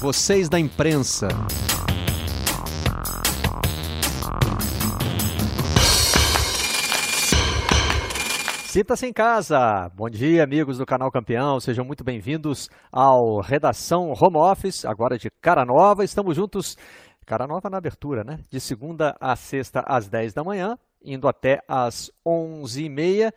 [0.00, 1.28] vocês da imprensa.
[8.64, 9.90] Sinta-se em casa.
[9.94, 11.60] Bom dia, amigos do canal Campeão.
[11.60, 16.02] Sejam muito bem-vindos ao Redação Home Office, agora de cara nova.
[16.02, 16.78] Estamos juntos,
[17.26, 18.38] cara nova na abertura, né?
[18.48, 23.34] De segunda a sexta às 10 da manhã, indo até às 11h30.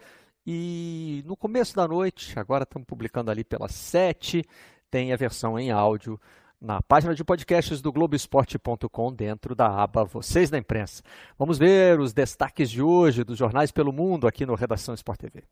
[0.48, 4.44] E no começo da noite, agora estamos publicando ali pelas 7,
[4.90, 6.18] tem a versão em áudio
[6.64, 11.04] na página de podcasts do Globoesporte.com, dentro da aba Vocês da Imprensa.
[11.38, 15.44] Vamos ver os destaques de hoje dos jornais pelo mundo aqui no Redação Sport TV.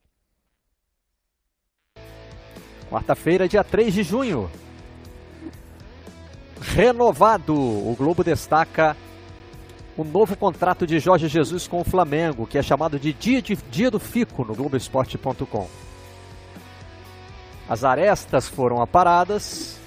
[2.89, 4.49] Quarta-feira, dia 3 de junho.
[6.61, 7.53] Renovado.
[7.53, 8.95] O Globo destaca
[9.97, 13.57] o novo contrato de Jorge Jesus com o Flamengo, que é chamado de Dia, de,
[13.69, 15.69] Dia do Fico no Globoesporte.com.
[17.67, 19.80] As arestas foram aparadas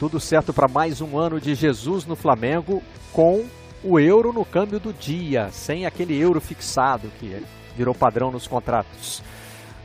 [0.00, 3.44] tudo certo para mais um ano de Jesus no Flamengo com
[3.84, 7.44] o euro no câmbio do dia, sem aquele euro fixado que
[7.76, 9.22] virou padrão nos contratos.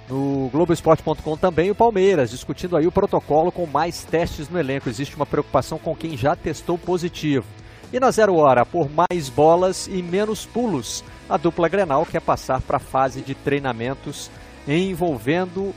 [0.08, 4.88] No Globoesporte.com também o Palmeiras, discutindo aí o protocolo com mais testes no elenco.
[4.88, 7.46] Existe uma preocupação com quem já testou positivo.
[7.92, 12.62] E na zero hora, por mais bolas e menos pulos, a dupla Grenal quer passar
[12.62, 14.32] para a fase de treinamentos
[14.66, 15.76] envolvendo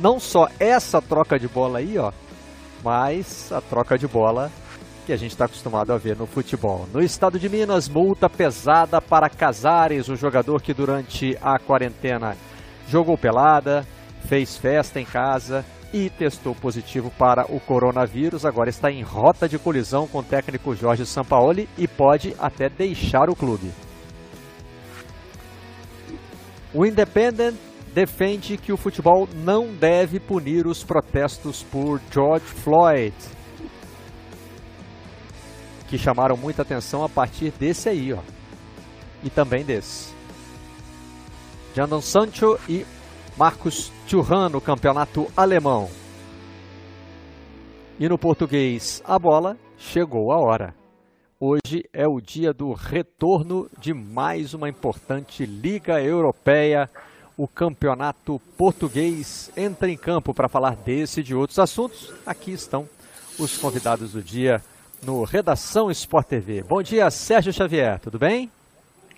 [0.00, 2.12] não só essa troca de bola aí, ó,
[2.82, 4.50] mas a troca de bola
[5.06, 6.86] que a gente está acostumado a ver no futebol.
[6.92, 12.36] No estado de Minas, multa pesada para Casares, o jogador que durante a quarentena
[12.88, 13.86] jogou pelada,
[14.26, 18.44] fez festa em casa e testou positivo para o coronavírus.
[18.44, 23.30] Agora está em rota de colisão com o técnico Jorge Sampaoli e pode até deixar
[23.30, 23.70] o clube.
[26.74, 27.56] O Independent
[27.98, 33.12] defende que o futebol não deve punir os protestos por George Floyd,
[35.88, 38.20] que chamaram muita atenção a partir desse aí, ó,
[39.24, 40.14] e também desse.
[41.74, 42.86] Jadon Sancho e
[43.36, 45.90] Marcos Thuram no campeonato alemão.
[47.98, 50.72] E no português, a bola chegou a hora.
[51.40, 56.88] Hoje é o dia do retorno de mais uma importante Liga Europeia
[57.38, 62.12] o campeonato português entra em campo para falar desse e de outros assuntos.
[62.26, 62.84] Aqui estão
[63.38, 64.60] os convidados do dia
[65.06, 66.64] no Redação Sport TV.
[66.68, 68.50] Bom dia, Sérgio Xavier, tudo bem?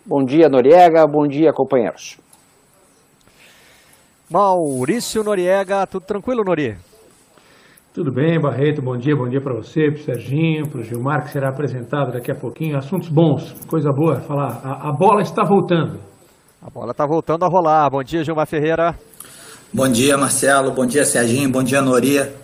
[0.05, 2.19] Bom dia, Noriega, bom dia, companheiros.
[4.31, 6.77] Maurício Noriega, tudo tranquilo, Nori?
[7.95, 11.25] Tudo bem, Barreto, bom dia, bom dia para você, para o Serginho, para o Gilmar,
[11.25, 12.77] que será apresentado daqui a pouquinho.
[12.77, 14.61] Assuntos bons, coisa boa, falar.
[14.63, 16.10] A, a bola está voltando.
[16.63, 17.89] A bola está voltando a rolar.
[17.89, 18.95] Bom dia, Gilmar Ferreira.
[19.73, 20.73] Bom dia, Marcelo.
[20.73, 21.49] Bom dia, Serginho.
[21.49, 22.35] Bom dia, Noria.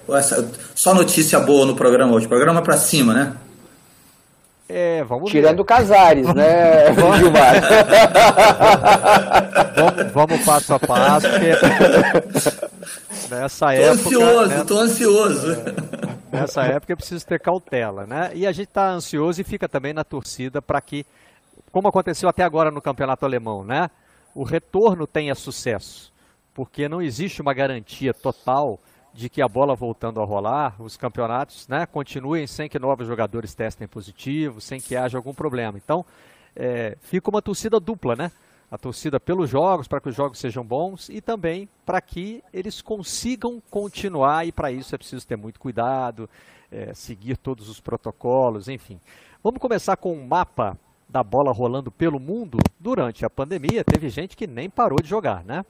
[0.74, 2.26] Só notícia boa no programa hoje.
[2.26, 3.36] Programa para cima, né?
[4.68, 5.64] É, vamos Tirando ver.
[5.64, 6.86] Casares, né,
[7.18, 7.54] Gilmar?
[9.76, 11.52] vamos, vamos passo a passo, porque
[13.30, 13.92] nessa tô época...
[13.92, 18.32] Ansioso, né, tô ansioso, é, Nessa época é preciso ter cautela, né?
[18.34, 21.06] E a gente está ansioso e fica também na torcida para que
[21.70, 23.88] como aconteceu até agora no campeonato alemão, né?
[24.36, 26.12] O retorno tenha sucesso,
[26.52, 28.78] porque não existe uma garantia total
[29.14, 33.54] de que a bola voltando a rolar, os campeonatos, né, continuem sem que novos jogadores
[33.54, 35.78] testem positivo, sem que haja algum problema.
[35.82, 36.04] Então,
[36.54, 38.30] é, fica uma torcida dupla, né?
[38.70, 42.82] A torcida pelos jogos, para que os jogos sejam bons e também para que eles
[42.82, 46.28] consigam continuar, e para isso é preciso ter muito cuidado,
[46.70, 49.00] é, seguir todos os protocolos, enfim.
[49.42, 54.36] Vamos começar com um mapa da bola rolando pelo mundo, durante a pandemia teve gente
[54.36, 55.64] que nem parou de jogar, né?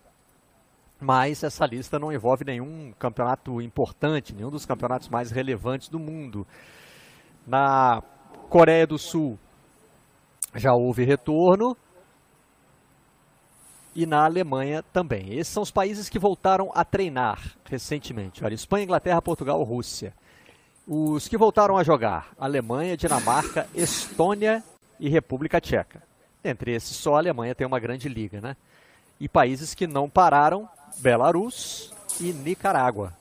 [0.99, 6.47] Mas essa lista não envolve nenhum campeonato importante, nenhum dos campeonatos mais relevantes do mundo.
[7.47, 8.03] Na
[8.49, 9.39] Coreia do Sul
[10.55, 11.77] já houve retorno
[13.95, 15.35] e na Alemanha também.
[15.35, 18.43] Esses são os países que voltaram a treinar recentemente.
[18.43, 20.15] Olha, Espanha, Inglaterra, Portugal, Rússia.
[20.87, 24.65] Os que voltaram a jogar: Alemanha, Dinamarca, Estônia
[24.99, 26.03] e República Tcheca.
[26.45, 28.57] Entre esses, só a Alemanha tem uma grande liga, né?
[29.19, 33.13] E países que não pararam, Belarus e Nicarágua.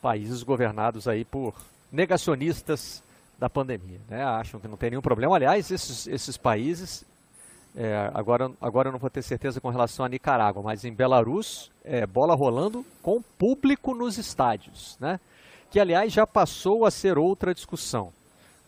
[0.00, 1.54] Países governados aí por
[1.92, 3.02] negacionistas
[3.38, 4.24] da pandemia, né?
[4.24, 5.36] Acham que não tem nenhum problema.
[5.36, 7.04] Aliás, esses, esses países,
[7.76, 11.70] é, agora, agora eu não vou ter certeza com relação a Nicarágua, mas em Belarus,
[11.84, 15.20] é, bola rolando com público nos estádios, né?
[15.70, 18.12] Que, aliás, já passou a ser outra discussão.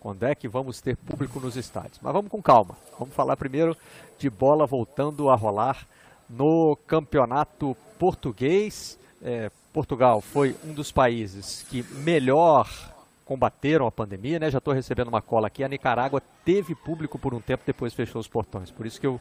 [0.00, 1.99] Quando é que vamos ter público nos estádios?
[2.00, 2.77] Mas vamos com calma.
[2.99, 3.77] Vamos falar primeiro
[4.19, 5.87] de bola voltando a rolar
[6.29, 8.99] no campeonato português.
[9.23, 12.69] É, Portugal foi um dos países que melhor
[13.25, 14.50] combateram a pandemia, né?
[14.50, 15.62] Já estou recebendo uma cola aqui.
[15.62, 18.71] A Nicarágua teve público por um tempo, depois fechou os portões.
[18.71, 19.21] Por isso que eu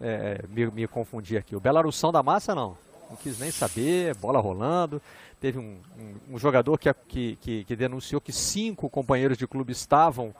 [0.00, 1.56] é, me, me, confundi aqui.
[1.56, 2.76] O Belarussão da massa, não.
[3.08, 5.00] Não quis nem saber, bola rolando.
[5.40, 6.92] Teve um, um, um jogador que,
[7.36, 10.34] que, que, denunciou que cinco companheiros de clube estavam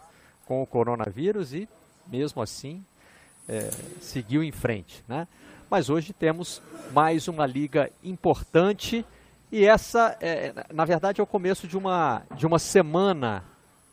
[0.45, 1.69] com o coronavírus e,
[2.07, 2.85] mesmo assim,
[3.49, 5.29] é, seguiu em frente, né?
[5.71, 6.63] Mas hoje temos
[6.93, 9.05] mais uma liga importante
[9.53, 13.45] e essa, é, na verdade, é o começo de uma, de uma semana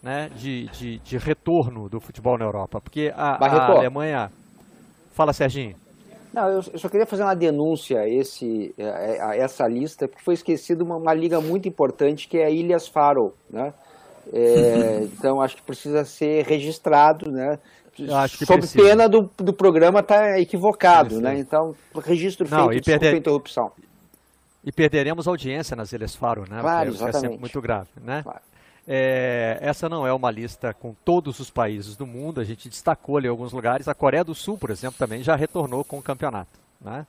[0.02, 2.80] né, de, de, de retorno do futebol na Europa.
[2.80, 4.32] Porque a, a Alemanha.
[5.14, 5.76] Fala, Serginho.
[6.36, 10.84] Não, eu, só queria fazer uma denúncia a, esse, a, essa lista, porque foi esquecido
[10.84, 13.34] uma, uma, liga muito importante que é a Ilhas Faro.
[13.50, 13.74] Né?
[14.34, 17.58] É, então acho que precisa ser registrado, né?
[18.46, 21.40] Sob pena do, do programa estar tá equivocado, né?
[21.40, 21.74] Então,
[22.04, 23.16] registro Não, feito, desculpa perder...
[23.16, 23.72] a interrupção.
[24.66, 26.60] E perderemos audiência nas Ilhas Faro, né?
[26.60, 27.36] Claro, exatamente.
[27.36, 28.24] É muito grave, né?
[28.24, 28.42] Claro.
[28.88, 33.18] É, essa não é uma lista com todos os países do mundo, a gente destacou
[33.18, 33.88] ali alguns lugares.
[33.88, 36.60] A Coreia do Sul, por exemplo, também já retornou com o campeonato.
[36.80, 37.06] Né?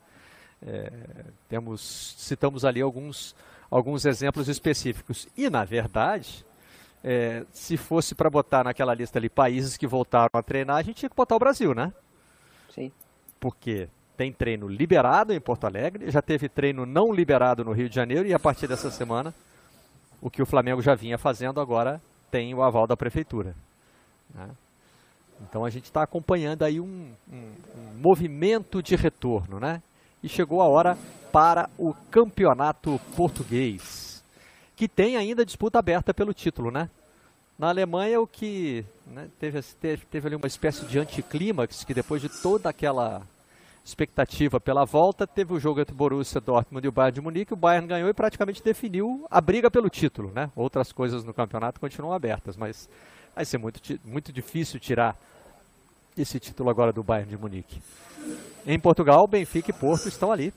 [0.67, 0.91] É,
[1.49, 3.37] temos, citamos ali alguns,
[3.71, 5.29] alguns exemplos específicos.
[5.37, 6.47] E, na verdade,
[7.05, 10.97] é, se fosse para botar naquela lista ali países que voltaram a treinar, a gente
[10.97, 11.93] tinha que botar o Brasil, né?
[12.75, 12.91] Sim.
[13.39, 17.95] Porque tem treino liberado em Porto Alegre, já teve treino não liberado no Rio de
[17.95, 19.35] Janeiro e a partir dessa semana,
[20.21, 23.55] o que o Flamengo já vinha fazendo agora tem o aval da prefeitura.
[24.35, 24.49] Né?
[25.43, 29.83] Então a gente está acompanhando aí um, um, um, movimento de retorno, né?
[30.23, 30.97] E chegou a hora
[31.31, 34.25] para o campeonato português,
[34.75, 36.89] que tem ainda disputa aberta pelo título, né?
[37.59, 42.21] Na Alemanha, o que né, teve, teve, teve ali uma espécie de anticlímax, que depois
[42.21, 43.23] de toda aquela
[43.87, 47.53] expectativa pela volta, teve o jogo entre o Borussia Dortmund e o Bayern de Munique,
[47.53, 50.51] o Bayern ganhou e praticamente definiu a briga pelo título, né?
[50.57, 52.89] Outras coisas no campeonato continuam abertas, mas
[53.33, 55.17] vai ser muito, muito difícil tirar
[56.19, 57.81] esse título agora do Bayern de Munique.
[58.67, 60.53] Em Portugal, Benfica e Porto estão ali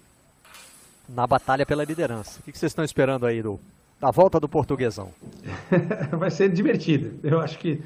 [1.08, 2.40] na batalha pela liderança.
[2.40, 3.60] O que vocês estão esperando aí do,
[4.02, 5.12] da volta do portuguesão?
[6.18, 7.20] vai ser divertido.
[7.24, 7.80] Eu acho que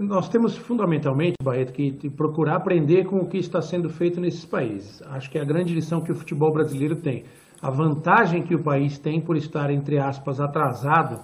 [0.00, 5.02] nós temos fundamentalmente, Barreto, que procurar aprender com o que está sendo feito nesses países.
[5.06, 7.24] Acho que é a grande lição que o futebol brasileiro tem.
[7.60, 11.20] A vantagem que o país tem por estar, entre aspas, atrasado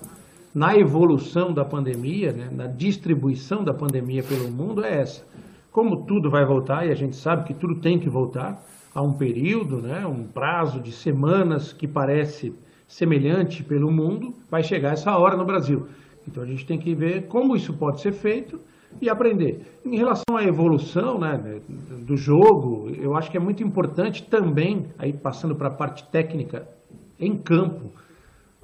[0.54, 5.24] na evolução da pandemia, né, na distribuição da pandemia pelo mundo, é essa.
[5.72, 8.62] Como tudo vai voltar, e a gente sabe que tudo tem que voltar,
[8.94, 12.54] há um período, né, um prazo de semanas que parece
[12.86, 15.88] semelhante pelo mundo, vai chegar essa hora no Brasil.
[16.26, 18.60] Então a gente tem que ver como isso pode ser feito
[19.00, 19.80] e aprender.
[19.84, 25.12] Em relação à evolução né, do jogo, eu acho que é muito importante também, aí
[25.12, 26.68] passando para a parte técnica,
[27.18, 27.92] em campo,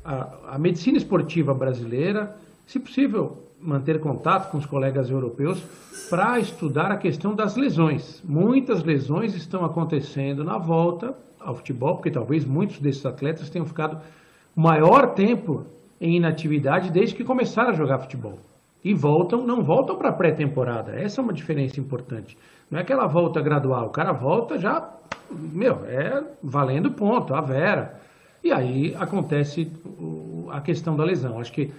[0.04, 2.36] a, a, medicina esportiva brasileira,
[2.66, 5.62] se possível, manter contato com os colegas europeus
[6.08, 8.22] para estudar a questão das lesões.
[8.24, 14.00] Muitas lesões estão acontecendo na volta ao futebol, porque talvez muitos desses atletas tenham ficado
[14.54, 15.66] maior tempo
[16.00, 18.38] em inatividade desde que começaram a jogar futebol.
[18.82, 20.92] E voltam, não voltam para pré-temporada.
[20.92, 22.38] Essa é uma diferença importante.
[22.70, 23.86] Não é aquela volta gradual.
[23.88, 24.88] O cara volta já,
[25.30, 28.00] meu, é valendo ponto, a vera.
[28.42, 29.70] E aí acontece
[30.50, 31.38] a questão da lesão.
[31.38, 31.70] Acho que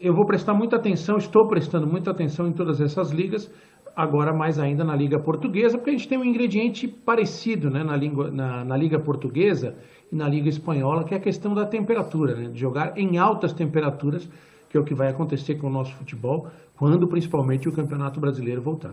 [0.00, 3.50] eu vou prestar muita atenção, estou prestando muita atenção em todas essas ligas,
[3.96, 7.96] agora mais ainda na Liga Portuguesa, porque a gente tem um ingrediente parecido né, na,
[7.96, 9.74] língua, na, na Liga Portuguesa
[10.12, 12.48] e na Liga Espanhola, que é a questão da temperatura, né?
[12.48, 14.28] de jogar em altas temperaturas,
[14.68, 18.60] que é o que vai acontecer com o nosso futebol, quando principalmente o Campeonato Brasileiro
[18.60, 18.92] voltar.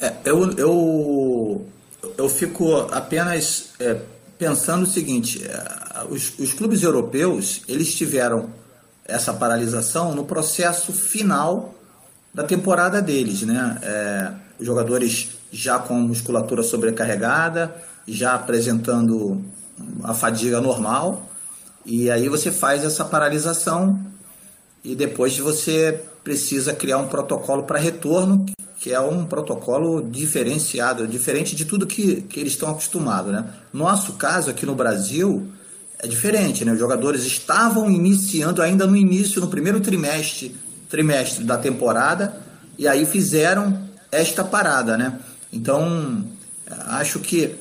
[0.00, 1.66] É, eu, eu,
[2.16, 4.00] eu fico apenas é,
[4.38, 8.48] pensando o seguinte, é, os, os clubes europeus, eles tiveram
[9.04, 11.74] essa paralisação no processo final
[12.32, 13.78] da temporada deles, né?
[13.82, 17.74] É, jogadores já com musculatura sobrecarregada,
[18.06, 19.44] já apresentando
[20.02, 21.28] a fadiga normal,
[21.84, 23.98] e aí você faz essa paralisação
[24.84, 28.46] e depois você precisa criar um protocolo para retorno,
[28.78, 33.32] que é um protocolo diferenciado, diferente de tudo que, que eles estão acostumados.
[33.32, 33.44] Né?
[33.72, 35.48] Nosso caso aqui no Brasil
[35.98, 36.72] é diferente, né?
[36.72, 40.56] os jogadores estavam iniciando ainda no início, no primeiro trimestre,
[40.90, 42.34] trimestre da temporada,
[42.76, 44.96] e aí fizeram esta parada.
[44.96, 45.18] Né?
[45.52, 46.24] Então,
[46.88, 47.56] acho que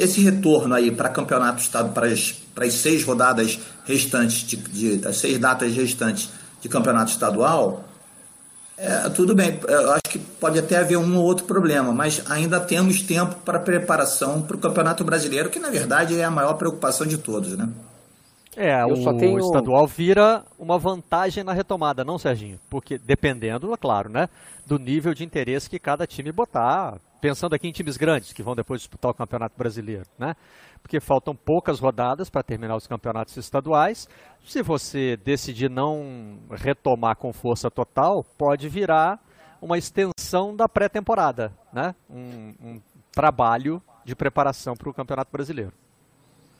[0.00, 5.72] esse retorno aí para campeonato estado para as, seis rodadas restantes de, de seis datas
[5.74, 7.84] restantes de campeonato estadual
[8.76, 12.58] é, tudo bem eu acho que pode até haver um ou outro problema, mas ainda
[12.58, 17.06] temos tempo para preparação para o Campeonato Brasileiro, que na verdade é a maior preocupação
[17.06, 17.68] de todos, né?
[18.56, 19.38] É, Eu o tenho...
[19.38, 22.58] estadual vira uma vantagem na retomada, não, Serginho?
[22.68, 24.28] Porque dependendo, é claro, né,
[24.66, 28.54] do nível de interesse que cada time botar, pensando aqui em times grandes que vão
[28.54, 30.34] depois disputar o Campeonato Brasileiro, né?
[30.82, 34.08] Porque faltam poucas rodadas para terminar os campeonatos estaduais.
[34.44, 39.20] Se você decidir não retomar com força total, pode virar
[39.60, 41.94] uma extensão da pré-temporada, né?
[42.10, 42.80] Um, um
[43.12, 45.72] trabalho de preparação para o Campeonato Brasileiro.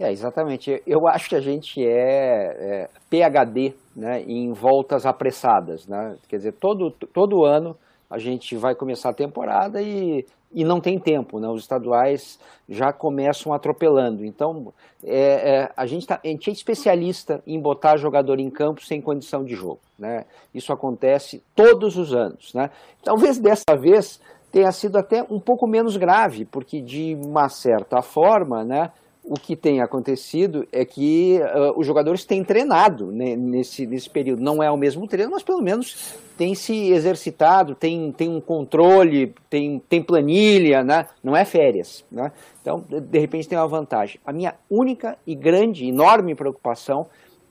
[0.03, 0.83] É, exatamente.
[0.85, 5.87] Eu acho que a gente é, é PHD né, em voltas apressadas.
[5.87, 6.17] Né?
[6.29, 7.77] Quer dizer, todo, todo ano
[8.11, 11.49] a gente vai começar a temporada e, e não tem tempo, né?
[11.49, 12.37] os estaduais
[12.69, 14.25] já começam atropelando.
[14.25, 14.73] Então,
[15.05, 19.01] é, é, a, gente tá, a gente é especialista em botar jogador em campo sem
[19.01, 19.79] condição de jogo.
[19.97, 20.25] Né?
[20.53, 22.53] Isso acontece todos os anos.
[22.55, 22.71] Né?
[23.05, 28.65] Talvez dessa vez tenha sido até um pouco menos grave, porque de uma certa forma,
[28.65, 28.91] né,
[29.25, 34.43] o que tem acontecido é que uh, os jogadores têm treinado né, nesse, nesse período.
[34.43, 39.33] Não é o mesmo treino, mas pelo menos tem se exercitado, tem, tem um controle,
[39.49, 41.07] tem, tem planilha, né?
[41.23, 42.05] não é férias.
[42.11, 42.33] Né?
[42.61, 44.19] Então, de repente, tem uma vantagem.
[44.27, 47.07] A minha única e grande, enorme preocupação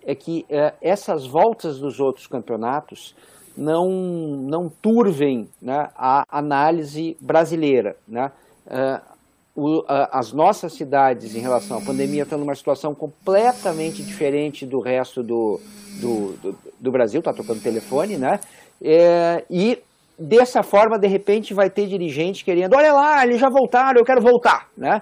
[0.05, 3.15] é que uh, essas voltas dos outros campeonatos
[3.55, 7.95] não, não turvem né, a análise brasileira.
[8.07, 8.29] Né?
[8.67, 9.10] Uh,
[9.55, 14.79] o, a, as nossas cidades, em relação à pandemia, estão numa situação completamente diferente do
[14.79, 15.59] resto do,
[15.99, 18.39] do, do, do Brasil, está tocando telefone, né?
[18.81, 19.79] É, e
[20.17, 24.21] dessa forma, de repente, vai ter dirigente querendo, olha lá, eles já voltaram, eu quero
[24.21, 24.99] voltar, né?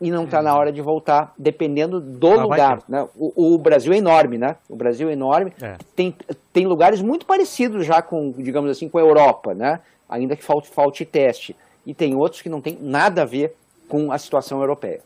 [0.00, 2.82] E não está na hora de voltar, dependendo do ah, lugar.
[2.88, 3.06] Né?
[3.16, 4.56] O, o, Brasil é enorme, né?
[4.68, 5.52] O Brasil é enorme.
[5.62, 5.76] É.
[5.94, 6.12] Tem,
[6.52, 9.78] tem lugares muito parecidos já com, digamos assim, com a Europa, né?
[10.08, 11.54] Ainda que falte, falte teste.
[11.86, 13.54] E tem outros que não tem nada a ver
[13.92, 15.02] com a situação europeia.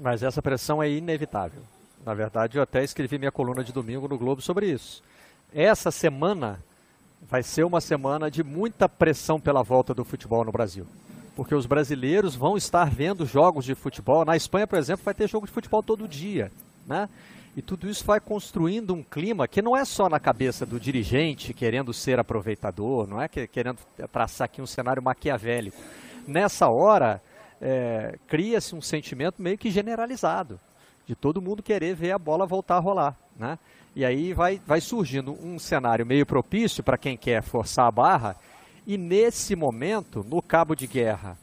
[0.00, 1.62] Mas essa pressão é inevitável.
[2.04, 5.00] Na verdade, eu até escrevi minha coluna de domingo no Globo sobre isso.
[5.54, 6.58] Essa semana
[7.22, 10.84] vai ser uma semana de muita pressão pela volta do futebol no Brasil.
[11.36, 14.24] Porque os brasileiros vão estar vendo jogos de futebol.
[14.24, 16.50] Na Espanha, por exemplo, vai ter jogo de futebol todo dia.
[16.84, 17.08] Né?
[17.56, 21.54] E tudo isso vai construindo um clima que não é só na cabeça do dirigente
[21.54, 23.78] querendo ser aproveitador, não é querendo
[24.10, 25.80] traçar aqui um cenário maquiavélico.
[26.26, 27.22] Nessa hora,
[27.60, 30.58] é, cria-se um sentimento meio que generalizado
[31.06, 33.58] de todo mundo querer ver a bola voltar a rolar, né?
[33.94, 38.36] E aí vai, vai surgindo um cenário meio propício para quem quer forçar a barra.
[38.86, 41.38] E nesse momento, no cabo de guerra,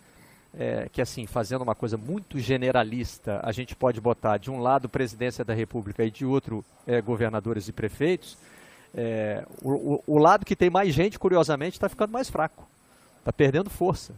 [0.53, 4.89] é, que assim, fazendo uma coisa muito generalista, a gente pode botar de um lado
[4.89, 8.37] presidência da República e de outro é, governadores e prefeitos,
[8.93, 12.67] é, o, o, o lado que tem mais gente, curiosamente, está ficando mais fraco,
[13.19, 14.13] está perdendo força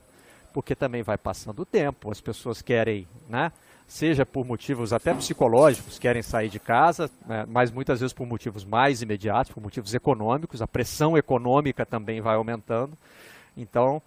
[0.53, 3.51] porque também vai passando o tempo, as pessoas querem, né,
[3.87, 8.63] seja por motivos até psicológicos, querem sair de casa, né, mas muitas vezes por motivos
[8.63, 12.97] mais imediatos, por motivos econômicos, a pressão econômica também vai aumentando.
[13.57, 14.01] Então,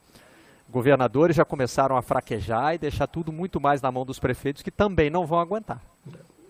[0.71, 4.71] governadores já começaram a fraquejar e deixar tudo muito mais na mão dos prefeitos, que
[4.71, 5.81] também não vão aguentar.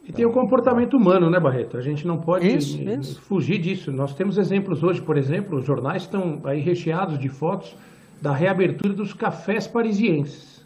[0.05, 1.77] E tem o comportamento humano, né, Barreto?
[1.77, 3.21] A gente não pode isso, isso.
[3.23, 3.91] fugir disso.
[3.91, 7.77] Nós temos exemplos hoje, por exemplo, os jornais estão aí recheados de fotos
[8.21, 10.65] da reabertura dos cafés parisienses.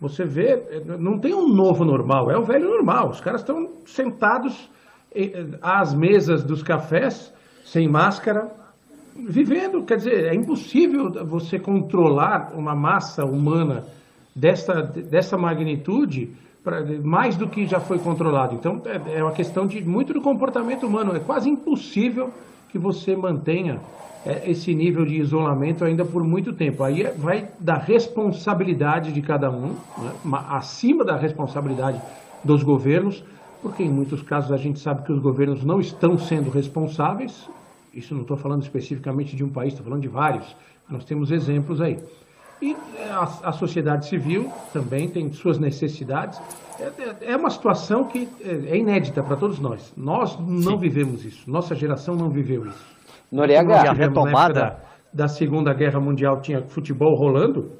[0.00, 3.10] Você vê, não tem um novo normal, é o velho normal.
[3.10, 4.70] Os caras estão sentados
[5.60, 7.32] às mesas dos cafés,
[7.64, 8.48] sem máscara,
[9.16, 9.84] vivendo.
[9.84, 13.84] Quer dizer, é impossível você controlar uma massa humana
[14.34, 18.54] dessa, dessa magnitude pra, mais do que já foi controlado.
[18.54, 21.16] Então, é, é uma questão de muito do comportamento humano.
[21.16, 22.32] É quase impossível
[22.68, 23.80] que você mantenha
[24.26, 26.82] é, esse nível de isolamento ainda por muito tempo.
[26.82, 30.12] Aí é, vai da responsabilidade de cada um, né?
[30.48, 32.00] acima da responsabilidade
[32.44, 33.24] dos governos,
[33.62, 37.48] porque em muitos casos a gente sabe que os governos não estão sendo responsáveis.
[37.92, 40.54] Isso não estou falando especificamente de um país, estou falando de vários.
[40.88, 41.98] Nós temos exemplos aí.
[42.60, 46.40] E é, a, a sociedade civil também tem suas necessidades.
[46.80, 49.92] É, é uma situação que é inédita para todos nós.
[49.96, 50.78] Nós não Sim.
[50.78, 51.50] vivemos isso.
[51.50, 52.98] Nossa geração não viveu isso.
[53.30, 53.84] Noriega.
[53.84, 54.80] E a retomada da,
[55.12, 57.70] da Segunda Guerra Mundial tinha futebol rolando,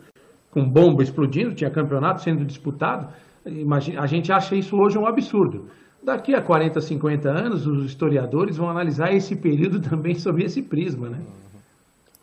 [0.51, 3.13] com bomba explodindo, tinha campeonato sendo disputado.
[3.47, 5.67] Imagina, a gente acha isso hoje um absurdo.
[6.03, 11.09] Daqui a 40, 50 anos, os historiadores vão analisar esse período também sob esse prisma,
[11.09, 11.19] né?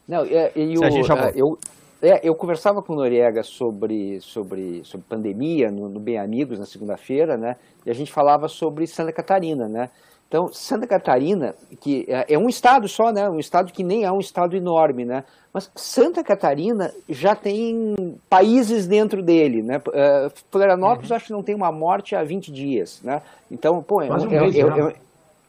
[0.08, 1.58] Não, é, e, o, é, eu,
[2.10, 6.66] é, eu conversava com o Noriega sobre, sobre, sobre pandemia no, no Bem Amigos na
[6.66, 7.56] segunda-feira, né?
[7.86, 9.90] E a gente falava sobre Santa Catarina, né?
[10.28, 13.30] Então, Santa Catarina, que é, é um estado só, né?
[13.30, 15.24] Um estado que nem é um estado enorme, né?
[15.54, 17.96] Mas Santa Catarina já tem
[18.30, 19.78] países dentro dele, né?
[19.78, 21.16] Uh, Florianópolis uhum.
[21.16, 23.22] acho que não tem uma morte há 20 dias, né?
[23.50, 24.96] Então, pô, é, um, um é, é,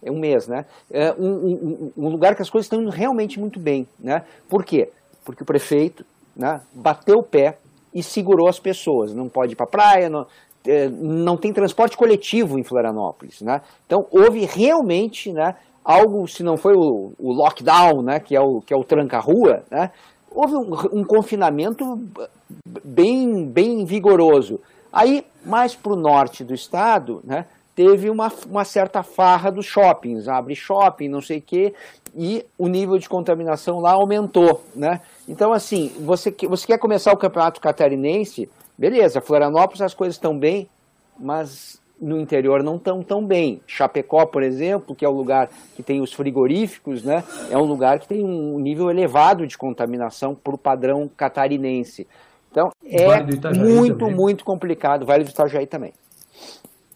[0.04, 0.64] é, um mês, né?
[0.90, 4.22] É um, um, um, lugar que as coisas estão indo realmente muito bem, né?
[4.48, 4.90] Por quê?
[5.24, 6.04] Porque o prefeito
[6.36, 7.58] né, bateu o pé
[7.94, 9.14] e segurou as pessoas.
[9.14, 10.26] Não pode ir para a praia, não,
[10.66, 13.62] é, não tem transporte coletivo em Florianópolis, né?
[13.86, 18.60] Então houve realmente, né, algo, se não foi o, o lockdown, né, que é o
[18.60, 19.90] que é o tranca-rua, né?
[20.30, 21.84] Houve um, um, confinamento
[22.84, 24.60] bem bem vigoroso.
[24.92, 30.28] Aí mais para o norte do estado, né, teve uma, uma certa farra dos shoppings,
[30.28, 31.74] abre shopping, não sei o quê,
[32.16, 35.00] e o nível de contaminação lá aumentou, né?
[35.28, 40.68] Então, assim, você, você quer começar o campeonato catarinense, Beleza, Florianópolis as coisas estão bem,
[41.18, 43.62] mas no interior não estão tão bem.
[43.66, 47.98] Chapecó, por exemplo, que é o lugar que tem os frigoríficos, né, é um lugar
[47.98, 52.06] que tem um nível elevado de contaminação para o padrão catarinense.
[52.50, 53.22] Então é
[53.54, 54.14] muito, também.
[54.14, 55.06] muito complicado.
[55.06, 55.92] Vale do Itajaí também.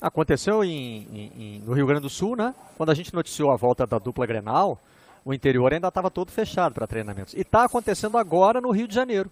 [0.00, 2.54] Aconteceu em, em, no Rio Grande do Sul, né?
[2.78, 4.78] Quando a gente noticiou a volta da dupla Grenal,
[5.30, 7.34] o interior ainda estava todo fechado para treinamentos.
[7.34, 9.30] E está acontecendo agora no Rio de Janeiro.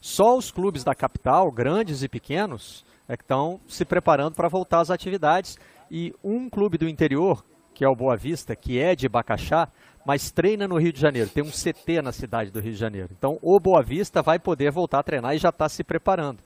[0.00, 4.80] Só os clubes da capital, grandes e pequenos, é que estão se preparando para voltar
[4.80, 5.58] às atividades.
[5.90, 9.68] E um clube do interior, que é o Boa Vista, que é de Bacaxá,
[10.06, 11.28] mas treina no Rio de Janeiro.
[11.28, 13.08] Tem um CT na cidade do Rio de Janeiro.
[13.10, 16.38] Então, o Boa Vista vai poder voltar a treinar e já está se preparando.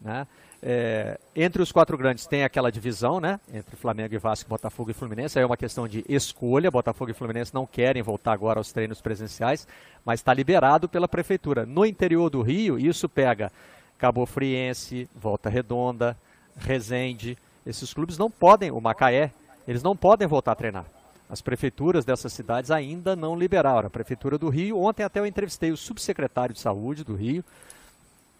[0.00, 0.26] Né?
[0.60, 3.38] É, entre os quatro grandes tem aquela divisão, né?
[3.52, 5.38] Entre Flamengo e Vasco, Botafogo e Fluminense.
[5.38, 6.70] Aí é uma questão de escolha.
[6.70, 9.66] Botafogo e Fluminense não querem voltar agora aos treinos presenciais,
[10.04, 11.64] mas está liberado pela prefeitura.
[11.64, 13.52] No interior do Rio, isso pega
[13.96, 16.16] Cabo Friense, Volta Redonda,
[16.56, 17.38] Resende.
[17.64, 19.32] Esses clubes não podem, o Macaé,
[19.66, 20.86] eles não podem voltar a treinar.
[21.30, 23.86] As prefeituras dessas cidades ainda não liberaram.
[23.86, 27.44] A prefeitura do Rio, ontem até eu entrevistei o subsecretário de saúde do Rio,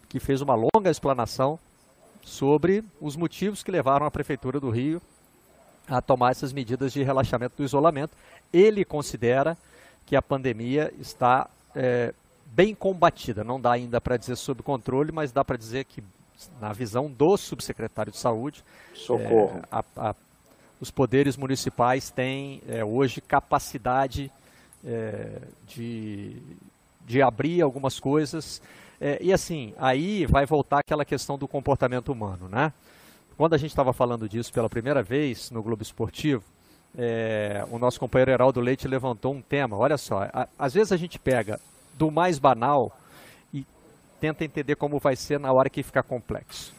[0.08, 1.58] que fez uma longa explanação
[2.22, 5.00] sobre os motivos que levaram a Prefeitura do Rio
[5.88, 8.16] a tomar essas medidas de relaxamento do isolamento.
[8.52, 9.56] Ele considera
[10.04, 12.12] que a pandemia está é,
[12.46, 13.42] bem combatida.
[13.42, 16.02] Não dá ainda para dizer sob controle, mas dá para dizer que,
[16.60, 18.62] na visão do subsecretário de Saúde.
[19.10, 20.14] É, a, a,
[20.80, 24.30] os poderes municipais têm é, hoje capacidade
[24.84, 26.36] é, de,
[27.06, 28.62] de abrir algumas coisas
[29.00, 32.72] é, e assim, aí vai voltar aquela questão do comportamento humano, né?
[33.36, 36.42] Quando a gente estava falando disso pela primeira vez no Globo Esportivo,
[36.96, 39.76] é, o nosso companheiro Heraldo Leite levantou um tema.
[39.76, 41.60] Olha só, a, às vezes a gente pega
[41.94, 42.90] do mais banal
[43.54, 43.64] e
[44.20, 46.74] tenta entender como vai ser na hora que ficar complexo.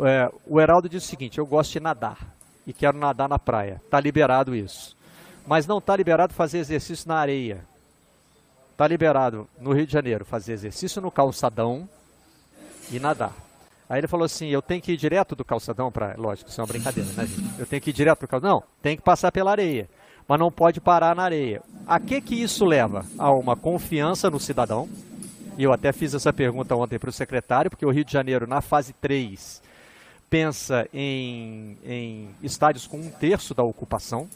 [0.00, 2.18] É, o Heraldo diz o seguinte: eu gosto de nadar
[2.66, 3.80] e quero nadar na praia.
[3.84, 4.96] Está liberado isso.
[5.46, 7.62] Mas não está liberado fazer exercício na areia.
[8.78, 11.88] Está liberado no Rio de Janeiro fazer exercício no calçadão
[12.92, 13.34] e nadar.
[13.90, 16.14] Aí ele falou assim: eu tenho que ir direto do calçadão para.
[16.16, 17.58] Lógico, isso é uma brincadeira, né, gente?
[17.58, 18.60] Eu tenho que ir direto para o calçadão?
[18.60, 19.90] Não, tem que passar pela areia.
[20.28, 21.60] Mas não pode parar na areia.
[21.88, 23.04] A que, que isso leva?
[23.18, 24.88] A uma confiança no cidadão.
[25.56, 28.46] E eu até fiz essa pergunta ontem para o secretário, porque o Rio de Janeiro,
[28.46, 29.60] na fase 3,
[30.30, 34.28] pensa em, em estádios com um terço da ocupação.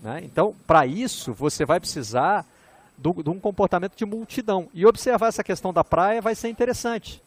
[0.00, 0.22] Né?
[0.24, 2.46] Então, para isso, você vai precisar
[3.00, 4.68] de um comportamento de multidão.
[4.74, 7.22] E observar essa questão da praia vai ser interessante.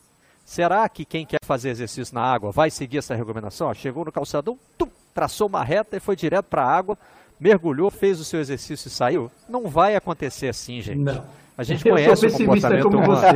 [0.45, 3.67] Será que quem quer fazer exercício na água vai seguir essa recomendação?
[3.67, 6.97] Ó, chegou no calçadão, tum, traçou uma reta e foi direto para a água,
[7.39, 9.31] mergulhou, fez o seu exercício e saiu?
[9.47, 10.99] Não vai acontecer assim, gente.
[10.99, 11.23] Não.
[11.57, 13.15] A gente conhece o comportamento como humano.
[13.15, 13.29] você.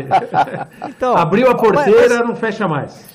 [0.89, 3.05] então, Abriu a porteira, mas, não fecha mais.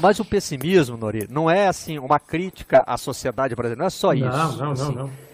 [0.00, 4.08] Mas o pessimismo, Nori, não é assim uma crítica à sociedade brasileira, não é só
[4.08, 4.58] não, isso.
[4.58, 5.26] Não, assim, não, não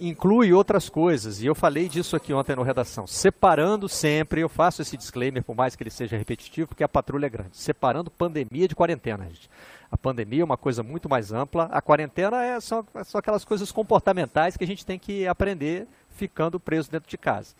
[0.00, 4.82] inclui outras coisas, e eu falei disso aqui ontem no redação, separando sempre, eu faço
[4.82, 8.66] esse disclaimer, por mais que ele seja repetitivo, porque a patrulha é grande, separando pandemia
[8.66, 9.48] de quarentena, gente.
[9.90, 13.44] A pandemia é uma coisa muito mais ampla, a quarentena é só, é só aquelas
[13.44, 17.54] coisas comportamentais que a gente tem que aprender ficando preso dentro de casa.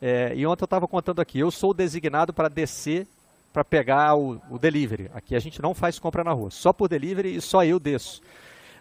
[0.00, 3.06] É, e ontem eu estava contando aqui, eu sou designado para descer
[3.52, 5.10] para pegar o, o delivery.
[5.14, 8.22] Aqui a gente não faz compra na rua, só por delivery e só eu desço.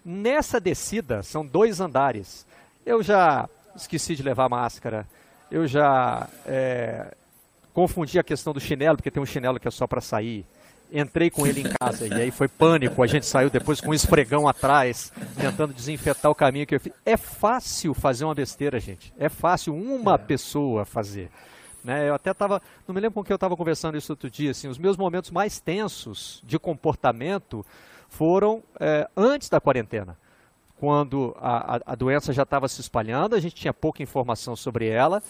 [0.03, 2.46] Nessa descida, são dois andares.
[2.87, 5.05] Eu já esqueci de levar máscara,
[5.51, 7.13] eu já é,
[7.73, 10.45] confundi a questão do chinelo, porque tem um chinelo que é só para sair.
[10.89, 13.03] Entrei com ele em casa e aí foi pânico.
[13.03, 16.93] A gente saiu depois com um esfregão atrás, tentando desinfetar o caminho que eu fiz.
[17.05, 19.13] É fácil fazer uma besteira, gente.
[19.19, 20.17] É fácil uma é.
[20.17, 21.29] pessoa fazer.
[21.83, 22.07] Né?
[22.07, 24.51] Eu até estava, não me lembro com quem eu estava conversando isso outro dia.
[24.51, 27.65] Assim, os meus momentos mais tensos de comportamento
[28.07, 30.17] foram é, antes da quarentena
[30.79, 35.21] quando a, a, doença já estava se espalhando, a gente tinha pouca informação sobre ela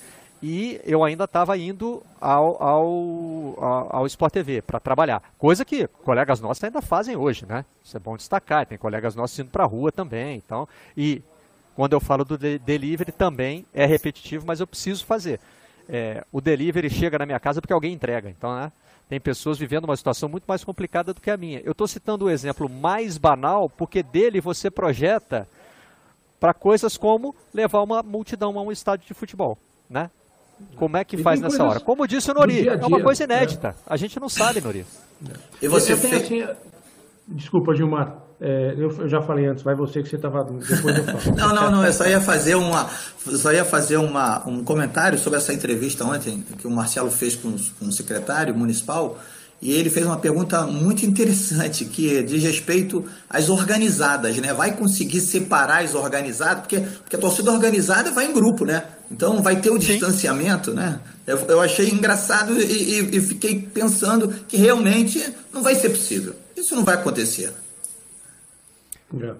[0.42, 5.22] e eu ainda estava indo ao, ao, ao, ao Sport TV para trabalhar.
[5.38, 7.66] Coisa que colegas nossos ainda fazem hoje, né?
[7.84, 8.66] Isso é bom destacar.
[8.66, 10.36] Tem colegas nossos indo para a rua também.
[10.38, 11.24] Então, e
[11.76, 15.40] quando eu falo do de delivery também é repetitivo, mas eu preciso fazer.
[15.90, 18.30] É, o delivery chega na minha casa porque alguém entrega.
[18.30, 18.72] Então, né?
[19.10, 21.62] Tem pessoas vivendo uma situação muito mais complicada do que a minha.
[21.64, 25.48] Eu estou citando o exemplo mais banal porque dele você projeta
[26.40, 29.58] para coisas como levar uma multidão a um estádio de futebol,
[29.90, 30.10] né?
[30.76, 31.80] Como é que faz nessa hora?
[31.80, 33.70] Como disse o Nori, dia -dia, é uma coisa inédita.
[33.70, 33.76] Né?
[33.86, 34.86] A gente não sabe, Nori.
[35.62, 36.24] E você fez...
[36.24, 36.46] assim,
[37.28, 38.27] Desculpa, Gilmar.
[38.40, 40.44] É, eu, eu, já falei antes, vai você que você estava.
[40.44, 41.34] Depois eu falo.
[41.36, 41.86] não, não, não.
[41.86, 42.88] Eu só ia fazer, uma,
[43.36, 47.56] só ia fazer uma, um comentário sobre essa entrevista ontem que o Marcelo fez com,
[47.80, 49.18] com o secretário municipal.
[49.60, 54.54] E ele fez uma pergunta muito interessante, que diz respeito às organizadas, né?
[54.54, 56.60] Vai conseguir separar as organizadas?
[56.60, 58.84] Porque, porque a torcida organizada vai em grupo, né?
[59.10, 61.00] Então vai ter o distanciamento, né?
[61.26, 66.36] Eu, eu achei engraçado e, e, e fiquei pensando que realmente não vai ser possível.
[66.56, 67.52] Isso não vai acontecer.
[69.22, 69.36] É.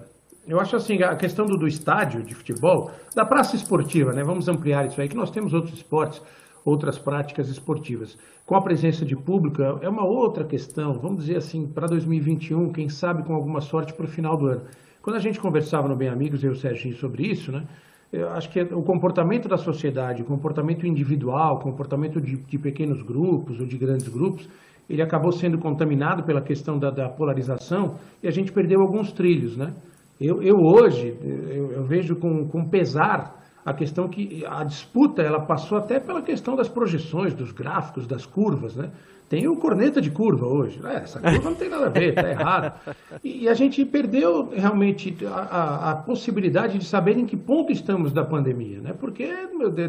[0.46, 4.24] Eu acho assim, a questão do, do estádio de futebol, da praça esportiva, né?
[4.24, 6.22] Vamos ampliar isso aí, que nós temos outros esportes,
[6.64, 8.16] outras práticas esportivas.
[8.46, 12.88] Com a presença de público é uma outra questão, vamos dizer assim, para 2021, quem
[12.88, 14.62] sabe com alguma sorte para o final do ano.
[15.02, 17.66] Quando a gente conversava no Bem Amigos, eu e o Serginho, sobre isso, né?
[18.10, 23.02] Eu acho que o comportamento da sociedade, o comportamento individual, o comportamento de, de pequenos
[23.02, 24.48] grupos ou de grandes grupos,
[24.88, 29.56] ele acabou sendo contaminado pela questão da, da polarização e a gente perdeu alguns trilhos,
[29.56, 29.74] né?
[30.20, 35.40] Eu, eu hoje, eu, eu, vejo com, com pesar a questão que a disputa ela
[35.46, 38.90] passou até pela questão das projeções, dos gráficos, das curvas, né?
[39.28, 40.80] Tem o corneta de curva hoje.
[40.84, 42.80] É, essa curva não tem nada a ver, está errado.
[43.22, 47.70] E, e, a gente perdeu realmente a, a, a, possibilidade de saber em que ponto
[47.70, 48.94] estamos da pandemia, né?
[48.98, 49.28] Porque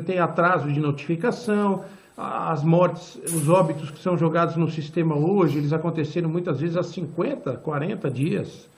[0.05, 1.85] tem atraso de notificação,
[2.17, 6.83] as mortes, os óbitos que são jogados no sistema hoje, eles aconteceram muitas vezes há
[6.83, 8.69] 50, 40 dias.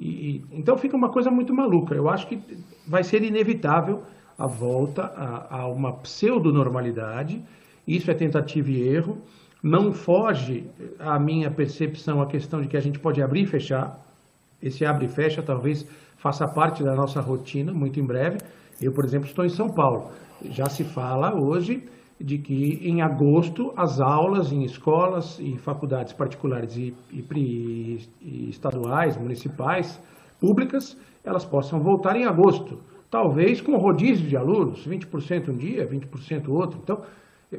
[0.00, 1.94] E, então fica uma coisa muito maluca.
[1.94, 2.40] Eu acho que
[2.86, 4.02] vai ser inevitável
[4.36, 7.40] a volta a, a uma pseudo-normalidade.
[7.86, 9.18] Isso é tentativa e erro.
[9.62, 13.98] Não foge à minha percepção a questão de que a gente pode abrir e fechar.
[14.62, 18.38] Esse abre e fecha talvez faça parte da nossa rotina muito em breve.
[18.80, 20.10] Eu, por exemplo, estou em São Paulo.
[20.50, 21.88] Já se fala hoje
[22.20, 29.16] de que em agosto as aulas em escolas e faculdades particulares e, e, e, estaduais,
[29.16, 30.00] municipais,
[30.40, 36.48] públicas, elas possam voltar em agosto, talvez com rodízio de alunos, 20% um dia, 20%
[36.48, 36.80] outro.
[36.82, 37.02] Então,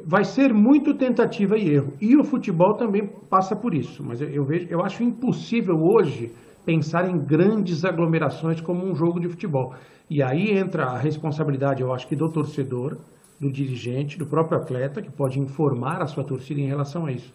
[0.04, 1.94] vai ser muito tentativa e erro.
[2.00, 6.32] E o futebol também passa por isso, mas eu, vejo, eu acho impossível hoje
[6.64, 9.74] pensar em grandes aglomerações como um jogo de futebol.
[10.08, 12.96] E aí entra a responsabilidade, eu acho que do torcedor,
[13.38, 17.32] do dirigente, do próprio atleta, que pode informar a sua torcida em relação a isso.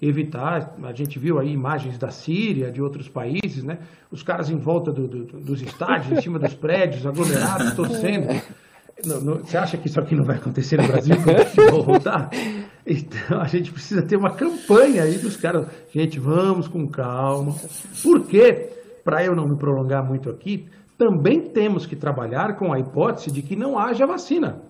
[0.00, 3.78] Evitar, a gente viu aí imagens da Síria, de outros países, né?
[4.12, 8.28] Os caras em volta do, do, dos estádios, em cima dos prédios, aglomerados, torcendo.
[9.04, 12.30] Não, não, você acha que isso aqui não vai acontecer no Brasil quando voltar?
[12.90, 15.66] Então a gente precisa ter uma campanha aí dos caras.
[15.92, 17.54] Gente, vamos com calma.
[18.02, 18.70] Porque,
[19.04, 23.42] para eu não me prolongar muito aqui, também temos que trabalhar com a hipótese de
[23.42, 24.62] que não haja vacina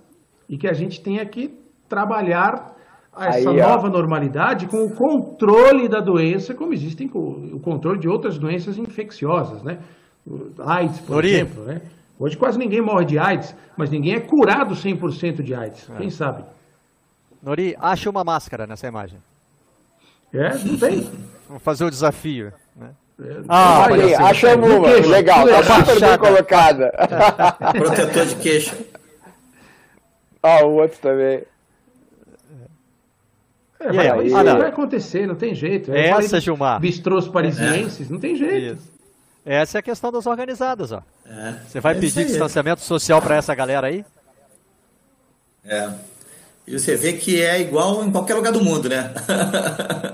[0.49, 1.57] e que a gente tenha que
[1.89, 2.75] trabalhar
[3.17, 8.37] essa Aí, nova normalidade com o controle da doença, como existem o controle de outras
[8.37, 9.79] doenças infecciosas, né?
[10.59, 11.83] AIDS, por exemplo, né?
[12.19, 15.89] Hoje quase ninguém morre de AIDS, mas ninguém é curado 100% de AIDS.
[15.91, 15.99] É.
[15.99, 16.45] Quem sabe?
[17.43, 19.19] Nori, acha uma máscara nessa imagem.
[20.33, 21.09] É, não tem.
[21.47, 22.91] Vamos fazer o desafio, né?
[23.21, 24.89] É, ah, aí, achamos uma.
[24.89, 26.93] Legal, tá super bem colocada.
[27.77, 28.77] Protetor de queixo.
[30.43, 31.43] Ah, o outro também.
[33.81, 35.93] É, vai, aí, ah, vai acontecer, não tem jeito.
[35.93, 36.81] É Essa, Gilmar.
[36.81, 38.13] Bistrôs parisienses, é.
[38.13, 38.77] não tem jeito.
[38.77, 38.93] Isso.
[39.45, 41.03] Essa é a questão das organizadas, ó.
[41.29, 41.55] É.
[41.67, 44.05] Você vai é pedir distanciamento social para essa galera aí?
[45.65, 45.93] É.
[46.67, 49.13] E você vê que é igual em qualquer lugar do mundo, né?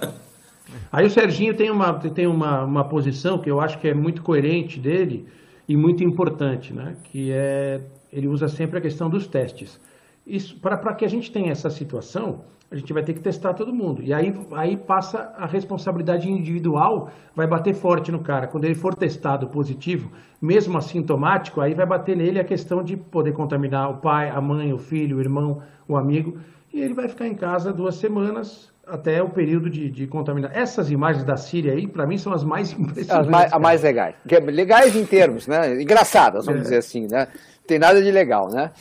[0.93, 4.23] aí o Serginho tem uma, tem uma, uma posição que eu acho que é muito
[4.23, 5.29] coerente dele
[5.69, 6.97] e muito importante, né?
[7.05, 7.81] Que é
[8.13, 9.81] ele usa sempre a questão dos testes.
[10.27, 13.73] Isso para que a gente tenha essa situação, a gente vai ter que testar todo
[13.73, 14.03] mundo.
[14.03, 18.47] E aí, aí passa a responsabilidade individual, vai bater forte no cara.
[18.47, 20.11] Quando ele for testado positivo,
[20.41, 24.73] mesmo assintomático, aí vai bater nele a questão de poder contaminar o pai, a mãe,
[24.73, 26.39] o filho, o irmão, o amigo.
[26.73, 30.57] E ele vai ficar em casa duas semanas até o período de, de contaminação.
[30.57, 33.11] Essas imagens da Síria aí, para mim, são as mais impressionantes.
[33.11, 34.15] As mais, as mais legais.
[34.47, 35.81] Legais em termos, né?
[35.81, 36.65] Engraçadas, vamos é.
[36.65, 37.29] dizer assim, né?
[37.29, 38.73] Não tem nada de legal, né?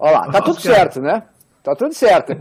[0.00, 1.22] Olha lá, tá tudo certo, né?
[1.62, 2.32] Tá tudo certo.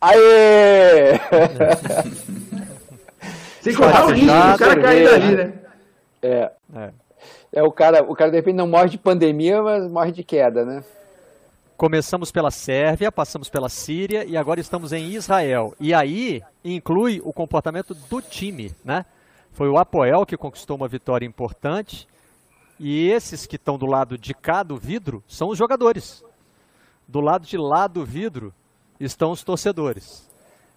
[0.00, 1.20] Aê!
[3.62, 5.52] Sem contar o risco o cara cair dali, né?
[6.20, 6.50] É.
[6.74, 6.90] é.
[7.52, 10.64] É, o cara, o cara de repente não morre de pandemia, mas morre de queda,
[10.64, 10.82] né?
[11.76, 15.72] Começamos pela Sérvia, passamos pela Síria e agora estamos em Israel.
[15.78, 19.06] E aí inclui o comportamento do time, né?
[19.52, 22.08] Foi o Apoel que conquistou uma vitória importante
[22.80, 26.24] e esses que estão do lado de cá do vidro são os jogadores.
[27.06, 28.52] Do lado de lá do vidro
[28.98, 30.30] estão os torcedores.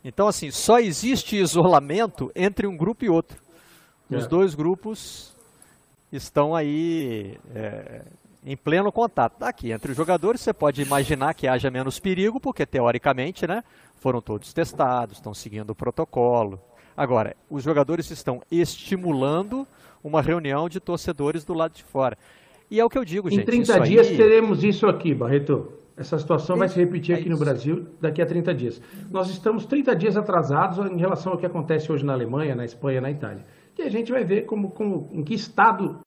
[0.03, 3.41] Então, assim, só existe isolamento entre um grupo e outro.
[4.09, 4.27] Os é.
[4.27, 5.33] dois grupos
[6.11, 8.01] estão aí é,
[8.45, 9.43] em pleno contato.
[9.43, 13.63] Aqui, entre os jogadores, você pode imaginar que haja menos perigo, porque teoricamente, né,
[13.95, 16.59] foram todos testados, estão seguindo o protocolo.
[16.95, 19.67] Agora, os jogadores estão estimulando
[20.03, 22.17] uma reunião de torcedores do lado de fora.
[22.71, 23.41] E é o que eu digo, gente.
[23.41, 24.17] Em 30 dias aí...
[24.17, 25.71] teremos isso aqui, Barreto.
[25.97, 28.81] Essa situação vai se repetir aqui no Brasil daqui a 30 dias.
[29.10, 33.01] Nós estamos 30 dias atrasados em relação ao que acontece hoje na Alemanha, na Espanha,
[33.01, 33.43] na Itália.
[33.75, 35.99] E a gente vai ver como, como, em que estado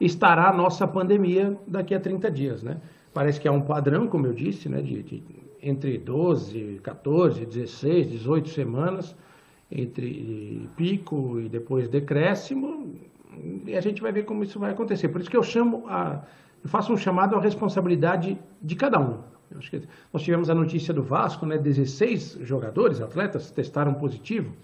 [0.00, 2.62] estará a nossa pandemia daqui a 30 dias.
[2.64, 2.78] Né?
[3.14, 5.22] Parece que há um padrão, como eu disse, né, de, de
[5.62, 9.14] entre 12, 14, 16, 18 semanas,
[9.70, 12.96] entre pico e depois decréscimo,
[13.64, 15.08] e a gente vai ver como isso vai acontecer.
[15.08, 16.24] Por isso que eu chamo a,
[16.62, 19.18] eu faço um chamado à responsabilidade de cada um.
[20.12, 21.58] nós tivemos a notícia do Vasco, né?
[21.58, 24.54] 16 jogadores, atletas, testaram positivo.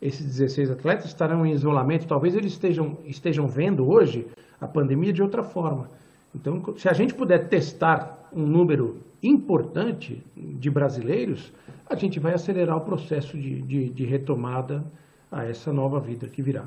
[0.00, 2.06] Esses 16 atletas estarão em isolamento.
[2.06, 4.26] Talvez eles estejam, estejam vendo hoje
[4.60, 5.88] a pandemia de outra forma.
[6.34, 11.52] Então, se a gente puder testar um número importante de brasileiros,
[11.88, 14.84] a gente vai acelerar o processo de, de, de retomada
[15.30, 16.66] a essa nova vida que virá.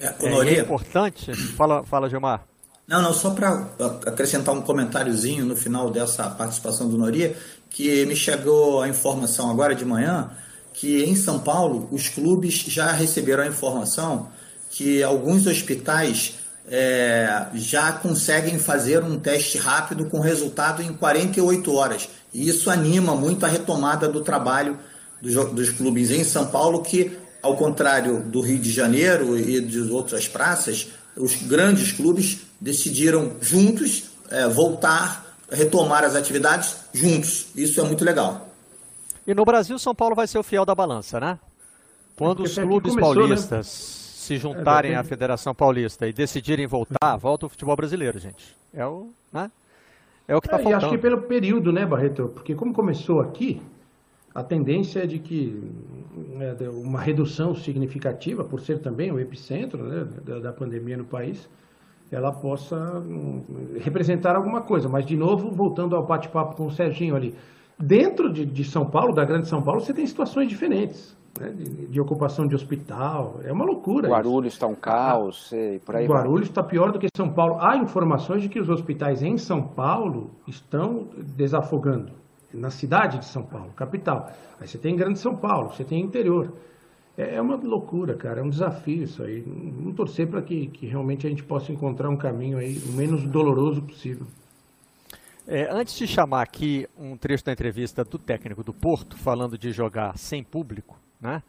[0.00, 1.34] É, é, é importante.
[1.34, 2.44] Fala, fala, Gilmar.
[2.86, 3.68] Não, não, só para
[4.06, 7.36] acrescentar um comentáriozinho no final dessa participação do Noria,
[7.70, 10.30] que me chegou a informação agora de manhã
[10.72, 14.28] que em São Paulo os clubes já receberam a informação
[14.70, 16.34] que alguns hospitais
[16.66, 22.08] é, já conseguem fazer um teste rápido com resultado em 48 horas.
[22.32, 24.78] E isso anima muito a retomada do trabalho
[25.20, 29.80] dos, dos clubes em São Paulo, que, ao contrário do Rio de Janeiro e de
[29.80, 37.48] outras praças, os grandes clubes decidiram juntos é, voltar, retomar as atividades juntos.
[37.54, 38.48] Isso é muito legal.
[39.26, 41.38] E no Brasil, São Paulo vai ser o fiel da balança, né?
[42.16, 43.20] Quando os clubes começou, né?
[43.20, 44.12] paulistas né?
[44.22, 48.56] se juntarem é, à Federação Paulista e decidirem voltar, volta o futebol brasileiro, gente.
[48.72, 49.50] É o, né?
[50.26, 50.84] É o que está é, faltando.
[50.84, 52.30] E acho que pelo período, né, Barreto?
[52.34, 53.60] Porque como começou aqui,
[54.34, 55.62] a tendência é de que
[56.14, 61.48] né, uma redução significativa, por ser também o epicentro né, da, da pandemia no país,
[62.10, 63.42] ela possa um,
[63.80, 64.88] representar alguma coisa.
[64.88, 67.34] Mas, de novo, voltando ao bate-papo com o Serginho ali,
[67.78, 71.86] dentro de, de São Paulo, da Grande São Paulo, você tem situações diferentes né, de,
[71.86, 73.40] de, ocupação de hospital.
[73.44, 74.08] É uma loucura.
[74.08, 77.56] Guarulhos está um caos e por aí Guarulhos está pior do que São Paulo.
[77.60, 82.21] Há informações de que os hospitais em São Paulo estão desafogando.
[82.54, 84.30] Na cidade de São Paulo, capital.
[84.60, 86.52] Aí você tem Grande São Paulo, você tem interior.
[87.16, 88.40] É, é uma loucura, cara.
[88.40, 89.40] É um desafio isso aí.
[89.40, 93.24] Vamos torcer para que, que realmente a gente possa encontrar um caminho aí o menos
[93.24, 94.26] doloroso possível.
[95.46, 99.72] É, antes de chamar aqui um trecho da entrevista do técnico do Porto, falando de
[99.72, 101.42] jogar sem público, né?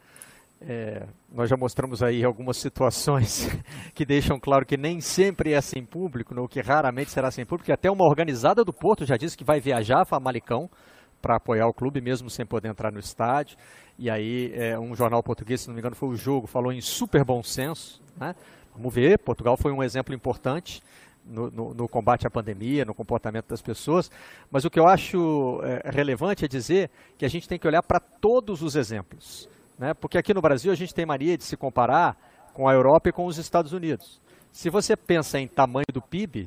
[0.60, 3.48] É, nós já mostramos aí algumas situações
[3.94, 7.70] que deixam claro que nem sempre é sem público, ou que raramente será sem público.
[7.72, 10.68] Até uma organizada do Porto já disse que vai viajar a Famalicão
[11.24, 13.56] para apoiar o clube, mesmo sem poder entrar no estádio.
[13.98, 16.82] E aí, é, um jornal português, se não me engano, foi o Jogo, falou em
[16.82, 18.02] super bom senso.
[18.14, 18.34] Né?
[18.76, 20.82] Vamos ver, Portugal foi um exemplo importante.
[21.26, 24.10] No, no, no, combate à pandemia, no comportamento das pessoas,
[24.50, 27.82] mas o que eu acho é, relevante é dizer que a gente tem que olhar
[27.82, 29.48] para todos os exemplos.
[29.78, 29.94] Né?
[29.94, 32.14] Porque aqui no Brasil a gente tem mania de se comparar
[32.52, 34.20] com a Europa e com os Estados Unidos.
[34.52, 36.46] Se você pensa em tamanho do PIB,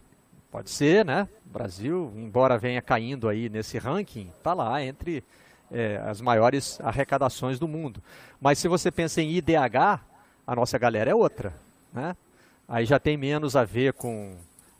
[0.57, 1.29] pode ser, né?
[1.45, 5.23] O Brasil, embora venha caindo aí nesse ranking, está lá entre
[5.71, 8.01] é, as maiores arrecadações do mundo.
[8.41, 10.01] Mas se você pensa em IDH,
[10.47, 11.53] a nossa galera é outra,
[11.93, 12.15] né?
[12.67, 14.35] Aí já tem menos a ver com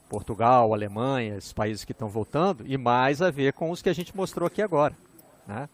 [0.08, 3.94] Portugal, Alemanha, esses países que estão voltando, e mais a ver com os que a
[3.94, 4.96] gente mostrou aqui agora,
[5.46, 5.68] né?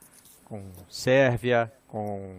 [0.44, 2.36] Com Sérvia, com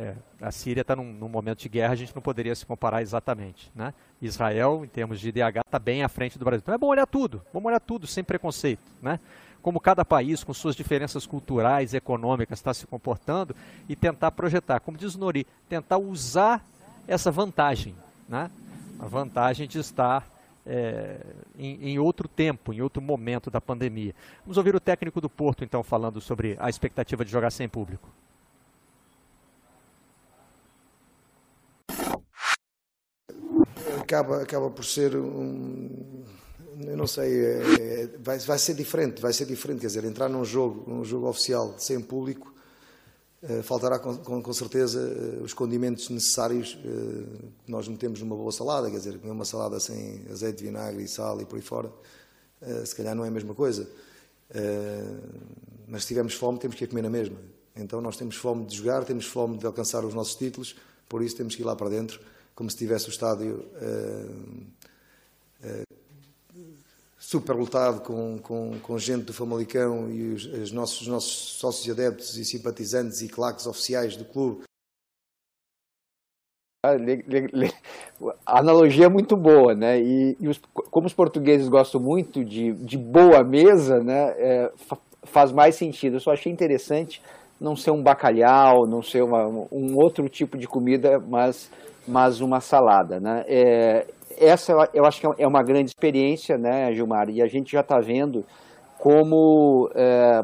[0.00, 3.02] é, a Síria está num, num, momento de guerra, a gente não poderia se comparar
[3.02, 3.70] exatamente.
[3.74, 3.92] Né?
[4.22, 6.62] Israel, em termos de IDH, está bem à frente do Brasil.
[6.62, 8.82] Então é bom olhar tudo, vamos olhar tudo sem preconceito.
[9.02, 9.20] Né?
[9.62, 13.54] como cada país, com suas diferenças culturais, econômicas, está se comportando
[13.90, 16.64] e tentar projetar, como diz o Nori, tentar usar
[17.06, 17.94] essa vantagem,
[18.26, 18.50] né?
[18.98, 20.26] a vantagem de estar
[20.64, 21.20] é,
[21.58, 24.14] em, em, outro tempo, em outro momento da pandemia.
[24.46, 28.08] Vamos ouvir o técnico do Porto, então, falando sobre a expectativa de jogar sem público.
[34.00, 36.24] Acaba, acaba por ser um,
[36.86, 40.28] eu não sei, é, é, vai, vai ser diferente, vai ser diferente, quer dizer, entrar
[40.28, 42.52] num jogo, num jogo oficial sem público,
[43.42, 46.88] é, faltará com, com, com, certeza eh, os condimentos necessários é,
[47.64, 51.08] que nós metemos numa boa salada, quer dizer, comer uma salada sem azeite, vinagre e
[51.08, 51.90] sal e por aí fora,
[52.84, 53.88] se calhar não é a mesma coisa.
[55.88, 57.38] mas se tivermos fome, temos que ir comer na mesma.
[57.74, 60.76] Então nós temos fome de jogar, temos fome de alcançar os nossos títulos,
[61.08, 62.20] por isso temos que ir lá para dentro,
[62.60, 63.64] como se tivesse o estádio
[67.18, 71.90] super lotado com, com, com gente do Famalicão e os, os, nossos, os nossos sócios
[71.90, 74.64] adeptos e simpatizantes e claques oficiais do clube.
[78.44, 79.98] A analogia é muito boa, né?
[79.98, 84.34] E, e os, como os portugueses gostam muito de, de boa mesa, né?
[84.36, 84.72] É,
[85.22, 86.16] faz mais sentido.
[86.16, 87.22] Eu só achei interessante
[87.58, 91.70] não ser um bacalhau, não ser uma, um outro tipo de comida, mas,
[92.10, 93.44] mas uma salada, né?
[93.46, 97.28] É, essa eu acho que é uma grande experiência, né, Gilmar?
[97.30, 98.44] E a gente já está vendo
[98.98, 100.42] como é,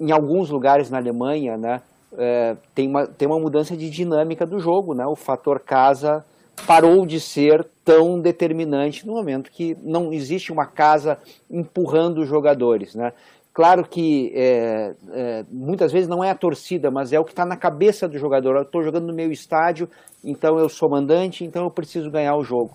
[0.00, 1.82] em alguns lugares na Alemanha, né,
[2.16, 5.06] é, tem, uma, tem uma mudança de dinâmica do jogo, né?
[5.06, 6.24] O fator casa
[6.66, 11.18] parou de ser tão determinante no momento que não existe uma casa
[11.50, 13.12] empurrando os jogadores, né?
[13.58, 17.44] Claro que é, é, muitas vezes não é a torcida, mas é o que está
[17.44, 18.54] na cabeça do jogador.
[18.54, 19.88] Eu estou jogando no meu estádio,
[20.22, 22.70] então eu sou mandante, então eu preciso ganhar o jogo.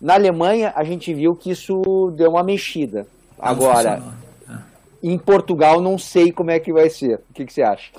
[0.00, 3.06] Na Alemanha, a gente viu que isso deu uma mexida.
[3.38, 4.02] Agora,
[4.50, 4.54] é.
[5.04, 7.20] em Portugal, não sei como é que vai ser.
[7.30, 7.92] O que, que você acha?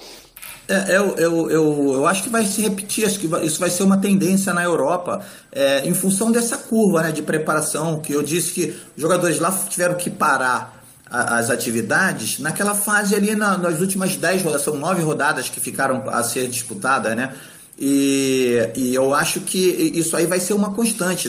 [0.68, 3.84] É, eu, eu, eu, eu, acho que vai se repetir, acho que isso vai ser
[3.84, 8.54] uma tendência na Europa, é, em função dessa curva né, de preparação, que eu disse
[8.54, 10.75] que os jogadores lá tiveram que parar
[11.16, 16.04] as atividades naquela fase ali na, nas últimas 10 rodadas, são nove rodadas que ficaram
[16.10, 17.34] a ser disputadas, né?
[17.78, 19.58] E, e eu acho que
[19.96, 21.28] isso aí vai ser uma constante.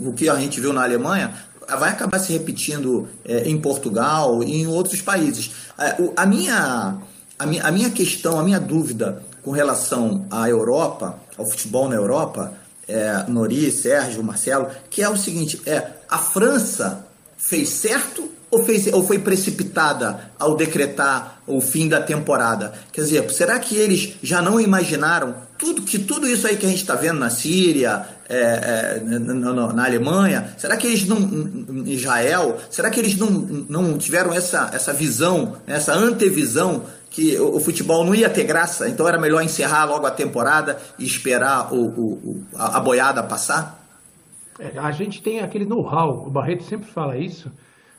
[0.00, 1.32] O que a gente viu na Alemanha
[1.78, 5.50] vai acabar se repetindo é, em Portugal e em outros países.
[5.78, 6.98] É, a, minha,
[7.38, 11.94] a, minha, a minha questão, a minha dúvida com relação à Europa, ao futebol na
[11.94, 12.52] Europa,
[12.86, 18.92] é, Nori, Sérgio, Marcelo, que é o seguinte: é a França fez certo ou, fez,
[18.92, 22.72] ou foi precipitada ao decretar o fim da temporada?
[22.92, 26.68] Quer dizer, será que eles já não imaginaram tudo que tudo isso aí que a
[26.68, 31.90] gente está vendo na Síria, é, é, na, na, Alemanha, será que eles não, em
[31.90, 37.60] Israel, será que eles não, não tiveram essa, essa visão, essa antevisão que o, o,
[37.60, 41.86] futebol não ia ter graça, então era melhor encerrar logo a temporada e esperar o,
[41.86, 43.82] o, a, a boiada passar?
[44.60, 47.50] É, a gente tem aquele know-how, o Barreto sempre fala isso,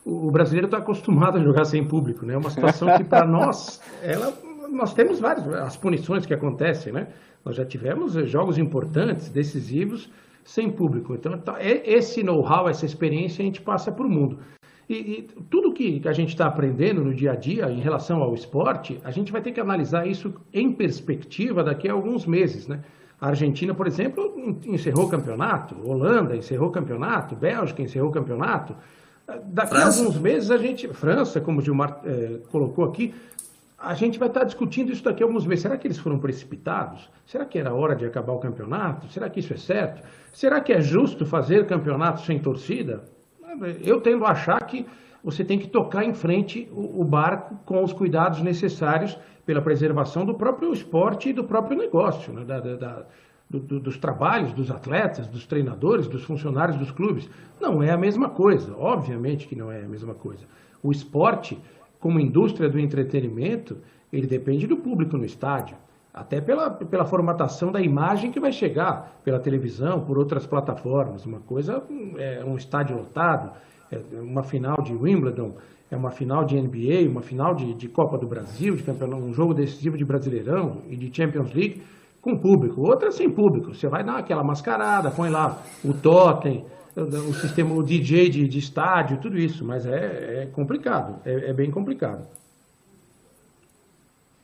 [0.06, 2.34] o brasileiro está acostumado a jogar sem público, né?
[2.34, 4.34] É uma situação que para nós, ela,
[4.72, 7.08] nós temos várias as punições que acontecem, né?
[7.44, 10.10] Nós já tivemos jogos importantes, decisivos,
[10.44, 11.14] sem público.
[11.14, 14.40] Então, tá, esse know-how, essa experiência a gente passa para o mundo.
[14.90, 18.34] E, e, tudo que a gente está aprendendo no dia a dia em relação ao
[18.34, 22.82] esporte, a gente vai ter que analisar isso em perspectiva daqui a alguns meses, né?
[23.22, 24.34] A Argentina, por exemplo,
[24.66, 28.76] encerrou o campeonato, Holanda encerrou o campeonato, Bélgica encerrou o campeonato.
[29.46, 30.02] Daqui França.
[30.02, 33.14] a alguns meses a gente, França, como o Gilmar é, colocou aqui,
[33.78, 35.62] a gente vai estar discutindo isso daqui a alguns meses.
[35.62, 37.10] Será que eles foram precipitados?
[37.26, 39.08] Será que era hora de acabar o campeonato?
[39.08, 40.02] Será que isso é certo?
[40.34, 43.04] Será que é justo fazer campeonato sem torcida?
[43.84, 44.86] Eu tendo a achar que
[45.24, 50.36] você tem que tocar em frente o, barco com os cuidados necessários pela preservação do
[50.36, 52.46] próprio esporte e do próprio negócio, né?
[52.46, 53.06] da, da
[53.50, 57.30] do, do, dos trabalhos dos atletas, dos treinadores, dos funcionários dos clubes.
[57.60, 60.46] Não é a mesma coisa, obviamente que não é a mesma coisa.
[60.84, 61.60] O esporte,
[62.00, 63.78] como indústria do entretenimento,
[64.14, 65.76] ele depende do público no estádio,
[66.14, 71.26] até pela, pela formatação da imagem que vai chegar pela televisão, por outras plataformas.
[71.26, 71.84] Uma coisa
[72.18, 73.52] é um estádio lotado,
[73.92, 75.56] é uma final de Wimbledon,
[75.92, 79.34] é uma final de NBA, uma final de, de Copa do Brasil, de campeonato, um
[79.34, 81.82] jogo decisivo de Brasileirão e de Champions League
[82.22, 83.74] com público, outra sem público.
[83.74, 86.66] Você vai dar aquela mascarada, põe lá o totem,
[86.96, 91.54] o sistema, o DJ de, de estádio, tudo isso, mas é, é complicado, é, é,
[91.54, 92.26] bem complicado.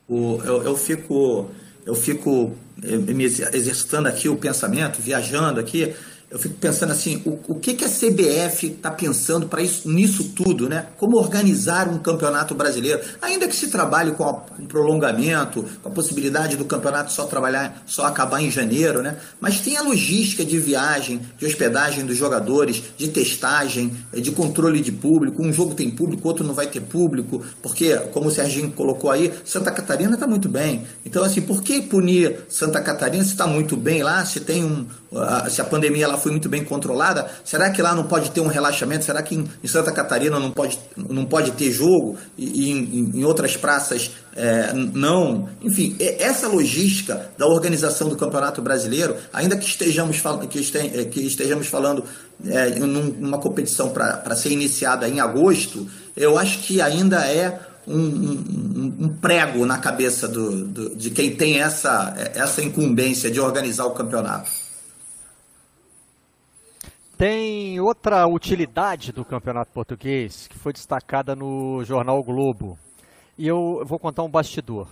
[0.08, 1.50] O, eu, eu fico,
[1.86, 5.96] eu fico me exercitando aqui o pensamento, viajando aqui,
[6.30, 10.32] eu fico pensando assim, o, o que, que a CBF está pensando para isso nisso
[10.36, 10.88] tudo, né?
[10.98, 15.92] Como organizar um campeonato brasileiro, ainda que se trabalhe com, a, com prolongamento, com a
[15.92, 19.18] possibilidade do campeonato só trabalhar, só acabar em janeiro, né?
[19.40, 24.92] Mas tem a logística de viagem, de hospedagem dos jogadores, de testagem, de controle de
[24.92, 25.44] público.
[25.44, 29.32] Um jogo tem público, outro não vai ter público, porque, como o Serginho colocou aí,
[29.46, 30.86] Santa Catarina está muito bem.
[31.06, 34.86] Então, assim, por que punir Santa Catarina se está muito bem lá, se tem um,
[35.50, 38.48] se a pandemia lá foi muito bem controlada, será que lá não pode ter um
[38.48, 39.06] relaxamento?
[39.06, 43.58] Será que em, Santa Catarina não pode, não pode ter jogo e, em, em outras
[43.58, 45.48] praças é, não?
[45.62, 51.68] Enfim, essa logística da organização do Campeonato Brasileiro, ainda que estejamos, que este, que estejamos
[51.68, 52.04] falando
[52.46, 58.96] é, numa competição para ser iniciada em agosto, eu acho que ainda é um, um,
[59.02, 63.92] um, prego na cabeça do, do, de quem tem essa, essa incumbência de organizar o
[63.92, 64.65] campeonato.
[67.18, 72.78] Tem outra utilidade do campeonato português que foi destacada no jornal Globo.
[73.38, 74.90] E eu vou contar um bastidor.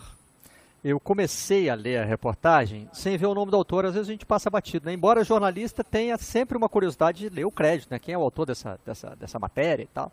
[0.82, 4.12] Eu comecei a ler a reportagem sem ver o nome do autor, às vezes a
[4.14, 4.86] gente passa batido.
[4.86, 4.94] Né?
[4.94, 8.00] Embora jornalista tenha sempre uma curiosidade de ler o crédito, né?
[8.00, 10.10] quem é o autor dessa, dessa, dessa matéria e tal.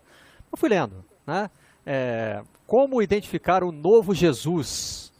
[0.51, 1.05] Eu fui lendo.
[1.25, 1.49] Né?
[1.85, 5.10] É, como identificar o novo Jesus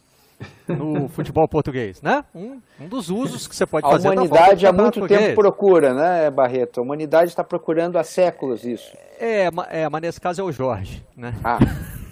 [0.68, 2.24] no futebol português, né?
[2.34, 4.08] Um, um dos usos que você pode a fazer.
[4.08, 5.28] A humanidade há muito português.
[5.28, 6.80] tempo procura, né, Barreto?
[6.80, 8.96] A humanidade está procurando há séculos isso.
[9.18, 11.34] É, é, mas nesse caso é o Jorge, né?
[11.44, 11.58] Ah.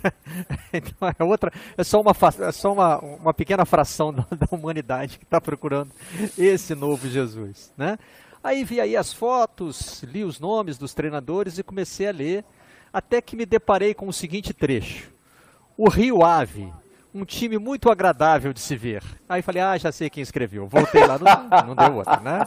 [0.73, 2.13] então é outra, é só uma,
[2.47, 5.91] é só uma, uma pequena fração da, da humanidade que está procurando
[6.39, 7.97] esse novo Jesus, né?
[8.43, 12.45] Aí vi aí as fotos, li os nomes dos treinadores e comecei a ler,
[12.91, 15.13] até que me deparei com o seguinte trecho.
[15.77, 16.73] O Rio Ave,
[17.13, 19.03] um time muito agradável de se ver.
[19.29, 20.69] Aí falei, ah, já sei quem escreveu.
[20.69, 22.47] Voltei lá, não, não deu outra, né?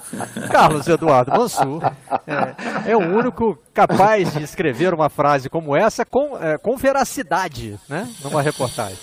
[0.49, 1.83] Carlos Eduardo Mansur
[2.25, 7.77] é, é, o único capaz de escrever uma frase como essa com, é, com veracidade,
[7.89, 8.09] né?
[8.23, 8.97] Numa reportagem.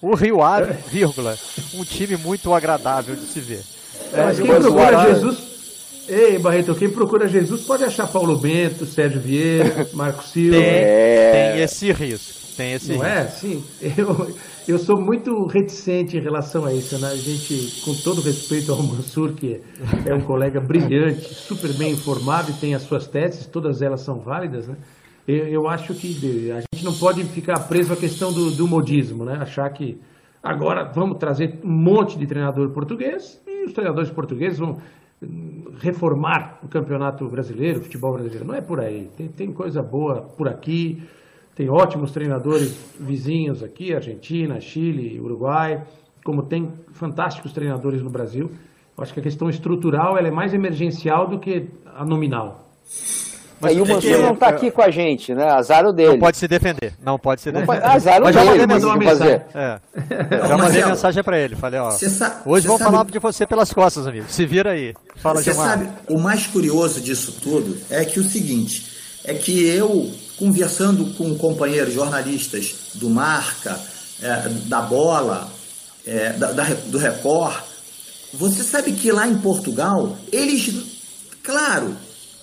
[0.00, 1.36] O Rio Ave, vírgula,
[1.74, 3.64] um time muito agradável de se ver.
[4.12, 5.48] É, Mas quem procura Jesus...
[6.08, 10.56] Ei, Barreto, quem procura Jesus pode achar Paulo Bento, Sérgio Vieira, Marco Silva.
[10.56, 12.37] Tem, tem esse risco.
[12.58, 13.06] Tem esse Não risco.
[13.06, 13.26] é?
[13.28, 13.64] Sim.
[13.96, 14.36] Eu,
[14.66, 16.98] eu sou muito reticente em relação a isso.
[16.98, 17.06] Né?
[17.06, 19.60] A gente, com todo respeito ao Mansur, que
[20.04, 24.18] é um colega brilhante, super bem informado e tem as suas teses, todas elas são
[24.18, 24.76] válidas, né?
[25.28, 29.24] eu, eu acho que a gente não pode ficar preso à questão do, do modismo,
[29.24, 29.38] né?
[29.40, 30.00] achar que
[30.42, 34.78] agora vamos trazer um monte de treinador português e os treinadores portugueses vão
[35.80, 38.44] reformar o campeonato brasileiro, o futebol brasileiro.
[38.44, 39.08] Não é por aí.
[39.16, 41.02] Tem, tem coisa boa por aqui.
[41.58, 45.82] Tem ótimos treinadores vizinhos aqui, Argentina, Chile, Uruguai,
[46.24, 48.48] como tem fantásticos treinadores no Brasil.
[48.96, 52.70] Eu acho que a questão estrutural ela é mais emergencial do que a nominal.
[53.60, 55.50] Mas Aí o Mansur não está aqui com a gente, né?
[55.50, 56.10] Azar o dele.
[56.10, 56.92] Não pode se defender.
[57.02, 57.84] Não pode se defender.
[57.84, 58.46] Azar o Mas dele.
[58.54, 59.40] Já mandei uma mensagem.
[59.52, 59.80] É.
[60.46, 61.56] Já mandei mensagem para ele.
[61.56, 61.90] Falei, ó.
[62.46, 64.26] hoje vou falar de você pelas costas, amigo.
[64.28, 64.94] Se vira aí.
[65.16, 70.08] Fala, Você sabe, o mais curioso disso tudo é que o seguinte, é que eu
[70.38, 73.78] conversando com companheiros jornalistas do Marca,
[74.22, 75.50] é, da Bola,
[76.06, 77.62] é, da, da, do Record,
[78.32, 80.72] você sabe que lá em Portugal, eles,
[81.42, 81.96] claro,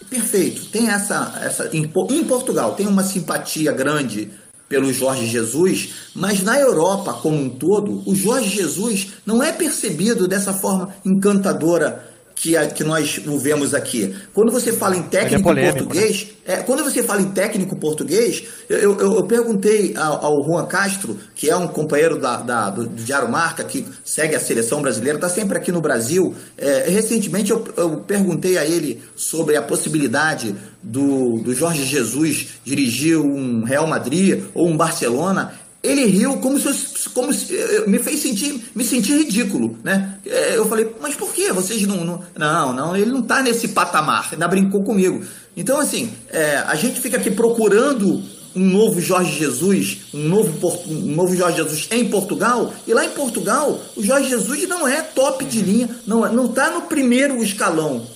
[0.10, 4.32] perfeito, tem essa, essa em, em Portugal tem uma simpatia grande
[4.68, 10.28] pelo Jorge Jesus, mas na Europa como um todo, o Jorge Jesus não é percebido
[10.28, 14.13] dessa forma encantadora que, a, que nós vemos aqui.
[14.33, 16.55] Quando você fala em técnico é polêmico, português, né?
[16.55, 21.17] é, quando você fala em técnico português, eu, eu, eu perguntei ao, ao, Juan Castro,
[21.33, 25.17] que é um companheiro da, da do, do, Diário Marca, que segue a seleção brasileira,
[25.17, 26.36] está sempre aqui no Brasil.
[26.57, 33.17] É, recentemente eu, eu perguntei a ele sobre a possibilidade do, do Jorge Jesus dirigir
[33.17, 37.53] um Real Madrid ou um Barcelona ele riu como se, como se
[37.88, 40.19] me fez sentir, me sentir ridículo, né?
[40.25, 43.69] É, eu falei, mas por que vocês não, não, não, não ele não está nesse
[43.69, 45.23] patamar, ainda brincou comigo.
[45.55, 48.21] Então, assim, é, a gente fica aqui procurando
[48.55, 53.09] um novo Jorge Jesus, um novo, um novo Jorge Jesus em Portugal, e lá em
[53.09, 58.07] Portugal, o Jorge Jesus não é top de linha, não não está no primeiro escalão.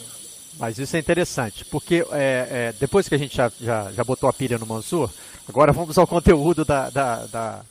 [0.58, 4.30] Mas isso é interessante, porque é, é, depois que a gente já, já, já botou
[4.30, 5.10] a pilha no Mansur,
[5.50, 7.62] Agora vamos ao conteúdo da, da, da,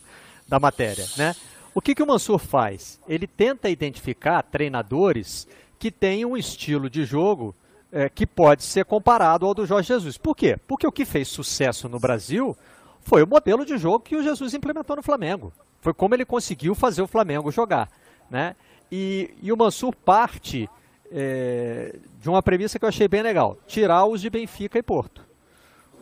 [0.49, 1.07] da matéria.
[1.17, 1.35] Né?
[1.73, 2.99] O que, que o Mansur faz?
[3.09, 5.47] Ele tenta identificar treinadores
[5.79, 7.55] que têm um estilo de jogo
[7.93, 10.19] é, que pode ser comparado ao do Jorge Jesus.
[10.19, 10.59] Por quê?
[10.67, 12.57] Porque o que fez sucesso no Brasil
[13.01, 15.53] foi o modelo de jogo que o Jesus implementou no Flamengo.
[15.81, 17.89] Foi como ele conseguiu fazer o Flamengo jogar.
[18.29, 18.57] Né?
[18.91, 20.69] E, e o Mansur parte
[21.13, 25.28] é, de uma premissa que eu achei bem legal: tirar os de Benfica e Porto.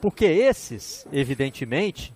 [0.00, 2.14] Porque esses, evidentemente,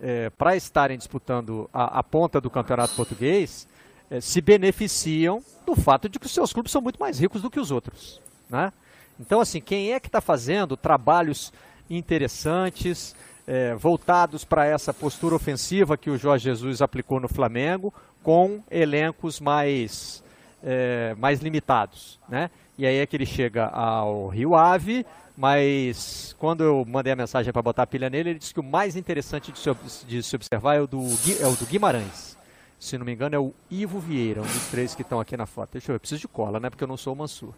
[0.00, 3.68] é, para estarem disputando a, a, ponta do campeonato português,
[4.10, 7.50] é, se beneficiam do fato de que os seus clubes são muito mais ricos do
[7.50, 8.20] que os outros.
[8.50, 8.72] Né?
[9.18, 11.52] Então, assim, quem é que está fazendo trabalhos
[11.88, 13.14] interessantes,
[13.46, 19.40] é, voltados para essa postura ofensiva que o Jorge Jesus aplicou no Flamengo, com elencos
[19.40, 20.22] mais,
[20.62, 22.50] é, mais limitados, né?
[22.78, 25.04] E aí é que ele chega ao Rio Ave,
[25.36, 28.64] mas quando eu mandei a mensagem para botar a pilha nele, ele disse que o
[28.64, 29.70] mais interessante de se,
[30.06, 31.02] de se observar é o, do,
[31.40, 32.36] é o do Guimarães.
[32.78, 35.46] Se não me engano, é o Ivo Vieira, um dos três que estão aqui na
[35.46, 35.70] foto.
[35.72, 36.68] Deixa eu ver, eu preciso de cola, né?
[36.68, 37.54] Porque eu não sou o Mansur.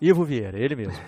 [0.00, 0.98] Ivo Vieira, ele mesmo.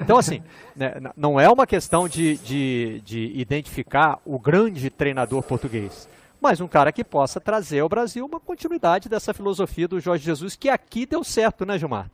[0.00, 0.42] Então, assim,
[0.76, 6.08] né, não é uma questão de, de, de identificar o grande treinador português,
[6.40, 10.54] mas um cara que possa trazer ao Brasil uma continuidade dessa filosofia do Jorge Jesus,
[10.54, 12.10] que aqui deu certo, né, Gilmar?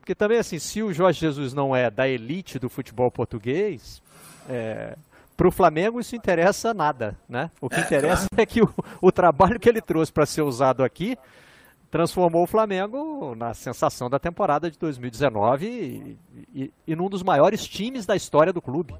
[0.00, 4.02] Porque também, assim, se o Jorge Jesus não é da elite do futebol português,
[4.48, 4.96] é,
[5.36, 7.50] para o Flamengo isso interessa nada, né?
[7.60, 8.42] O que é, interessa claro.
[8.42, 11.16] é que o, o trabalho que ele trouxe para ser usado aqui
[11.90, 16.18] transformou o Flamengo na sensação da temporada de 2019 e,
[16.54, 18.94] e, e num dos maiores times da história do clube.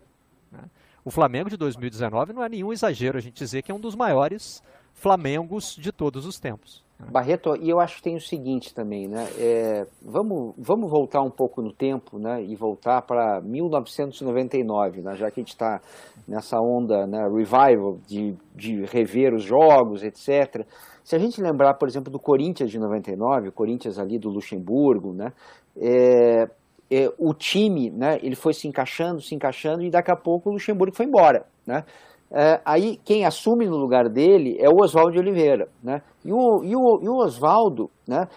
[0.51, 0.61] Né?
[1.05, 3.95] O Flamengo de 2019 não é nenhum exagero a gente dizer que é um dos
[3.95, 4.63] maiores
[5.01, 6.85] Flamengos de todos os tempos.
[7.09, 9.27] Barreto, e eu acho que tem o seguinte também, né?
[9.39, 12.43] É, vamos, vamos voltar um pouco no tempo, né?
[12.45, 15.17] E voltar para 1999, né?
[15.17, 15.81] já que a gente está
[16.29, 17.23] nessa onda, né?
[17.23, 20.67] Revival de, de rever os jogos, etc.
[21.03, 25.15] Se a gente lembrar, por exemplo, do Corinthians de 99, o Corinthians ali do Luxemburgo,
[25.15, 25.33] né?
[25.77, 26.49] É,
[26.91, 28.19] é, o time, né?
[28.23, 31.85] Ele foi se encaixando, se encaixando e daqui a pouco o Luxemburgo foi embora, né?
[32.33, 35.69] É, aí quem assume no lugar dele é o Oswaldo Oliveira.
[35.83, 36.01] Né?
[36.25, 38.29] E o, e o, e o Oswaldo, né,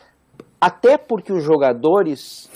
[0.60, 2.50] até porque os jogadores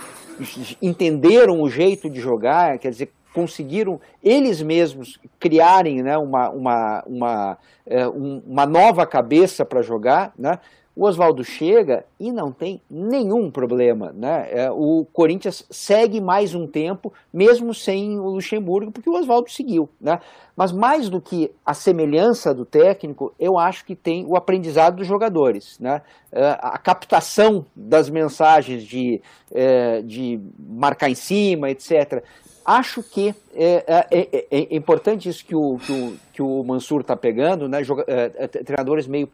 [0.82, 7.58] entenderam o jeito de jogar, quer dizer, conseguiram eles mesmos criarem né, uma, uma, uma,
[7.86, 10.58] é, uma nova cabeça para jogar, né?
[10.98, 14.12] O Oswaldo chega e não tem nenhum problema.
[14.12, 14.48] Né?
[14.50, 19.88] É, o Corinthians segue mais um tempo, mesmo sem o Luxemburgo, porque o Oswaldo seguiu.
[20.02, 20.20] Né?
[20.56, 25.06] Mas mais do que a semelhança do técnico, eu acho que tem o aprendizado dos
[25.06, 25.78] jogadores.
[25.80, 26.02] Né?
[26.32, 29.22] É, a captação das mensagens de,
[29.54, 32.24] é, de marcar em cima, etc.
[32.68, 37.00] Acho que é, é, é, é, importante isso que o, que o, que o Mansur
[37.00, 37.82] está pegando, né?
[37.82, 39.30] Joga, é, é, treinadores meio,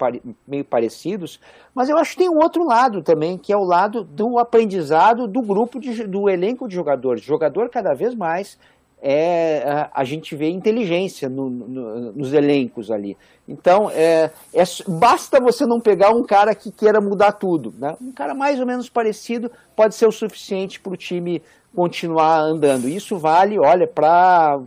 [0.48, 1.40] meio parecidos,
[1.74, 5.28] mas eu acho que tem um outro lado também, que é o lado do aprendizado
[5.28, 7.24] do grupo, de, do elenco de jogadores.
[7.24, 8.60] Jogador cada vez mais
[9.06, 13.18] é, a gente vê inteligência no, no, nos elencos ali.
[13.46, 17.74] Então, é, é, basta você não pegar um cara que queira mudar tudo.
[17.78, 17.94] Né?
[18.02, 21.44] Um cara mais ou menos parecido pode ser o suficiente para o time
[21.76, 22.88] continuar andando.
[22.88, 24.62] Isso vale, olha, para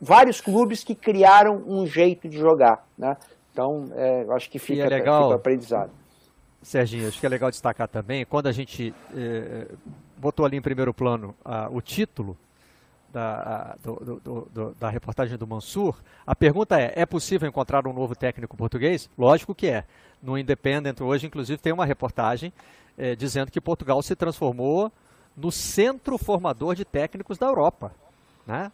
[0.00, 2.84] vários clubes que criaram um jeito de jogar.
[2.98, 3.16] Né?
[3.52, 5.92] Então, é, eu acho que fica, é legal, fica aprendizado.
[6.60, 9.68] Serginho, acho que é legal destacar também, quando a gente é,
[10.18, 11.34] botou ali em primeiro plano
[11.70, 12.36] o título
[13.12, 15.96] da, do, do, do, da reportagem do Mansur,
[16.26, 19.08] a pergunta é, é possível encontrar um novo técnico português?
[19.16, 19.84] Lógico que é.
[20.22, 22.52] No Independent hoje, inclusive, tem uma reportagem
[22.96, 24.92] é, dizendo que Portugal se transformou
[25.36, 27.92] no centro formador de técnicos da Europa.
[28.46, 28.70] Né?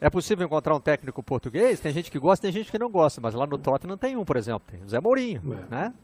[0.00, 1.80] É possível encontrar um técnico português?
[1.80, 4.24] Tem gente que gosta, tem gente que não gosta, mas lá no Tottenham tem um,
[4.24, 5.42] por exemplo, tem o Zé Mourinho.
[5.70, 5.74] É.
[5.74, 5.94] Né?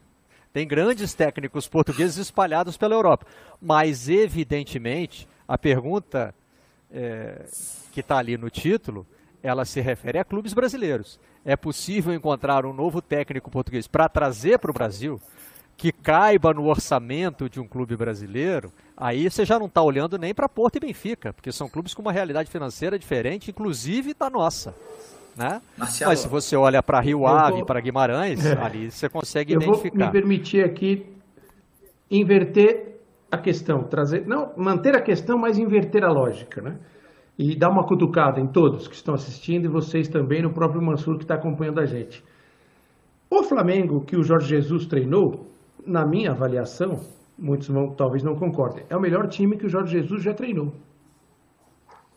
[0.53, 3.25] Tem grandes técnicos portugueses espalhados pela Europa.
[3.61, 6.33] Mas, evidentemente, a pergunta
[6.91, 7.45] é,
[7.91, 9.05] que está ali no título,
[9.41, 11.19] ela se refere a clubes brasileiros.
[11.43, 15.21] É possível encontrar um novo técnico português para trazer para o Brasil?
[15.77, 20.33] que caiba no orçamento de um clube brasileiro, aí você já não está olhando nem
[20.33, 24.75] para Porto e Benfica, porque são clubes com uma realidade financeira diferente, inclusive da nossa.
[25.35, 25.61] Né?
[25.77, 29.61] Marcelo, Mas se você olha para Rio Ave, para Guimarães, é, ali você consegue eu
[29.61, 29.95] identificar.
[29.95, 31.05] Eu vou me permitir aqui
[32.09, 32.84] inverter
[33.31, 36.79] a questão, trazer, não manter a questão, mas inverter a lógica, né?
[37.37, 41.17] E dar uma cutucada em todos que estão assistindo e vocês também, no próprio Mansur
[41.17, 42.23] que está acompanhando a gente.
[43.29, 45.47] O Flamengo que o Jorge Jesus treinou
[45.85, 47.01] na minha avaliação,
[47.37, 50.71] muitos vão, talvez não concordem, é o melhor time que o Jorge Jesus já treinou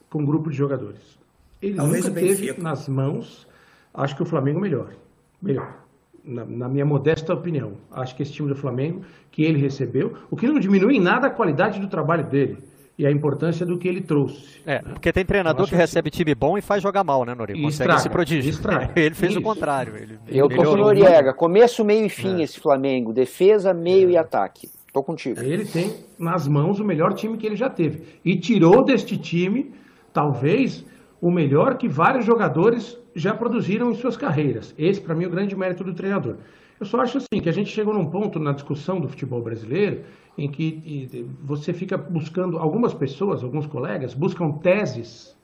[0.08, 1.18] com um grupo de jogadores.
[1.60, 3.46] Ele talvez nunca teve nas mãos,
[3.92, 4.94] acho que o Flamengo melhor.
[5.42, 5.87] Melhor.
[6.28, 7.72] Na, na, minha modesta opinião.
[7.90, 9.00] Acho que esse time do Flamengo,
[9.30, 12.58] que ele recebeu, o que não diminui em nada a qualidade do trabalho dele
[12.98, 14.60] e a importância do que ele trouxe.
[14.66, 17.62] É, porque tem treinador que recebe time bom e faz jogar mal, né, Noriega?
[17.62, 18.50] Consegue estraga, esse prodígio.
[18.50, 18.90] Estraga.
[19.00, 19.40] ele fez Isso.
[19.40, 19.96] o contrário.
[19.96, 21.32] Ele Eu tô com Noriega.
[21.32, 22.42] Começo, meio e fim é.
[22.42, 23.12] esse Flamengo.
[23.12, 24.12] Defesa, meio é.
[24.12, 24.68] e ataque.
[24.92, 25.40] Tô contigo.
[25.40, 28.02] Ele tem nas mãos o melhor time que ele já teve.
[28.24, 29.72] E tirou deste time,
[30.12, 30.84] talvez,
[31.20, 34.74] o melhor que vários jogadores já produziram em suas carreiras.
[34.78, 36.36] Esse, para mim, é o grande mérito do treinador.
[36.80, 40.04] Eu só acho assim que a gente chegou num ponto na discussão do futebol brasileiro
[40.36, 45.36] em que você fica buscando, algumas pessoas, alguns colegas, buscam teses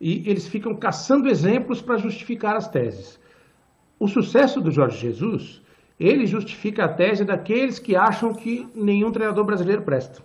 [0.00, 3.20] e eles ficam caçando exemplos para justificar as teses.
[3.98, 5.62] O sucesso do Jorge Jesus,
[5.98, 10.20] ele justifica a tese daqueles que acham que nenhum treinador brasileiro presta,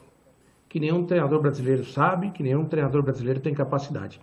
[0.67, 4.19] que nenhum treinador brasileiro sabe, que nenhum treinador brasileiro tem capacidade.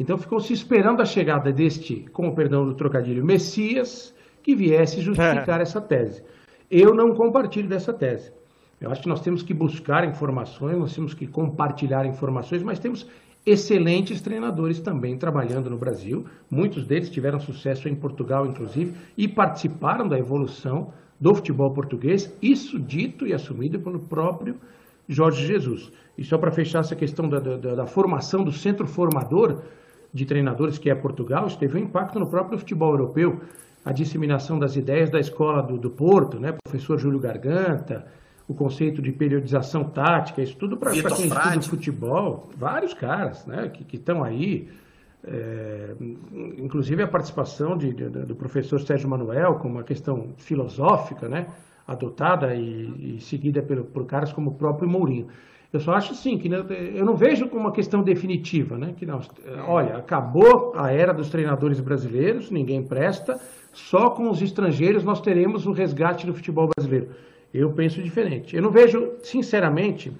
[0.00, 5.02] Então ficou se esperando a chegada deste, com o perdão do trocadilho, Messias, que viesse
[5.02, 5.62] justificar é.
[5.62, 6.24] essa tese.
[6.70, 8.32] Eu não compartilho dessa tese.
[8.80, 13.06] Eu acho que nós temos que buscar informações, nós temos que compartilhar informações, mas temos
[13.44, 16.24] excelentes treinadores também trabalhando no Brasil.
[16.50, 22.80] Muitos deles tiveram sucesso em Portugal, inclusive, e participaram da evolução do futebol português, isso
[22.80, 24.56] dito e assumido pelo próprio
[25.06, 25.92] Jorge Jesus.
[26.16, 29.62] E só para fechar essa questão da, da, da, formação do centro formador
[30.12, 33.40] de treinadores, que é Portugal, isso teve um impacto no próprio futebol europeu
[33.84, 36.54] a disseminação das ideias da escola do, do Porto, né?
[36.64, 38.06] professor Júlio Garganta,
[38.46, 43.68] o conceito de periodização tática, isso tudo para quem estuda futebol, vários caras né?
[43.68, 44.68] que estão aí,
[45.24, 45.94] é,
[46.58, 51.46] inclusive a participação de, de, do professor Sérgio Manuel com uma questão filosófica, né?
[51.86, 55.28] adotada e, e seguida pelo, por caras como o próprio Mourinho.
[55.72, 58.92] Eu só acho assim, que eu não vejo como uma questão definitiva, né?
[58.96, 59.20] Que não,
[59.68, 63.40] olha, acabou a era dos treinadores brasileiros, ninguém presta,
[63.72, 67.10] só com os estrangeiros nós teremos o resgate do futebol brasileiro.
[67.54, 68.56] Eu penso diferente.
[68.56, 70.12] Eu não vejo, sinceramente,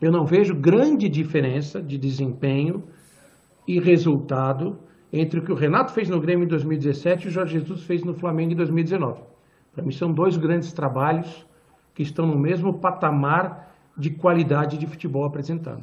[0.00, 2.82] eu não vejo grande diferença de desempenho
[3.66, 4.78] e resultado
[5.10, 8.04] entre o que o Renato fez no Grêmio em 2017 e o Jorge Jesus fez
[8.04, 9.22] no Flamengo em 2019.
[9.72, 11.46] Para mim são dois grandes trabalhos
[11.94, 15.82] que estão no mesmo patamar de qualidade de futebol apresentado.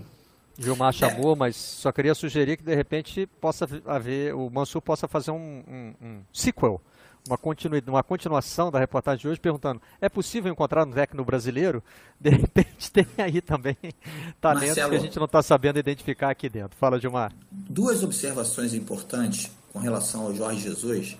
[0.57, 5.31] Gilmar chamou, mas só queria sugerir que de repente possa haver, o Mansur possa fazer
[5.31, 6.81] um, um, um sequel
[7.27, 11.83] uma, continu, uma continuação da reportagem de hoje, perguntando: é possível encontrar um técnico brasileiro?
[12.19, 13.77] De repente tem aí também
[14.41, 16.77] talentos Marcelo, que a gente não está sabendo identificar aqui dentro.
[16.77, 17.31] Fala, Gilmar.
[17.51, 21.17] Duas observações importantes com relação ao Jorge Jesus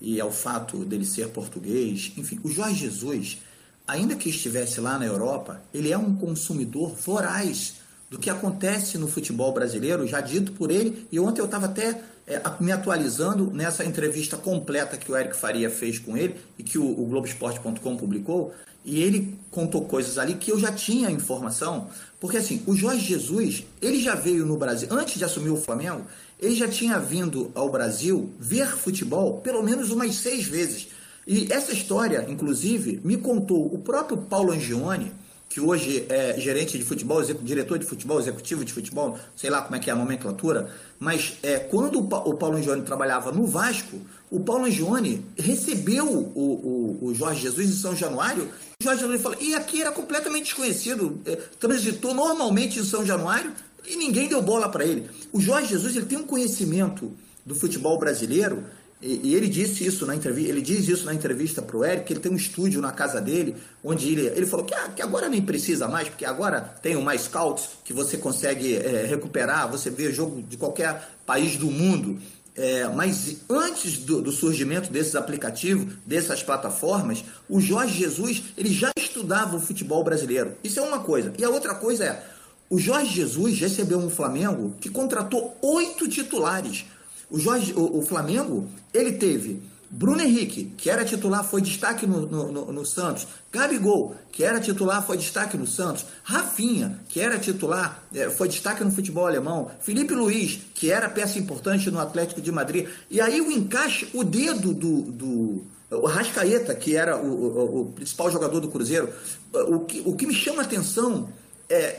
[0.00, 2.12] e ao fato dele ser português.
[2.16, 3.42] Enfim, o Jorge Jesus,
[3.88, 7.76] ainda que estivesse lá na Europa, ele é um consumidor voraz
[8.10, 12.00] do que acontece no futebol brasileiro, já dito por ele, e ontem eu estava até
[12.26, 16.78] é, me atualizando nessa entrevista completa que o Eric Faria fez com ele e que
[16.78, 21.88] o, o Globoesporte.com publicou, e ele contou coisas ali que eu já tinha informação,
[22.20, 26.06] porque assim, o Jorge Jesus, ele já veio no Brasil, antes de assumir o Flamengo,
[26.38, 30.88] ele já tinha vindo ao Brasil ver futebol pelo menos umas seis vezes.
[31.28, 35.12] E essa história, inclusive, me contou o próprio Paulo Angione,
[35.46, 39.76] que hoje é gerente de futebol, diretor de futebol, executivo de futebol, sei lá como
[39.76, 44.00] é que é a nomenclatura, mas é, quando o Paulo Angione trabalhava no Vasco,
[44.30, 48.48] o Paulo Angione recebeu o, o, o Jorge Jesus em São Januário,
[48.80, 53.52] o Jorge Jesus falou, e aqui era completamente desconhecido, é, transitou normalmente em São Januário
[53.86, 55.10] e ninguém deu bola para ele.
[55.30, 57.12] O Jorge Jesus ele tem um conhecimento
[57.44, 58.64] do futebol brasileiro
[59.00, 62.04] e, e, ele disse isso na entrevista, ele diz isso na entrevista para o Eric,
[62.04, 65.00] que ele tem um estúdio na casa dele, onde ele, ele falou que, ah, que
[65.00, 69.70] agora nem precisa mais, porque agora tem o Mais Scouts, que você consegue é, recuperar,
[69.70, 72.18] você vê jogo de qualquer país do mundo.
[72.56, 78.90] É, mas antes do, do, surgimento desses aplicativos, dessas plataformas, o Jorge Jesus ele já
[78.98, 80.56] estudava o futebol brasileiro.
[80.64, 81.32] Isso é uma coisa.
[81.38, 82.24] E a outra coisa é,
[82.68, 86.84] o Jorge Jesus recebeu um Flamengo que contratou oito titulares.
[87.30, 92.26] O, Jorge, o, o Flamengo, ele teve Bruno Henrique, que era titular, foi destaque no,
[92.26, 93.26] no, no, Santos.
[93.50, 96.04] Gabigol, que era titular, foi destaque no Santos.
[96.22, 99.70] Rafinha, que era titular, é, foi destaque no futebol alemão.
[99.80, 102.86] Felipe Luiz, que era peça importante no Atlético de Madrid.
[103.10, 107.92] E aí o encaixe, o dedo do, do o Rascaeta, que era o, o, o,
[107.92, 109.08] principal jogador do Cruzeiro.
[109.52, 111.30] O que, o que me chama a atenção
[111.66, 111.98] é,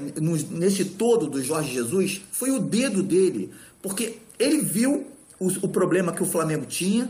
[0.51, 3.51] nesse todo do Jorge Jesus foi o dedo dele.
[3.81, 5.07] Porque ele viu
[5.39, 7.09] o, o problema que o Flamengo tinha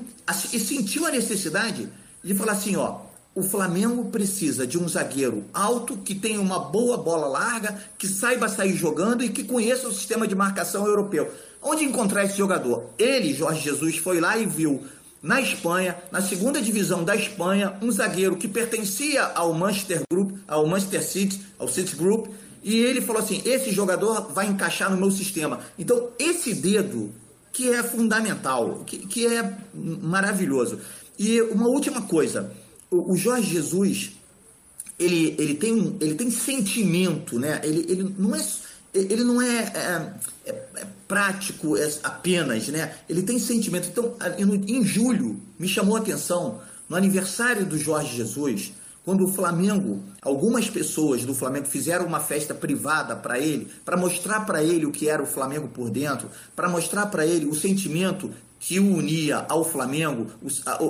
[0.54, 1.90] e sentiu a necessidade
[2.24, 3.02] de falar assim, ó,
[3.34, 8.50] o Flamengo precisa de um zagueiro alto, que tenha uma boa bola larga, que saiba
[8.50, 11.32] sair jogando e que conheça o sistema de marcação europeu.
[11.62, 12.90] Onde encontrar esse jogador?
[12.98, 14.84] Ele, Jorge Jesus, foi lá e viu
[15.22, 20.66] na Espanha, na segunda divisão da Espanha, um zagueiro que pertencia ao Manchester Group, ao
[20.66, 22.28] Manchester City, ao City Group,
[22.64, 25.60] e ele falou assim: esse jogador vai encaixar no meu sistema.
[25.78, 27.12] Então, esse dedo
[27.60, 30.80] que é fundamental, que, que é maravilhoso.
[31.18, 32.53] E uma última coisa,
[32.89, 34.12] o, o Jorge Jesus,
[34.97, 37.60] ele, ele, tem, ele tem sentimento, né?
[37.62, 38.39] Ele, ele não é
[38.93, 40.14] ele não é, é,
[40.45, 42.95] é, é prático é apenas, né?
[43.10, 43.89] Ele tem sentimento.
[43.89, 44.16] Então,
[44.66, 48.72] em julho, me chamou a atenção, no aniversário do Jorge Jesus,
[49.10, 54.41] quando o Flamengo, algumas pessoas do Flamengo fizeram uma festa privada para ele, para mostrar
[54.41, 58.30] para ele o que era o Flamengo por dentro, para mostrar para ele o sentimento
[58.60, 60.28] que o unia ao Flamengo,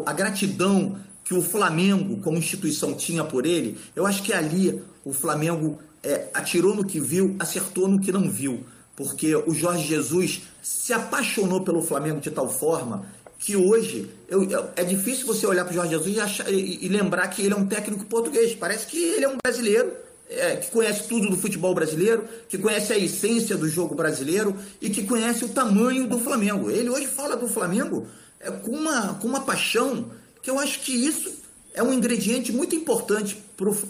[0.05, 5.13] a, gratidão que o Flamengo, como instituição, tinha por ele, eu acho que ali o
[5.13, 8.65] Flamengo é, atirou no que viu, acertou no que não viu.
[8.97, 13.05] Porque o Jorge Jesus se apaixonou pelo Flamengo de tal forma
[13.37, 16.85] que hoje eu, eu, é difícil você olhar para o Jorge Jesus e, achar, e,
[16.85, 18.53] e, lembrar que ele é um técnico português.
[18.53, 19.91] Parece que ele é um brasileiro,
[20.29, 24.89] é, que conhece tudo do futebol brasileiro, que conhece a essência do jogo brasileiro e
[24.89, 26.69] que conhece o tamanho do Flamengo.
[26.69, 28.05] Ele hoje fala do Flamengo
[28.39, 30.11] é, com, uma, com uma paixão
[30.43, 31.33] que eu acho que isso
[31.73, 33.41] é um ingrediente muito importante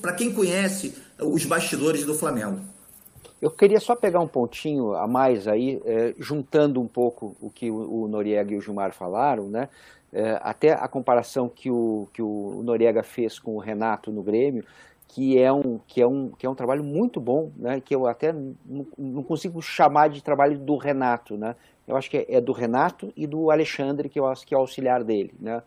[0.01, 2.61] para quem conhece os bastidores do Flamengo.
[3.41, 7.71] Eu queria só pegar um pontinho a mais aí, é, juntando um pouco o que
[7.71, 9.69] o, o, Noriega e o Gilmar falaram, né?
[10.11, 14.63] É, até a comparação que o, que o Noriega fez com o Renato no Grêmio,
[15.07, 17.79] que é um, que é um, que é um trabalho muito bom, né?
[17.79, 21.37] que eu até não, não consigo chamar de trabalho do Renato.
[21.37, 21.55] Né?
[21.87, 24.61] Eu acho que é, é do Renato e do Alexandre, que, eu, que é o
[24.61, 25.33] auxiliar dele.
[25.39, 25.61] Né?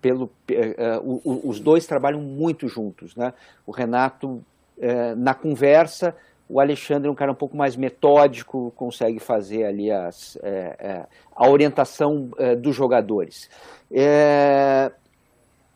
[0.00, 3.14] Pelo, uh, uh, os dois trabalham muito juntos.
[3.16, 3.32] Né?
[3.66, 4.42] O Renato
[4.78, 6.16] é, na conversa,
[6.48, 11.06] o Alexandre é um cara um pouco mais metódico, consegue fazer ali as, é, é,
[11.34, 13.48] a orientação é, dos jogadores.
[13.92, 14.90] É,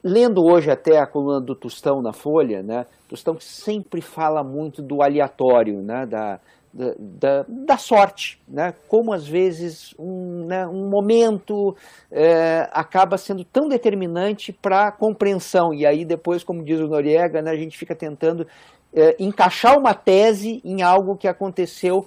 [0.03, 5.03] lendo hoje até a coluna do Tostão na Folha, né, Tostão sempre fala muito do
[5.03, 6.41] aleatório, né, da,
[6.73, 8.75] da, da, sorte, né?
[8.89, 11.75] como às vezes um, né, um momento
[12.11, 17.41] é, acaba sendo tão determinante para a compreensão, e aí depois, como diz o Noriega,
[17.41, 18.47] né, a gente fica tentando
[18.95, 22.07] é, encaixar uma tese em algo que aconteceu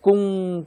[0.00, 0.64] com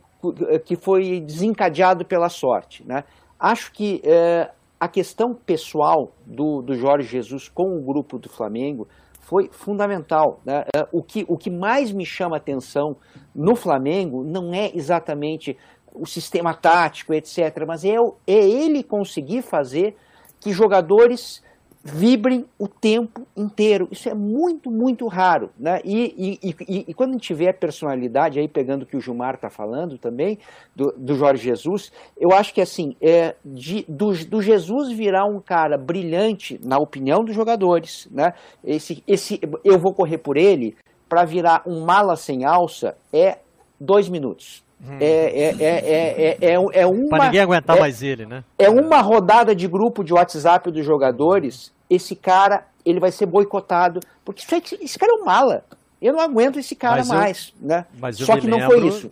[0.66, 2.84] que foi desencadeado pela sorte.
[2.84, 3.04] Né?
[3.40, 4.50] Acho que é,
[4.80, 8.88] a questão pessoal do, do Jorge Jesus com o grupo do Flamengo
[9.22, 10.40] foi fundamental.
[10.46, 10.64] Né?
[10.76, 12.96] É, o, que, o que mais me chama atenção
[13.34, 15.58] no Flamengo não é exatamente
[15.94, 17.96] o sistema tático, etc., mas é,
[18.28, 19.96] é ele conseguir fazer
[20.40, 21.42] que jogadores
[21.88, 23.88] vibrem o tempo inteiro.
[23.92, 25.52] Isso é muito, muito raro.
[25.58, 25.80] Né?
[25.86, 29.00] E, e, e, e quando a gente vê a personalidade, aí pegando o que o
[29.00, 30.40] Gilmar está falando também,
[30.76, 35.40] do, do, Jorge Jesus, eu acho que assim, é, de, do, do, Jesus virar um
[35.40, 38.34] cara brilhante, na opinião dos jogadores, né?
[38.64, 40.76] esse, esse, eu vou correr por ele,
[41.08, 43.38] para virar um mala sem alça, é
[43.80, 44.66] dois minutos.
[45.00, 47.10] É, é, é, é, é, uma.
[47.10, 48.44] Para ninguém aguentar mais ele, né?
[48.60, 54.00] É uma rodada de grupo de WhatsApp dos jogadores esse cara ele vai ser boicotado,
[54.24, 54.44] porque
[54.82, 55.66] esse cara é um mala.
[56.02, 57.86] Eu não aguento esse cara mas mais, eu, né?
[58.14, 59.12] Só que não lembro, foi isso.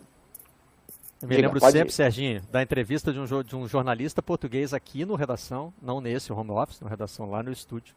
[1.21, 1.91] Eu me Diga, lembro sempre, ir.
[1.91, 6.51] Serginho, da entrevista de um, de um jornalista português aqui no Redação, não nesse home
[6.51, 7.95] office, no Redação lá no estúdio,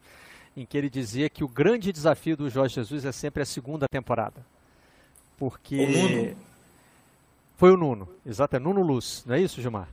[0.55, 3.85] em que ele dizia que o grande desafio do Jorge Jesus é sempre a segunda
[3.87, 4.43] temporada.
[5.37, 5.77] Porque...
[5.77, 6.37] O Nuno.
[7.57, 9.89] Foi o Nuno, exato, é Nuno Luz, não é isso, Gilmar?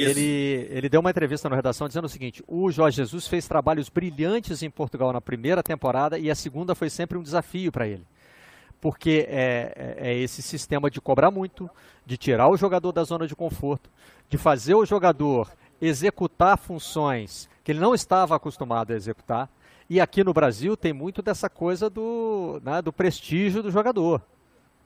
[0.00, 3.88] Ele, ele deu uma entrevista na redação dizendo o seguinte: o Jorge Jesus fez trabalhos
[3.88, 8.06] brilhantes em Portugal na primeira temporada e a segunda foi sempre um desafio para ele.
[8.78, 11.68] Porque é, é, é, esse sistema de cobrar muito,
[12.04, 13.90] de tirar o jogador da zona de conforto,
[14.28, 19.48] de fazer o jogador executar funções que ele não estava acostumado a executar.
[19.88, 24.20] E aqui no Brasil tem muito dessa coisa do, né, do prestígio do jogador.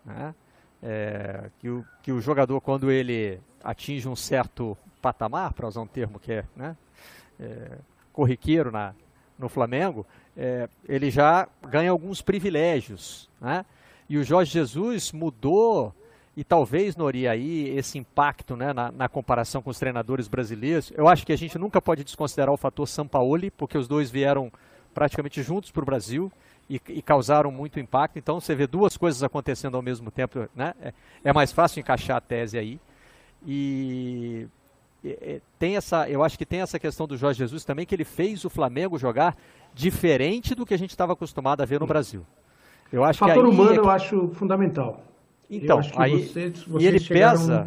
[0.05, 0.35] Né?
[0.83, 5.87] É, que, o, que o jogador, quando ele atinge um certo patamar, para usar um
[5.87, 6.77] termo que é, né,
[7.39, 7.79] é
[8.13, 8.95] corriqueiro na,
[9.39, 13.29] no Flamengo, é, ele já ganha alguns privilégios.
[13.41, 13.65] Né?
[14.09, 15.95] E o Jorge Jesus mudou,
[16.37, 21.09] e talvez, Nori, aí, esse impacto né, na, na, comparação com os treinadores brasileiros, eu
[21.09, 24.53] acho que a gente nunca pode desconsiderar o fator Sampaoli, porque os dois vieram
[24.93, 26.31] praticamente juntos para o Brasil
[26.69, 28.19] e, e, causaram muito impacto.
[28.19, 30.75] Então, você vê duas coisas acontecendo ao mesmo tempo, né?
[30.81, 30.93] é,
[31.25, 32.81] é mais fácil encaixar a tese aí.
[33.47, 34.47] E
[35.59, 38.45] tem essa, eu acho que tem essa questão do Jorge Jesus também, que ele fez
[38.45, 39.37] o Flamengo jogar
[39.75, 42.25] diferente do que a gente estava acostumado a ver no Brasil.
[42.93, 43.79] Eu acho o fator que humano é que...
[43.81, 45.03] eu acho fundamental.
[45.49, 47.67] Então, aí, vocês, vocês e ele pesa,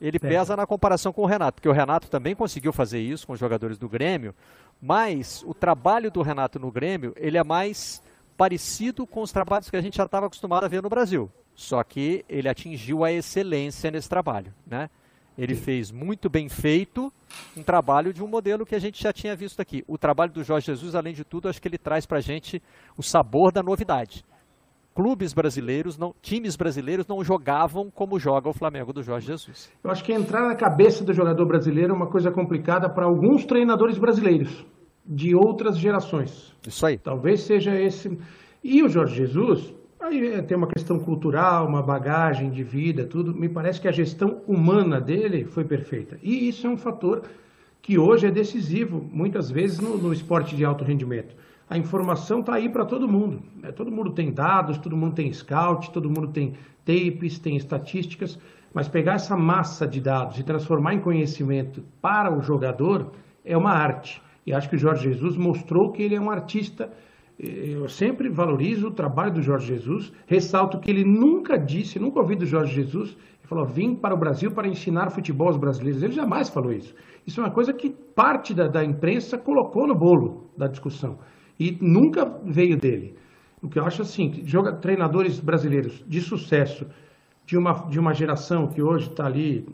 [0.00, 0.20] ele é.
[0.20, 3.40] pesa na comparação com o Renato, porque o Renato também conseguiu fazer isso com os
[3.40, 4.34] jogadores do Grêmio,
[4.80, 8.02] mas o trabalho do Renato no Grêmio, ele é mais
[8.36, 11.30] parecido com os trabalhos que a gente já estava acostumado a ver no Brasil.
[11.54, 14.88] Só que ele atingiu a excelência nesse trabalho, né?
[15.38, 17.12] Ele fez muito bem feito
[17.56, 19.84] um trabalho de um modelo que a gente já tinha visto aqui.
[19.86, 22.60] O trabalho do Jorge Jesus, além de tudo, acho que ele traz para a gente
[22.96, 24.24] o sabor da novidade.
[24.92, 29.70] Clubes brasileiros, não, times brasileiros não jogavam como joga o Flamengo do Jorge Jesus.
[29.84, 33.46] Eu acho que entrar na cabeça do jogador brasileiro é uma coisa complicada para alguns
[33.46, 34.66] treinadores brasileiros
[35.06, 36.52] de outras gerações.
[36.66, 36.98] Isso aí.
[36.98, 38.18] Talvez seja esse.
[38.62, 43.34] E o Jorge Jesus, Aí tem uma questão cultural, uma bagagem de vida, tudo.
[43.34, 46.18] Me parece que a gestão humana dele foi perfeita.
[46.22, 47.22] E isso é um fator
[47.82, 51.34] que hoje é decisivo, muitas vezes, no, no esporte de alto rendimento.
[51.68, 53.42] A informação está aí para todo mundo.
[53.56, 53.72] Né?
[53.72, 58.38] Todo mundo tem dados, todo mundo tem scout, todo mundo tem tapes, tem estatísticas.
[58.72, 63.10] Mas pegar essa massa de dados e transformar em conhecimento para o jogador
[63.44, 64.22] é uma arte.
[64.46, 66.90] E acho que o Jorge Jesus mostrou que ele é um artista
[67.38, 72.34] eu sempre valorizo o trabalho do Jorge Jesus, ressalto que ele nunca disse, nunca ouvi
[72.34, 76.02] do Jorge Jesus, ele falou, vim para o Brasil para ensinar futebol aos brasileiros.
[76.02, 76.92] Ele jamais falou isso.
[77.24, 81.18] Isso é uma coisa que parte da, da imprensa colocou no bolo da discussão.
[81.60, 83.14] E nunca veio dele.
[83.62, 86.86] O que eu acho assim, que joga, treinadores brasileiros de sucesso,
[87.46, 89.64] de uma, de uma geração que hoje está ali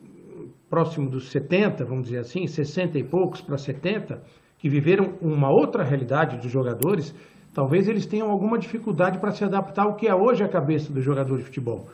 [0.69, 4.23] próximo dos 70, vamos dizer assim, 60 e poucos para 70,
[4.59, 7.15] que viveram uma outra realidade dos jogadores,
[7.55, 11.01] Talvez eles tenham alguma dificuldade para se adaptar ao que é hoje a cabeça do
[11.01, 11.89] jogador de futebol.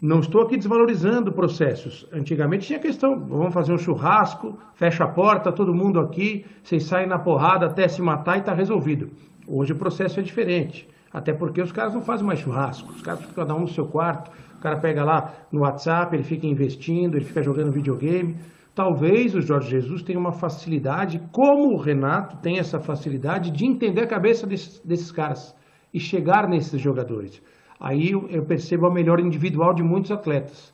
[0.00, 2.06] Não estou aqui desvalorizando processos.
[2.12, 7.08] Antigamente tinha questão, vamos fazer um churrasco, fecha a porta, todo mundo aqui, vocês saem
[7.08, 9.10] na porrada até se matar e está resolvido.
[9.48, 10.88] Hoje o processo é diferente.
[11.12, 13.86] Até porque os caras não fazem mais churrasco, os caras ficam cada um no seu
[13.86, 18.36] quarto, o cara pega lá no WhatsApp, ele fica investindo, ele fica jogando videogame.
[18.78, 24.02] Talvez o Jorge Jesus tenha uma facilidade, como o Renato tem essa facilidade de entender
[24.02, 25.52] a cabeça desses, desses caras
[25.92, 27.42] e chegar nesses jogadores.
[27.80, 30.72] Aí eu percebo a melhor individual de muitos atletas.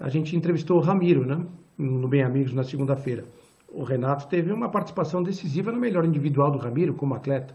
[0.00, 1.46] A gente entrevistou o Ramiro, né?
[1.78, 3.24] No Bem Amigos, na segunda-feira.
[3.72, 7.54] O Renato teve uma participação decisiva no melhor individual do Ramiro como atleta.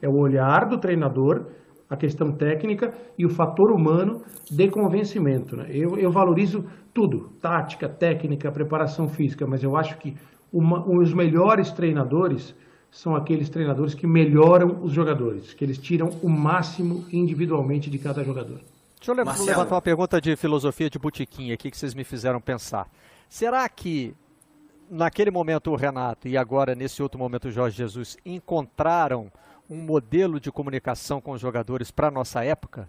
[0.00, 1.44] É o olhar do treinador
[1.88, 5.56] a questão técnica e o fator humano de convencimento.
[5.56, 5.66] Né?
[5.70, 6.64] Eu, eu, valorizo
[6.96, 10.16] tudo, tática, técnica, preparação física, mas eu acho que
[10.50, 12.54] uma, os melhores treinadores
[12.90, 18.24] são aqueles treinadores que melhoram os jogadores, que eles tiram o máximo individualmente de cada
[18.24, 18.62] jogador.
[18.96, 22.88] Deixa eu levantar uma pergunta de filosofia de botiquim aqui que vocês me fizeram pensar.
[23.28, 24.14] Será que
[24.90, 29.30] naquele momento o Renato e agora nesse outro momento o Jorge Jesus encontraram
[29.68, 32.88] um modelo de comunicação com os jogadores para a nossa época,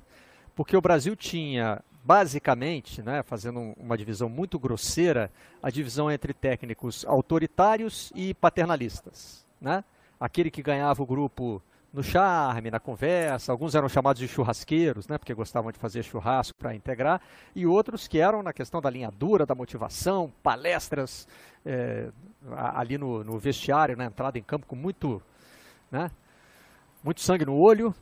[0.56, 5.30] porque o Brasil tinha, basicamente, né, fazendo uma divisão muito grosseira,
[5.62, 9.46] a divisão entre técnicos autoritários e paternalistas.
[9.60, 9.84] Né?
[10.18, 15.18] Aquele que ganhava o grupo no charme, na conversa, alguns eram chamados de churrasqueiros, né,
[15.18, 17.22] porque gostavam de fazer churrasco para integrar,
[17.54, 21.28] e outros que eram na questão da linha dura, da motivação, palestras
[21.66, 22.10] é,
[22.56, 25.22] ali no, no, vestiário, na entrada em campo, com muito,
[25.92, 26.10] né,
[27.04, 27.94] muito sangue no olho.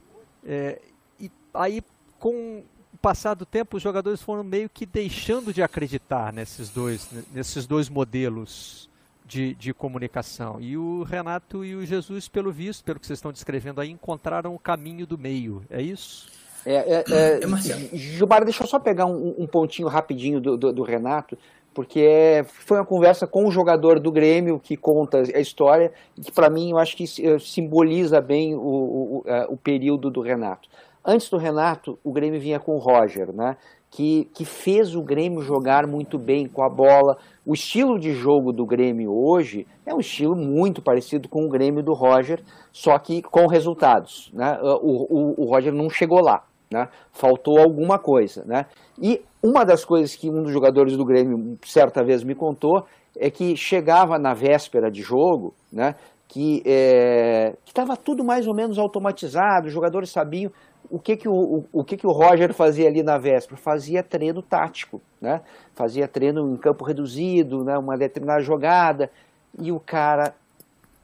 [0.46, 0.80] É,
[1.20, 1.82] e aí,
[2.20, 2.64] com
[2.96, 7.90] passar do tempo, os jogadores foram meio que deixando de acreditar nesses dois, nesses dois
[7.90, 8.90] modelos
[9.26, 10.60] de, de comunicação.
[10.60, 14.54] E o Renato e o Jesus, pelo visto, pelo que vocês estão descrevendo aí, encontraram
[14.54, 15.64] o caminho do meio.
[15.70, 16.28] É isso?
[16.66, 20.74] É, é, é, é Gilmar, deixa eu só pegar um, um pontinho rapidinho do, do,
[20.74, 21.38] do Renato,
[21.76, 26.22] porque é, foi uma conversa com o jogador do Grêmio que conta a história, e
[26.22, 30.22] que para mim eu acho que eh, simboliza bem o, o, eh, o, período do
[30.22, 30.70] Renato.
[31.06, 33.56] Antes do Renato, o Grêmio vinha com o Roger, né?
[33.92, 37.18] Que, que fez o Grêmio jogar muito bem com a bola.
[37.46, 41.84] O estilo de jogo do Grêmio hoje é um estilo muito parecido com o Grêmio
[41.84, 42.42] do Roger,
[42.74, 44.32] só que com resultados.
[44.34, 44.60] Né?
[44.62, 46.90] O, o, o Roger não chegou lá, né?
[47.12, 48.44] faltou alguma coisa.
[48.44, 48.66] Né?
[49.02, 52.84] E uma das coisas que um dos jogadores do Grêmio certa vez me contou
[53.18, 55.96] é que chegava na véspera de jogo, né,
[56.28, 60.52] que é, estava tudo mais ou menos automatizado, os jogadores sabiam
[60.90, 63.60] o que, que, o, o, que, que o Roger fazia ali na véspera?
[63.60, 65.42] Fazia treino tático, né?
[65.74, 67.78] fazia treino em campo reduzido, né?
[67.78, 69.10] uma determinada jogada,
[69.60, 70.34] e o cara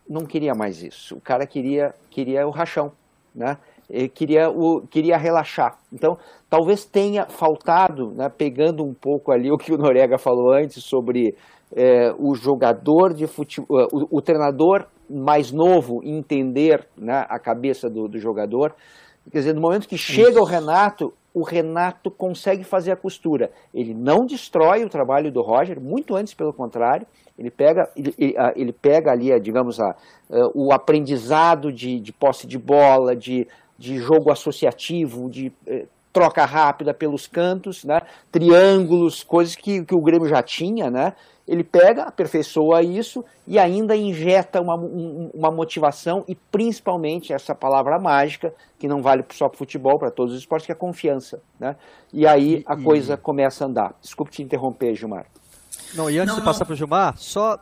[0.10, 2.92] não queria mais isso, o cara queria, queria o rachão.
[3.34, 3.58] Né?
[3.90, 5.78] Ele queria, o, queria relaxar.
[5.92, 6.18] Então,
[6.50, 11.36] talvez tenha faltado, né, pegando um pouco ali o que o Norega falou antes sobre
[11.76, 18.08] é, o jogador de futebol, o, o, treinador mais novo entender né, a cabeça do,
[18.08, 18.74] do, jogador.
[19.30, 23.52] Quer dizer, no momento que chega o Renato, o Renato consegue fazer a costura.
[23.74, 27.06] Ele não destrói o trabalho do Roger, muito antes, pelo contrário.
[27.38, 28.14] Ele pega, ele,
[28.56, 29.96] ele pega ali, digamos, a,
[30.54, 33.48] o aprendizado de, de posse de bola, de
[33.82, 38.02] de jogo associativo, de, eh, troca rápida pelos cantos, né?
[38.32, 41.14] triângulos, coisas que, que o Grêmio já tinha, né?
[41.52, 48.54] Ele pega, aperfeiçoa isso e ainda injeta uma, uma motivação e principalmente essa palavra mágica,
[48.80, 51.42] que não vale só para futebol, para todos os esportes, que é confiança.
[51.60, 51.76] Né?
[52.14, 53.94] E aí a coisa começa a andar.
[54.02, 55.26] Desculpe te interromper, Gilmar.
[55.94, 57.60] Não, e antes não, de passar para o Gilmar, só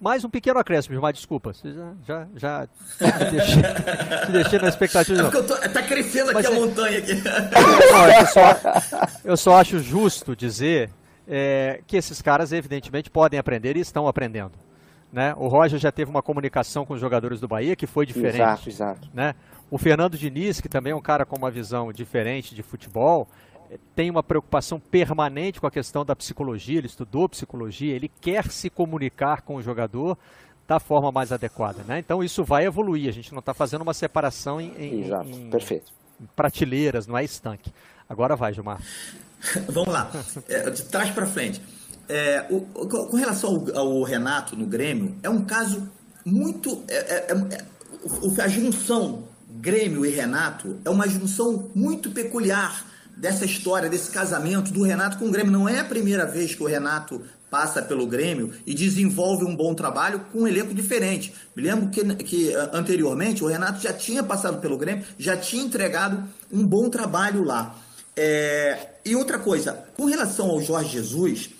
[0.00, 1.52] mais um pequeno acréscimo, Gilmar, desculpa.
[1.52, 3.62] Você já, já, já te, deixei,
[4.24, 5.28] te deixei na expectativa.
[5.28, 6.54] É tô, tá crescendo aqui Mas a é...
[6.54, 6.98] montanha.
[6.98, 7.12] Aqui.
[7.92, 8.40] Não, é só,
[9.22, 10.90] eu só acho justo dizer
[11.26, 14.52] é, que esses caras, evidentemente, podem aprender e estão aprendendo.
[15.12, 15.34] Né?
[15.36, 18.36] O Roger já teve uma comunicação com os jogadores do Bahia que foi diferente.
[18.36, 19.08] Exato, exato.
[19.12, 19.34] Né?
[19.70, 23.28] O Fernando Diniz, que também é um cara com uma visão diferente de futebol,
[23.94, 28.68] tem uma preocupação permanente com a questão da psicologia, ele estudou psicologia, ele quer se
[28.70, 30.16] comunicar com o jogador
[30.66, 31.82] da forma mais adequada.
[31.82, 31.98] Né?
[31.98, 35.50] Então isso vai evoluir, a gente não está fazendo uma separação em, em, Exato, em,
[35.50, 35.92] perfeito.
[36.20, 37.72] em prateleiras, não é estanque.
[38.08, 38.80] Agora vai, Gilmar.
[39.68, 40.10] Vamos lá,
[40.48, 41.60] é, de trás para frente.
[42.08, 45.88] É, o, com relação ao, ao, Renato no Grêmio, é um caso
[46.24, 46.82] muito.
[46.88, 52.84] É, é, é, é a junção Grêmio e Renato é uma junção muito peculiar
[53.16, 55.52] dessa história, desse casamento do Renato com o Grêmio.
[55.52, 59.74] Não é a primeira vez que o Renato passa pelo Grêmio e desenvolve um bom
[59.74, 61.34] trabalho com um elenco diferente.
[61.54, 66.26] Me lembro que, que anteriormente o Renato já tinha passado pelo Grêmio, já tinha entregado
[66.50, 67.76] um bom trabalho lá.
[68.16, 71.50] É, e outra coisa, com relação ao Jorge Jesus,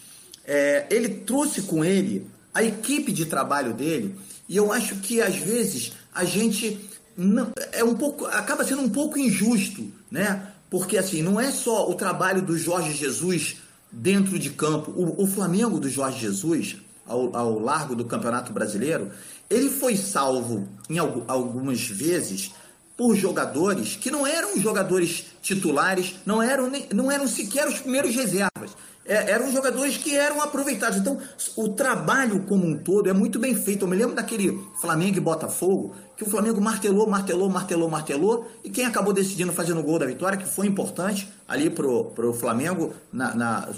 [0.45, 4.15] é, ele trouxe com ele a equipe de trabalho dele,
[4.49, 6.79] e eu acho que às vezes a gente
[7.17, 10.49] não, é um pouco acaba sendo um pouco injusto, né?
[10.69, 13.57] Porque assim, não é só o trabalho do Jorge Jesus
[13.91, 14.91] dentro de campo.
[14.91, 16.77] O, o Flamengo do Jorge Jesus,
[17.07, 19.11] ao, ao, largo do Campeonato Brasileiro,
[19.51, 22.53] ele foi salvo em algumas vezes
[22.97, 28.15] por jogadores que não eram jogadores titulares, não eram, nem, não eram sequer os primeiros
[28.15, 28.71] reservas
[29.05, 30.99] é, eram jogadores que eram aproveitados.
[30.99, 31.19] Então,
[31.57, 33.85] o trabalho como um todo é muito bem feito.
[33.85, 38.71] Eu me lembro daquele Flamengo e Botafogo, que o Flamengo martelou, martelou, martelou, martelou, e
[38.71, 42.95] quem acabou decidindo fazendo o gol da vitória, que foi importante ali pro, pro Flamengo
[43.13, 43.69] na, na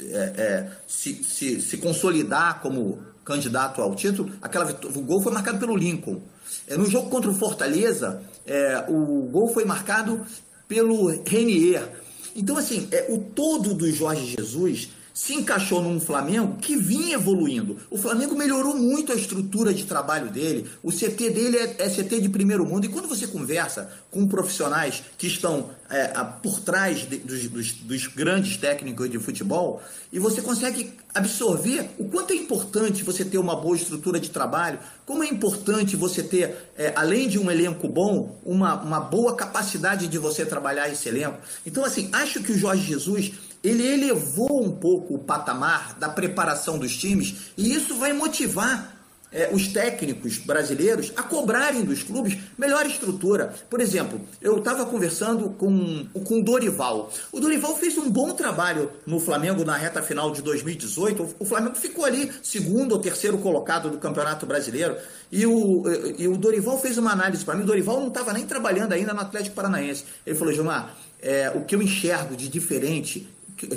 [0.00, 5.58] é, é, se, se, se consolidar como candidato ao título, aquela o gol foi marcado
[5.58, 6.20] pelo Lincoln.
[6.66, 10.24] É, no jogo contra o Fortaleza, é, o gol foi marcado
[10.66, 11.88] pelo Renier.
[12.34, 17.78] Então, assim, é, o todo do Jorge Jesus se encaixou num Flamengo que vinha evoluindo.
[17.90, 22.20] O Flamengo melhorou muito a estrutura de trabalho dele, o CT dele é, é CT
[22.20, 22.86] de primeiro mundo.
[22.86, 26.08] E quando você conversa com profissionais que estão é,
[26.42, 32.06] por trás de, dos, dos, dos, grandes técnicos de futebol, e você consegue absorver o
[32.06, 36.70] quanto é importante você ter uma boa estrutura de trabalho, como é importante você ter,
[36.76, 41.38] é, além de um elenco bom, uma, uma boa capacidade de você trabalhar esse elenco.
[41.66, 43.32] Então, assim, acho que o Jorge Jesus
[43.62, 49.02] ele elevou um pouco o patamar da preparação dos times e isso vai motivar
[49.32, 53.54] é, os técnicos brasileiros a cobrarem dos clubes melhor estrutura.
[53.70, 57.10] Por exemplo, eu estava conversando com, o Dorival.
[57.32, 61.36] O Dorival fez um bom trabalho no Flamengo na reta final de 2018.
[61.38, 64.96] O Flamengo ficou ali segundo ou terceiro colocado do Campeonato Brasileiro.
[65.30, 65.84] E o,
[66.18, 67.62] e o Dorival fez uma análise para mim.
[67.62, 70.04] O Dorival não estava nem trabalhando ainda no Atlético Paranaense.
[70.26, 73.28] Ele falou, Gilmar, é, o que eu enxergo de diferente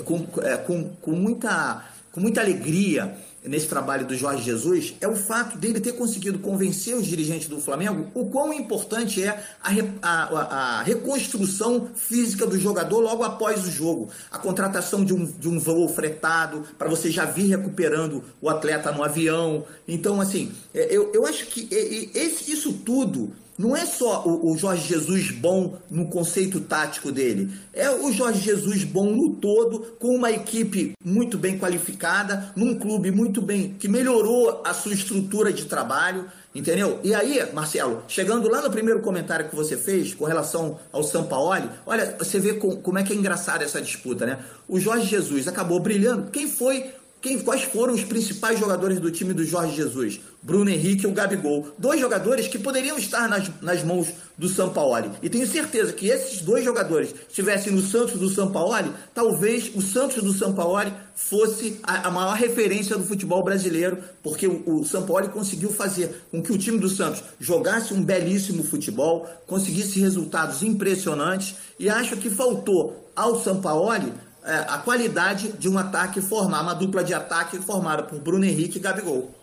[0.04, 3.16] com, é, com, com, muita, com muita alegria
[3.48, 7.60] nesse trabalho do Jorge Jesus é o fato dele ter conseguido convencer os dirigentes do
[7.60, 9.72] Flamengo o quão importante é a,
[10.02, 14.10] a, a reconstrução física do jogador logo após o jogo.
[14.32, 18.92] A contratação de um, de um voo fretado para você já vir recuperando o atleta
[18.92, 19.66] no avião.
[19.88, 24.58] Então, assim, é, eu, eu acho que esse, isso tudo não é só o, o,
[24.58, 30.16] Jorge Jesus bom no conceito tático dele, é o Jorge Jesus bom no todo, com
[30.16, 35.66] uma equipe muito bem qualificada, num clube muito bem que melhorou a sua estrutura de
[35.66, 37.00] trabalho, entendeu?
[37.02, 41.70] E aí, Marcelo, chegando lá no primeiro comentário que você fez com relação ao Sampaoli,
[41.86, 44.40] olha, você vê com, como é que é engraçada essa disputa, né?
[44.68, 46.30] O Jorge Jesus acabou brilhando.
[46.30, 46.92] Quem foi
[47.26, 50.20] quem, quais foram os principais jogadores do time do Jorge Jesus?
[50.46, 51.74] Bruno Henrique e o Gabigol.
[51.76, 55.10] Dois jogadores que poderiam estar nas, nas mãos do Sampaoli.
[55.24, 60.22] E tenho certeza que esses dois jogadores estivessem no Santos do Sampaoli, talvez o Santos
[60.22, 65.72] do Sampaoli fosse a, a maior referência do futebol brasileiro, porque o, o Sampaoli conseguiu
[65.72, 71.90] fazer com que o time do Santos jogasse um belíssimo futebol, conseguisse resultados impressionantes, e
[71.90, 77.16] acho que faltou ao Sampaoli é, a qualidade de um ataque formar, uma dupla de
[77.16, 79.34] ataque formada por Bruno Henrique e Gabigol.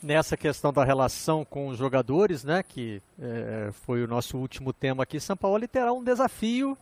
[0.00, 5.02] Nessa questão da relação com os jogadores, né, que é, foi o nosso último tema
[5.02, 6.78] aqui, São Paulo terá um desafio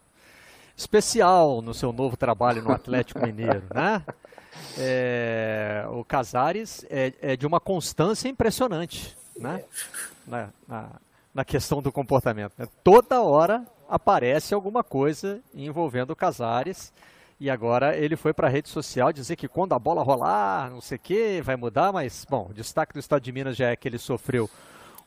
[0.76, 4.02] especial no seu novo trabalho no Atlético Mineiro, né?
[4.78, 9.64] É, o Casares é, é, de uma constância impressionante, né?
[10.26, 10.90] Na, na,
[11.34, 12.52] na questão do comportamento.
[12.58, 12.66] Né?
[12.84, 16.92] Toda hora aparece alguma coisa envolvendo o Casares.
[17.38, 20.80] E agora ele foi para a rede social dizer que quando a bola rolar, não
[20.80, 23.76] sei o que, vai mudar, mas, bom, o destaque do Estado de Minas já é
[23.76, 24.48] que ele sofreu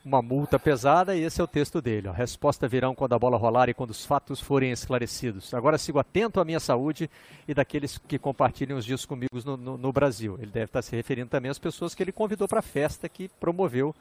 [0.04, 2.08] uma multa pesada e esse é o texto dele.
[2.08, 2.12] Ó.
[2.12, 5.54] Resposta virão quando a bola rolar e quando os fatos forem esclarecidos.
[5.54, 7.10] Agora sigo atento à minha saúde
[7.48, 10.38] e daqueles que compartilham os dias comigo no, no, no Brasil.
[10.40, 13.28] Ele deve estar se referindo também às pessoas que ele convidou para a festa que
[13.28, 13.94] promoveu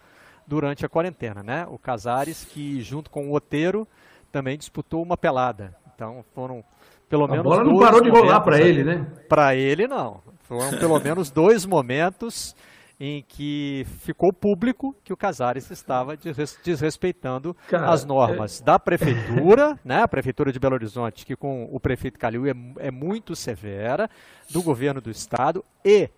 [0.47, 1.67] durante a quarentena, né?
[1.69, 3.89] O Casares, que junto com o Oteiro
[4.31, 5.75] também disputou uma pelada.
[5.95, 6.65] Então foram
[7.09, 7.47] pelo a menos.
[7.47, 9.07] A bola não parou de rolar para ele, né?
[9.29, 10.21] Para ele, não.
[10.43, 12.55] Foram pelo menos dois momentos
[13.01, 16.19] em que ficou público que o Casares estava
[16.65, 18.65] desrespeitando Cara, as normas é...
[18.65, 22.91] da prefeitura, né, a prefeitura de Belo Horizonte, que com o prefeito Calil é, é
[22.91, 24.11] muito severa,
[24.51, 26.11] do governo do estado e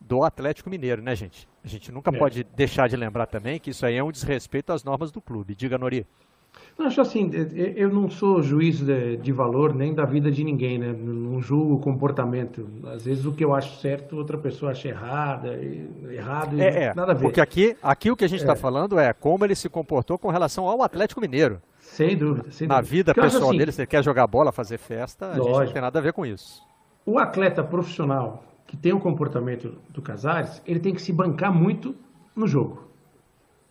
[0.00, 1.48] do Atlético Mineiro, né, gente?
[1.64, 2.18] A gente nunca é.
[2.18, 5.54] pode deixar de lembrar também que isso aí é um desrespeito às normas do clube.
[5.54, 6.06] Diga, Nori.
[6.76, 7.30] Não, acho assim,
[7.76, 10.92] eu não sou juiz de, de, valor nem da vida de ninguém, né?
[10.92, 12.68] Não julgo o comportamento.
[12.92, 15.56] Às vezes o que eu acho certo, outra pessoa acha errada,
[16.10, 17.22] errado, é, é, nada a ver.
[17.22, 18.56] Porque aqui, aqui o que a gente está é.
[18.56, 21.62] falando é como ele se comportou com relação ao Atlético Mineiro.
[21.78, 22.50] Sem dúvida.
[22.50, 22.90] Sem Na dúvida.
[22.96, 25.42] vida Porque pessoal assim, dele, se ele quer jogar bola, fazer festa, lógico.
[25.42, 26.60] a gente não tem nada a ver com isso.
[27.06, 31.94] O atleta profissional que tem o comportamento do Casares, ele tem que se bancar muito
[32.34, 32.83] no jogo.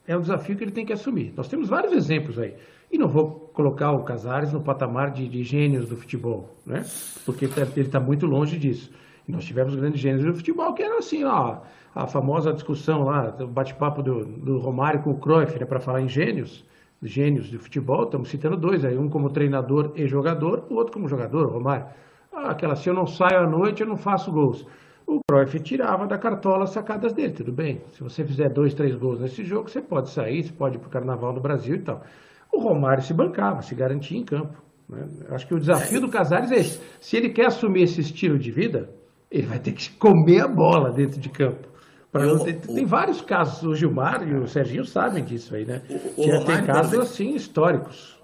[0.08, 1.34] É um desafio que ele tem que assumir.
[1.36, 2.54] Nós temos vários exemplos aí.
[2.92, 6.86] E não vou colocar o Casares no patamar de, de gênios do futebol, né?
[7.26, 8.92] Porque ele está tá muito longe disso.
[9.28, 11.62] E nós tivemos grandes gênios do futebol que eram assim, ó,
[11.96, 16.02] a famosa discussão lá, o bate-papo do, do Romário com o Cruyff, né, para falar
[16.02, 16.66] em gênios,
[17.02, 21.08] gênios do futebol, estamos citando dois aí, um como treinador e jogador, o outro como
[21.08, 21.86] jogador, Romário.
[22.32, 24.66] Ah, aquela, se eu não saio à noite, eu não faço gols.
[25.08, 27.82] O Cruyff tirava da cartola as sacadas dele, tudo bem.
[27.92, 30.88] Se você fizer dois, três gols nesse jogo, você pode sair, você pode ir para
[30.88, 32.02] o Carnaval do Brasil e tal
[32.54, 34.62] o Romário se bancava, se garantia em campo.
[34.88, 35.08] Né?
[35.32, 36.80] Acho que o desafio do Casares é esse.
[37.02, 38.90] Se ele quer assumir esse estilo de vida,
[39.32, 41.68] ele vai ter que comer a bola dentro de campo.
[42.14, 45.82] Eu, ter, o, tem vários casos, o Gilmar e o Serginho sabem disso aí, né?
[45.90, 48.22] O, o Romário, tem casos assim históricos.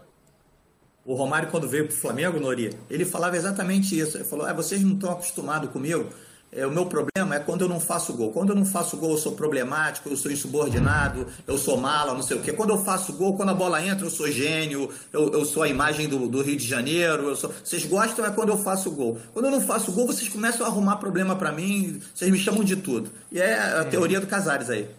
[1.04, 4.16] O Romário, quando veio para o Flamengo, Nori, ele falava exatamente isso.
[4.16, 6.08] Ele falou: ah, vocês não estão acostumados comigo
[6.52, 8.32] é, o meu problema é quando eu não faço gol.
[8.32, 12.24] Quando eu não faço gol, eu sou problemático, eu sou insubordinado, eu sou mala, não
[12.24, 12.52] sei o quê.
[12.52, 15.68] Quando eu faço gol, quando a bola entra, eu sou gênio, eu, eu sou a
[15.68, 17.36] imagem do, do Rio de Janeiro.
[17.36, 17.52] Sou...
[17.64, 19.18] Vocês gostam é quando eu faço gol.
[19.32, 22.64] Quando eu não faço gol, vocês começam a arrumar problema para mim, vocês me chamam
[22.64, 23.12] de tudo.
[23.32, 24.90] E é a teoria do Casares aí.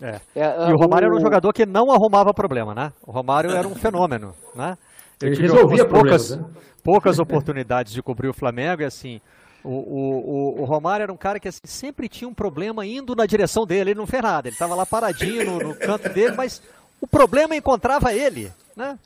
[0.00, 0.20] É.
[0.34, 1.10] É, e o Romário o...
[1.10, 2.92] era um jogador que não arrumava problema, né?
[3.06, 4.78] O Romário era um fenômeno, né?
[5.20, 6.44] Eu Ele resolvia poucas, né?
[6.82, 9.20] poucas oportunidades de cobrir o Flamengo e assim,
[9.64, 13.26] o, o, o, Romário era um cara que assim, sempre tinha um problema indo na
[13.26, 16.62] direção dele, ele não fez nada, ele estava lá paradinho no, no, canto dele, mas
[17.00, 18.98] o problema encontrava ele, né?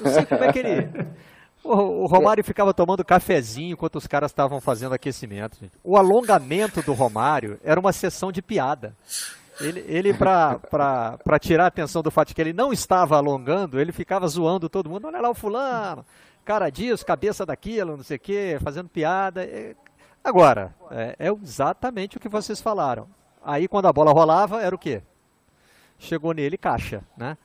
[0.00, 0.88] Não sei como é que ele...
[1.64, 5.56] O, o Romário ficava tomando cafezinho enquanto os caras estavam fazendo aquecimento.
[5.60, 5.72] Gente.
[5.84, 8.96] O alongamento do Romário era uma sessão de piada.
[9.60, 14.26] Ele, ele para tirar a atenção do fato que ele não estava alongando, ele ficava
[14.26, 15.06] zoando todo mundo.
[15.06, 16.04] Olha lá o fulano,
[16.44, 19.46] cara disso, cabeça daquilo, não sei o quê, fazendo piada.
[20.24, 23.06] Agora, é, é, exatamente o que vocês falaram.
[23.44, 25.02] Aí quando a bola rolava, era o quê?
[25.98, 27.36] Chegou nele caixa, né?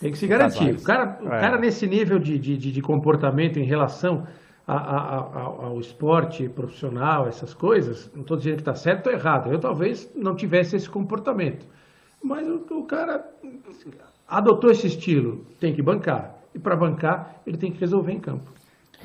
[0.00, 0.74] Tem que se garantir.
[0.74, 1.40] O cara, o é.
[1.40, 4.26] cara nesse nível de, de, de comportamento em relação
[4.66, 9.12] a, a, a, ao esporte profissional, essas coisas, não estou dizendo que está certo ou
[9.12, 9.52] errado.
[9.52, 11.66] Eu talvez não tivesse esse comportamento.
[12.22, 13.24] Mas o, o cara
[14.26, 16.38] adotou esse estilo, tem que bancar.
[16.54, 18.50] E para bancar, ele tem que resolver em campo.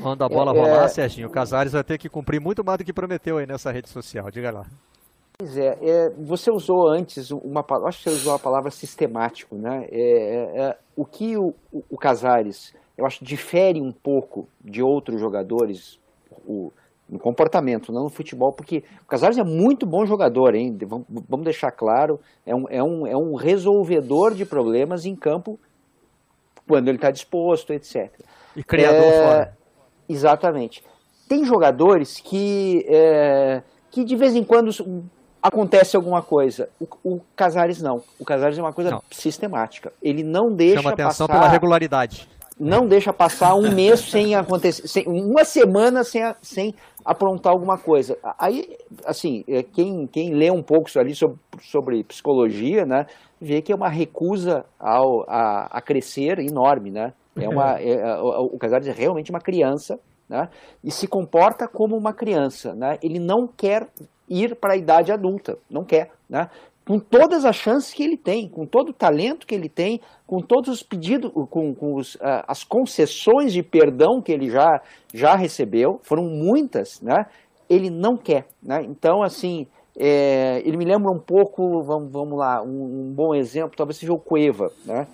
[0.01, 0.87] Quando a bola é, rolar.
[0.89, 3.89] Serginho, o Casares vai ter que cumprir muito mais do que prometeu aí nessa rede
[3.89, 4.29] social.
[4.29, 4.65] Diga lá.
[5.39, 9.87] Pois é, é você usou antes uma acho que você usou a palavra sistemático, né?
[9.91, 15.19] É, é, é, o que o, o, Casares, eu acho, difere um pouco de outros
[15.21, 15.99] jogadores
[16.43, 16.71] o,
[17.07, 20.75] no comportamento, não no futebol, porque o Casares é muito bom jogador, hein?
[20.87, 25.59] Vamos, vamos deixar claro, é um, é, um, é um resolvedor de problemas em campo
[26.67, 28.11] quando ele está disposto, etc.
[28.55, 29.57] E criador é, fora.
[30.07, 30.83] Exatamente.
[31.27, 33.61] Tem jogadores que, é,
[33.91, 34.71] que de vez em quando
[35.41, 36.69] acontece alguma coisa.
[36.79, 38.01] O, o Casares não.
[38.19, 39.01] O Casares é uma coisa não.
[39.11, 39.91] sistemática.
[40.01, 42.27] Ele não deixa Chama atenção passar, pela regularidade.
[42.59, 46.73] Não deixa passar um mês sem acontecer, sem, uma semana sem, sem
[47.05, 48.17] aprontar alguma coisa.
[48.39, 48.75] Aí,
[49.05, 53.05] assim, é, quem, quem lê um pouco ali sobre, sobre psicologia, né,
[53.39, 57.13] vê que é uma recusa ao, a, a crescer enorme, né?
[57.39, 59.99] É uma, é, o Casares é realmente uma criança
[60.29, 60.49] né?
[60.83, 62.73] e se comporta como uma criança.
[62.73, 62.97] Né?
[63.01, 63.87] Ele não quer
[64.29, 66.11] ir para a idade adulta, não quer.
[66.29, 66.49] Né?
[66.85, 70.39] Com todas as chances que ele tem, com todo o talento que ele tem, com
[70.39, 74.81] todos os pedidos, com, com os, uh, as concessões de perdão que ele já,
[75.13, 77.25] já recebeu, foram muitas, né?
[77.69, 78.45] ele não quer.
[78.63, 78.83] Né?
[78.83, 83.75] Então, assim, é, ele me lembra um pouco, vamos, vamos lá, um, um, bom exemplo,
[83.75, 84.71] talvez seja o Cueva.
[84.85, 85.07] Né?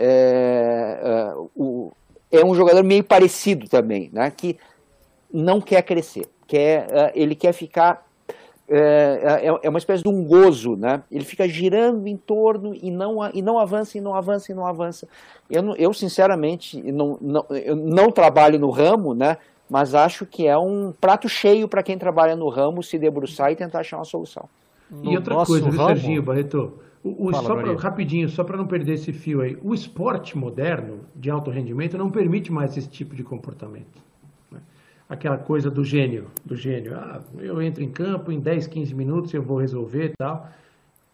[0.00, 1.90] É, é, o,
[2.30, 4.30] é um jogador meio parecido também, né?
[4.30, 4.56] que
[5.32, 6.28] não quer crescer.
[6.46, 8.06] Quer, é, ele quer ficar
[8.70, 11.02] é, é, é, uma espécie de um gozo, né?
[11.10, 14.66] Ele fica girando em torno e não, e não avança, e não avança, e não
[14.66, 15.08] avança.
[15.50, 19.38] Eu, eu sinceramente, não, não, eu não trabalho no ramo, né?
[19.70, 23.56] Mas acho que é um prato cheio para quem trabalha no ramo se debruçar e
[23.56, 24.46] tentar achar uma solução.
[24.90, 25.86] No e outra coisa, ramo...
[25.88, 26.78] Serginho Barreto?
[27.02, 30.36] O, o Fala, só pra, rapidinho, só para não perder esse fio aí, o esporte
[30.36, 34.08] moderno de alto rendimento não permite mais esse tipo de comportamento
[35.08, 36.94] aquela coisa do gênio, do gênio.
[36.94, 40.48] Ah, eu entro em campo, em 10, 15 minutos eu vou resolver e tal.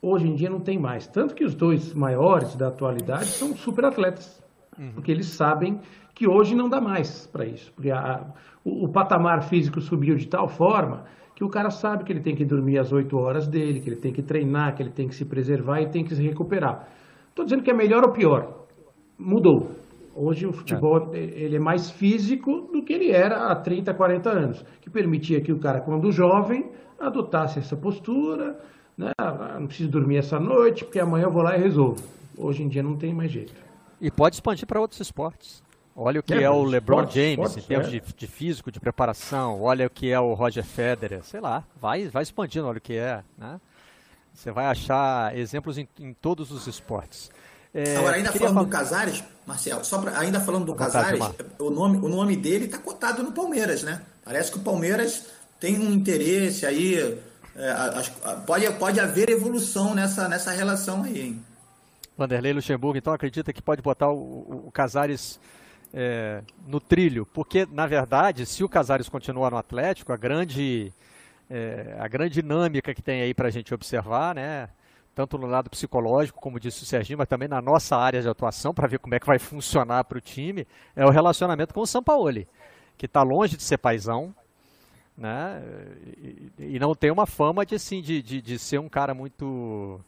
[0.03, 1.07] Hoje em dia não tem mais.
[1.07, 4.43] Tanto que os dois maiores da atualidade são super atletas.
[4.79, 4.93] Uhum.
[4.93, 5.81] Porque eles sabem
[6.15, 7.73] que hoje não dá mais para isso.
[7.73, 8.25] Porque a,
[8.65, 11.05] o, o, patamar físico subiu de tal forma
[11.35, 13.97] que o cara sabe que ele tem que dormir as 8 horas dele, que ele
[13.97, 16.89] tem que treinar, que ele tem que se preservar e tem que se recuperar.
[17.29, 18.67] Estou dizendo que é melhor ou pior.
[19.19, 19.73] Mudou.
[20.15, 21.19] Hoje o futebol é.
[21.19, 25.53] ele é mais físico do que ele era há 30, 40 anos, que permitia que
[25.53, 26.71] o cara, quando jovem,
[27.01, 28.57] adotasse essa postura,
[28.97, 29.11] né?
[29.19, 32.01] Ah, não preciso dormir essa noite, porque amanhã eu vou lá e resolvo.
[32.39, 33.53] Hoje em dia não tem mais jeito.
[34.01, 35.63] E pode expandir para outros esportes.
[35.97, 37.91] Olha o que é, é o LeBron esportes, James esportes, em termos é.
[37.91, 39.63] de, de, físico, de preparação.
[39.63, 41.23] Olha o que é o Roger Federer.
[41.23, 43.23] Sei lá, vai, vai expandindo, olha o que é.
[43.39, 43.61] Né?
[44.33, 47.31] Você vai achar exemplos em, em todos os esportes.
[47.73, 48.65] É, Agora, ainda falando falar...
[48.65, 51.21] do Casares, Marcel, só pra, ainda falando do Casares,
[51.59, 54.03] o nome, o nome dele está cotado no Palmeiras, né?
[54.25, 55.27] Parece que o Palmeiras
[55.61, 57.19] tem um interesse aí.
[57.57, 57.75] É,
[58.47, 61.45] pode, pode haver evolução nessa, nessa relação aí, hein?
[62.17, 65.39] Vanderlei Luxemburgo, então acredita que pode botar o, o Casares
[65.95, 70.93] é, no trilho, porque na verdade, se o Casares continuar no Atlético, a grande,
[71.49, 74.69] é, a grande dinâmica que tem aí para a gente observar, né?
[75.15, 78.75] tanto no lado psicológico, como disse o Serginho, mas também na nossa área de atuação,
[78.75, 80.67] para ver como é que vai funcionar para o time,
[80.97, 82.49] é o relacionamento com o Sampaoli,
[82.99, 84.35] que está longe de ser paizão,
[85.17, 85.63] né?
[86.19, 90.01] E, e, não tem uma fama de, assim, de, de, de, ser um cara muito.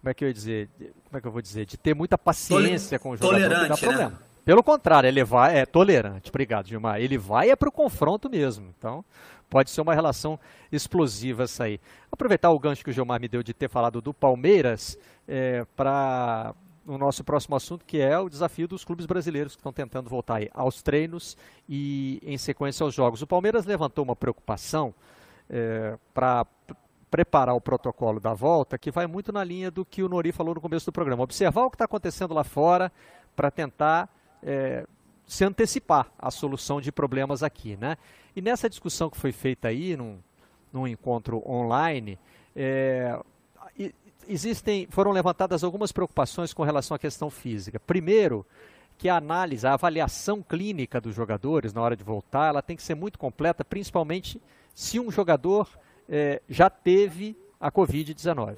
[0.00, 0.70] Como é que eu ia dizer?
[0.78, 1.66] Como é que eu vou dizer?
[1.66, 3.40] De ter muita paciência com o jogador.
[3.40, 4.10] Tolerante, dá problema.
[4.10, 4.18] Né?
[4.46, 5.58] Pelo contrário, ele vai.
[5.58, 7.00] É tolerante, obrigado, Gilmar.
[7.00, 8.72] Ele vai é para o confronto mesmo.
[8.78, 9.04] Então,
[9.50, 10.38] pode ser uma relação
[10.70, 11.80] explosiva essa aí.
[12.12, 14.96] Aproveitar o gancho que o Gilmar me deu de ter falado do Palmeiras
[15.26, 16.54] é, para
[16.86, 20.40] o nosso próximo assunto, que é o desafio dos clubes brasileiros que estão tentando voltar
[20.54, 21.36] aos treinos
[21.68, 23.22] e em sequência aos jogos.
[23.22, 24.94] O Palmeiras levantou uma preocupação
[25.50, 26.46] é, para
[27.10, 30.54] preparar o protocolo da volta, que vai muito na linha do que o Nori falou
[30.54, 31.24] no começo do programa.
[31.24, 32.92] Observar o que está acontecendo lá fora
[33.34, 34.08] para tentar
[34.42, 34.86] é,
[35.26, 37.96] se antecipar à solução de problemas aqui, né?
[38.34, 40.18] E nessa discussão que foi feita aí, num,
[40.72, 42.18] num encontro online,
[42.54, 43.18] é,
[44.28, 47.80] existem, foram levantadas algumas preocupações com relação à questão física.
[47.80, 48.46] Primeiro,
[48.98, 52.82] que a análise, a avaliação clínica dos jogadores na hora de voltar, ela tem que
[52.82, 54.40] ser muito completa, principalmente
[54.74, 55.68] se um jogador
[56.08, 58.56] é, já teve a Covid-19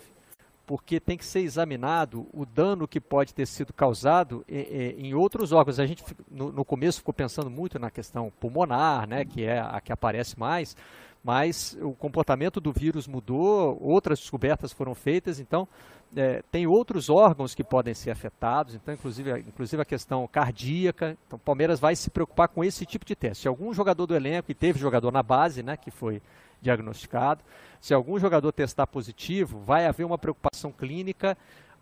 [0.68, 5.80] porque tem que ser examinado o dano que pode ter sido causado em, outros órgãos.
[5.80, 9.80] A gente no, no, começo ficou pensando muito na questão pulmonar, né, que é a
[9.80, 10.76] que aparece mais,
[11.24, 15.66] mas o comportamento do vírus mudou, outras descobertas foram feitas, então
[16.14, 21.16] é, tem outros órgãos que podem ser afetados, então inclusive, inclusive a questão cardíaca.
[21.26, 23.42] Então o Palmeiras vai se preocupar com esse tipo de teste.
[23.42, 26.20] Se algum jogador do elenco, e teve jogador na base, né, que foi
[26.60, 27.42] diagnosticado.
[27.80, 31.36] Se algum jogador testar positivo, vai haver uma preocupação clínica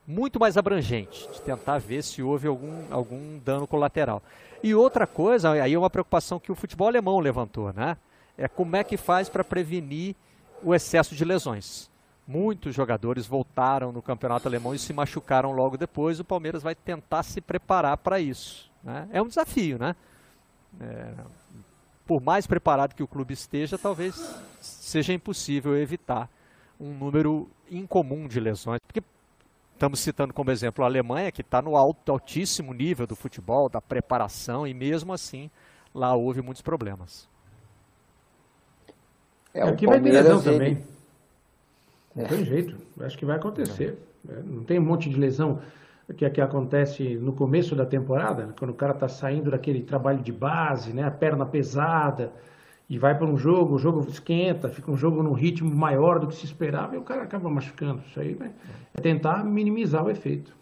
[0.06, 4.22] muito mais abrangente, de tentar ver se houve algum, algum dano colateral.
[4.62, 7.96] E outra coisa, aí é uma preocupação que o futebol alemão levantou, né?
[8.38, 10.14] É como é que faz para prevenir
[10.62, 11.90] o excesso de lesões.
[12.26, 16.18] Muitos jogadores voltaram no campeonato alemão e se machucaram logo depois.
[16.20, 18.70] O Palmeiras vai tentar se preparar para isso.
[18.82, 19.08] Né?
[19.12, 19.94] É um desafio, né?
[20.80, 21.12] É,
[22.06, 24.14] por mais preparado que o clube esteja, talvez
[24.60, 26.30] seja impossível evitar
[26.80, 28.80] um número incomum de lesões.
[28.86, 29.02] Porque
[29.74, 33.80] estamos citando como exemplo a Alemanha, que está no alto, altíssimo nível do futebol, da
[33.80, 35.50] preparação, e mesmo assim
[35.94, 37.28] lá houve muitos problemas.
[39.52, 40.84] É, Aqui vai ter lesão também.
[42.14, 43.98] Não tem jeito, acho que vai acontecer.
[44.28, 45.60] É, não tem um monte de lesão
[46.14, 50.32] que, que acontece no começo da temporada, quando o cara está saindo daquele trabalho de
[50.32, 52.32] base, né, a perna pesada,
[52.88, 56.28] e vai para um jogo, o jogo esquenta, fica um jogo num ritmo maior do
[56.28, 58.00] que se esperava e o cara acaba machucando.
[58.06, 58.52] Isso aí né,
[58.94, 60.54] é tentar minimizar o efeito.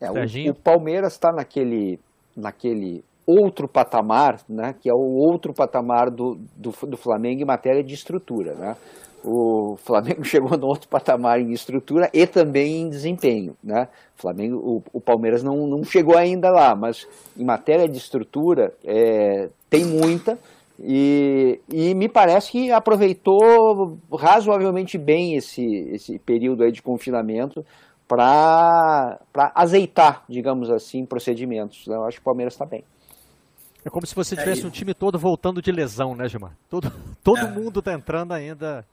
[0.00, 1.98] É, o, o, Palmeiras está naquele,
[2.36, 7.82] naquele outro patamar, né, que é o outro patamar do, do, do Flamengo em matéria
[7.82, 8.54] de estrutura.
[8.54, 8.76] Né?
[9.24, 13.56] O Flamengo chegou no outro patamar em estrutura e também em desempenho.
[13.62, 13.88] Né?
[14.16, 17.06] O, Flamengo, o, o Palmeiras não, não chegou ainda lá, mas
[17.36, 20.38] em matéria de estrutura é, tem muita
[20.78, 27.64] e, e me parece que aproveitou razoavelmente bem esse, esse período aí de confinamento
[28.06, 29.18] para
[29.54, 31.86] azeitar, digamos assim, procedimentos.
[31.86, 32.84] Eu acho que o Palmeiras está bem.
[33.84, 36.56] É como se você tivesse é, um time todo voltando de lesão, né, Gilmar?
[36.68, 36.90] Todo,
[37.22, 37.50] todo é.
[37.50, 38.84] mundo está entrando ainda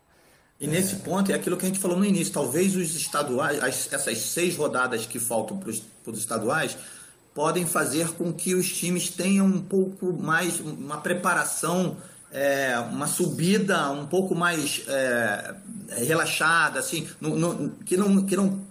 [0.62, 2.32] e nesse ponto é aquilo que a gente falou no início.
[2.32, 6.78] Talvez os estaduais, as, essas seis rodadas que faltam para os estaduais,
[7.34, 11.98] podem fazer com que os times tenham um pouco mais, uma preparação,
[12.32, 15.56] é, uma subida um pouco mais é,
[15.98, 18.62] relaxada, assim, no, no, que, não, que, não,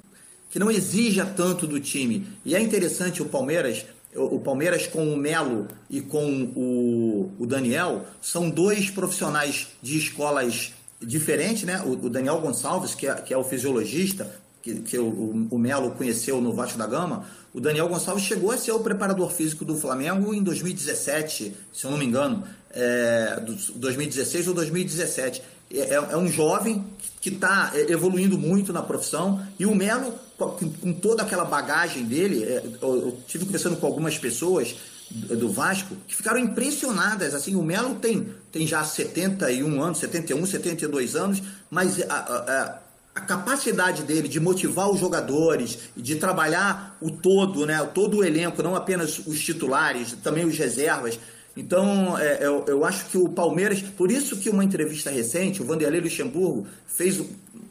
[0.48, 2.24] que não exija tanto do time.
[2.44, 3.84] E é interessante o Palmeiras.
[4.14, 10.72] O Palmeiras com o Melo e com o, o Daniel são dois profissionais de escolas
[11.00, 11.82] diferente, né?
[11.84, 14.30] O, o, Daniel Gonçalves, que é, que é o fisiologista,
[14.62, 18.58] que, que o, o, Melo conheceu no Vasco da Gama, o Daniel Gonçalves chegou a
[18.58, 23.42] ser o preparador físico do Flamengo em 2017, se eu não me engano, é,
[23.74, 25.42] 2016 ou 2017.
[25.72, 26.84] É, é, é um jovem
[27.20, 32.62] que está evoluindo muito na profissão e o Melo, com, toda aquela bagagem dele, é,
[32.82, 34.76] eu tive conversando com algumas pessoas
[35.10, 37.34] do Vasco que ficaram impressionadas.
[37.34, 42.78] Assim, o Melo tem, tem já 71 anos, 71, 72 anos, mas a, a,
[43.14, 48.62] a capacidade dele de motivar os jogadores de trabalhar o todo, né, todo o elenco,
[48.62, 51.18] não apenas os titulares, também os reservas.
[51.56, 55.64] Então, é, eu, eu acho que o Palmeiras, por isso que uma entrevista recente, o
[55.64, 57.20] Vanderlei Luxemburgo fez,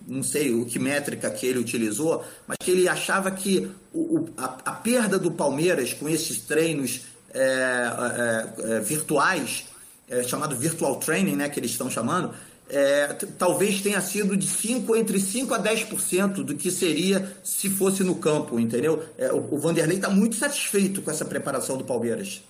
[0.06, 4.58] não sei o que métrica que ele utilizou, mas que ele achava que o, a,
[4.66, 7.19] a perda do Palmeiras com esses treinos é, é, é,
[8.84, 9.66] virtuais,
[10.10, 12.34] é, chamado virtual training, né, que eles estão chamando,
[12.70, 13.08] é,
[13.38, 18.16] talvez tenha sido de 5, entre 5 a 10% do que seria se fosse no
[18.16, 19.04] campo, entendeu?
[19.18, 22.44] É, o, o Vanderlei está muito satisfeito com essa preparação do Palmeiras.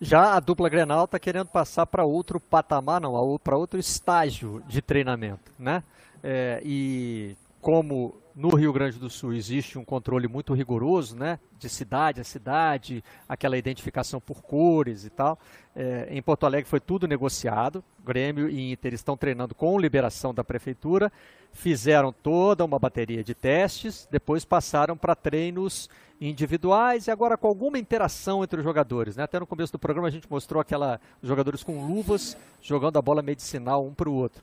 [0.00, 4.82] Já a dupla Grenal está querendo passar para outro patamar, não, para outro estágio de
[4.82, 5.82] treinamento, né?
[6.24, 11.68] É, e como no Rio Grande do Sul existe um controle muito rigoroso, né, de
[11.68, 15.38] cidade a cidade, aquela identificação por cores e tal.
[15.76, 17.84] É, em Porto Alegre foi tudo negociado.
[18.04, 21.12] Grêmio e Inter estão treinando com liberação da prefeitura,
[21.52, 25.88] fizeram toda uma bateria de testes, depois passaram para treinos
[26.20, 29.14] individuais e agora com alguma interação entre os jogadores.
[29.14, 29.22] Né?
[29.22, 33.02] Até no começo do programa a gente mostrou aquela os jogadores com luvas jogando a
[33.02, 34.42] bola medicinal um para o outro.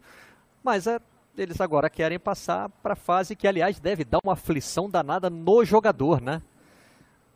[0.64, 1.02] Mas é
[1.40, 5.64] eles agora querem passar para a fase que, aliás, deve dar uma aflição danada no
[5.64, 6.41] jogador, né?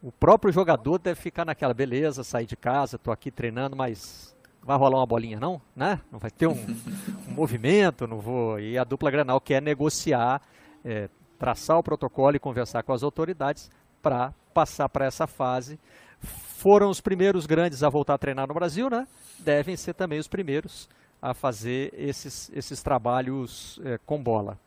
[0.02, 4.78] O próprio jogador deve ficar naquela, beleza, sair de casa, estou aqui treinando, mas vai
[4.78, 6.02] rolar uma bolinha não, né?
[6.12, 6.54] Não vai ter um,
[7.28, 8.60] um movimento, não vou.
[8.60, 10.42] E a dupla Granal quer negociar,
[10.84, 11.10] é,
[11.40, 13.72] traçar o protocolo e conversar com as autoridades
[14.02, 15.80] para passar para essa fase.
[16.20, 19.08] Foram os primeiros grandes a voltar a treinar no Brasil, né?
[19.40, 20.90] Devem ser também os primeiros
[21.24, 24.60] a fazer esses, esses trabalhos é, com bola.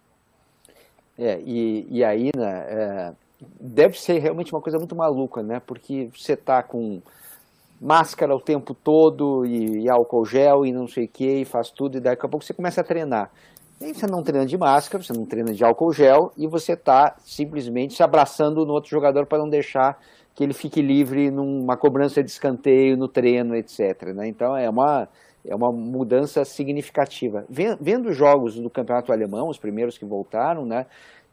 [1.18, 3.12] É, e, e aí, né, é,
[3.60, 5.60] deve ser realmente uma coisa muito maluca, né?
[5.60, 7.02] Porque você tá com
[7.78, 11.70] máscara o tempo todo e, e álcool gel e não sei o que, e faz
[11.70, 13.30] tudo, e daqui a pouco você começa a treinar.
[13.78, 17.16] E você não treina de máscara, você não treina de álcool gel, e você está
[17.20, 19.98] simplesmente se abraçando no outro jogador para não deixar
[20.34, 24.14] que ele fique livre numa cobrança de escanteio, no treino, etc.
[24.14, 24.28] Né?
[24.28, 25.06] Então é uma
[25.48, 27.44] é uma mudança significativa.
[27.48, 30.86] Vendo os jogos do campeonato alemão, os primeiros que voltaram, né,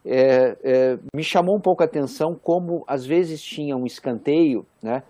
[0.05, 5.01] é, é, me chamou um pouco a atenção como às vezes tinha um escanteio, né,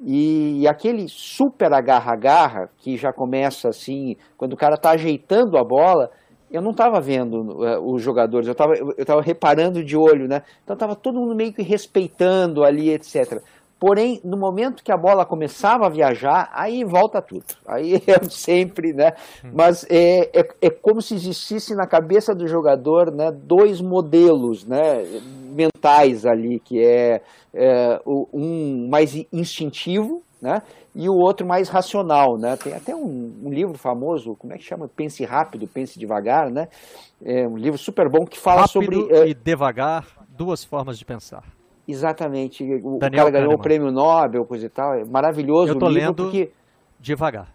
[0.00, 5.64] e, e aquele super agarra-agarra que já começa assim, quando o cara está ajeitando a
[5.64, 6.10] bola,
[6.50, 10.42] eu não estava vendo uh, os jogadores, eu estava eu tava reparando de olho, né?
[10.64, 13.40] Então estava todo mundo meio que respeitando ali, etc.
[13.80, 17.46] Porém, no momento que a bola começava a viajar, aí volta tudo.
[17.66, 19.12] Aí é sempre, né?
[19.42, 19.52] Hum.
[19.54, 25.02] Mas é, é, é, como se existisse na cabeça do jogador né, dois modelos né,
[25.54, 27.22] mentais ali, que é,
[27.54, 30.60] é um mais instintivo, né?
[30.94, 32.56] E o outro mais racional, né?
[32.56, 34.88] Tem até um, um, livro famoso, como é que chama?
[34.88, 36.66] Pense rápido, pense devagar, né?
[37.24, 41.04] É um livro super bom que fala rápido sobre é, e devagar, duas formas de
[41.04, 41.59] pensar.
[41.90, 42.62] Exatamente.
[42.82, 44.94] O, Daniel cara ganhou o prêmio Nobel, coisa e tal.
[44.94, 46.50] É maravilhoso Eu tô lendo porque...
[46.98, 47.52] devagar.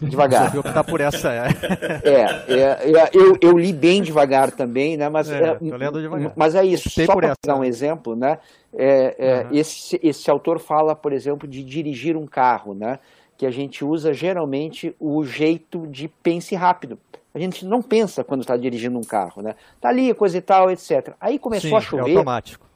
[0.00, 0.50] Devagar.
[0.50, 1.32] Você optar por essa.
[1.32, 1.48] É,
[2.04, 5.08] é, é, é eu, eu li bem devagar também, né?
[5.08, 6.32] Mas, é, é lendo devagar.
[6.36, 8.38] mas é isso, Optei só para dar um exemplo, né?
[8.72, 9.56] Uhum.
[9.56, 12.98] esse, esse autor fala, por exemplo, de dirigir um carro, né?
[13.38, 16.98] Que a gente usa geralmente o jeito de pense rápido.
[17.34, 19.54] A gente não pensa quando está dirigindo um carro, né?
[19.78, 21.14] Tá ali, coisa e tal, etc.
[21.20, 22.12] Aí começou Sim, a chover.
[22.12, 22.66] É automático.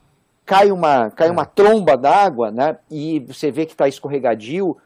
[0.51, 2.77] Cai uma, cai uma tromba d'água, né?
[2.91, 4.77] E você vê que está escorregadio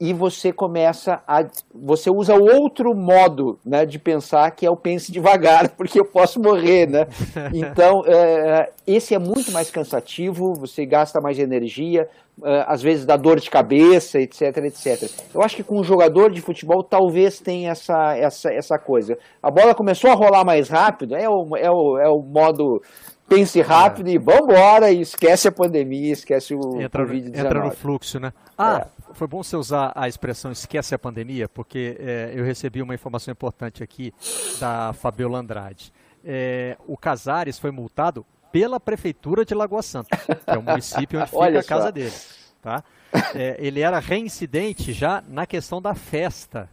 [0.00, 1.44] e você começa a.
[1.72, 6.40] Você usa outro modo né, de pensar, que é o pense devagar, porque eu posso
[6.40, 7.06] morrer, né?
[7.54, 12.08] Então, é, esse é muito mais cansativo, você gasta mais energia,
[12.42, 15.08] é, às vezes dá dor de cabeça, etc, etc.
[15.32, 19.16] Eu acho que com um jogador de futebol talvez tenha essa, essa, essa coisa.
[19.40, 22.82] A bola começou a rolar mais rápido, é o, é o, é o modo
[23.28, 24.12] pense rápido é.
[24.12, 27.38] e vambora, e esquece a pandemia, esquece o Covid-19.
[27.38, 28.32] Entra no fluxo, né?
[28.56, 29.14] Ah, é.
[29.14, 33.32] foi bom você usar a expressão esquece a pandemia, porque é, eu recebi uma informação
[33.32, 34.12] importante aqui
[34.60, 35.92] da Fabiola Andrade.
[36.24, 41.28] É, o Casares foi multado pela Prefeitura de Lagoa Santa, que é o município onde
[41.30, 42.14] fica a casa dele.
[42.62, 42.82] Tá?
[43.32, 46.68] É, ele era reincidente já na questão da festa.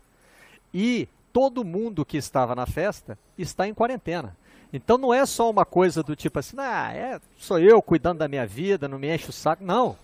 [0.74, 4.36] E todo mundo que estava na festa está em quarentena.
[4.74, 8.28] Então não é só uma coisa do tipo assim, ah, é, sou eu cuidando da
[8.28, 9.64] minha vida, não me enche o saco.
[9.64, 9.98] Não.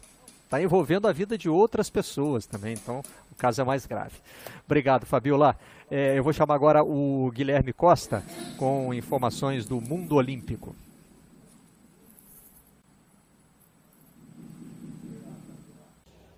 [0.43, 2.73] Está envolvendo a vida de outras pessoas também.
[2.73, 4.15] Então o caso é mais grave.
[4.65, 5.57] Obrigado, Fabiola.
[5.89, 8.23] É, eu vou chamar agora o Guilherme Costa
[8.57, 10.75] com informações do mundo olímpico.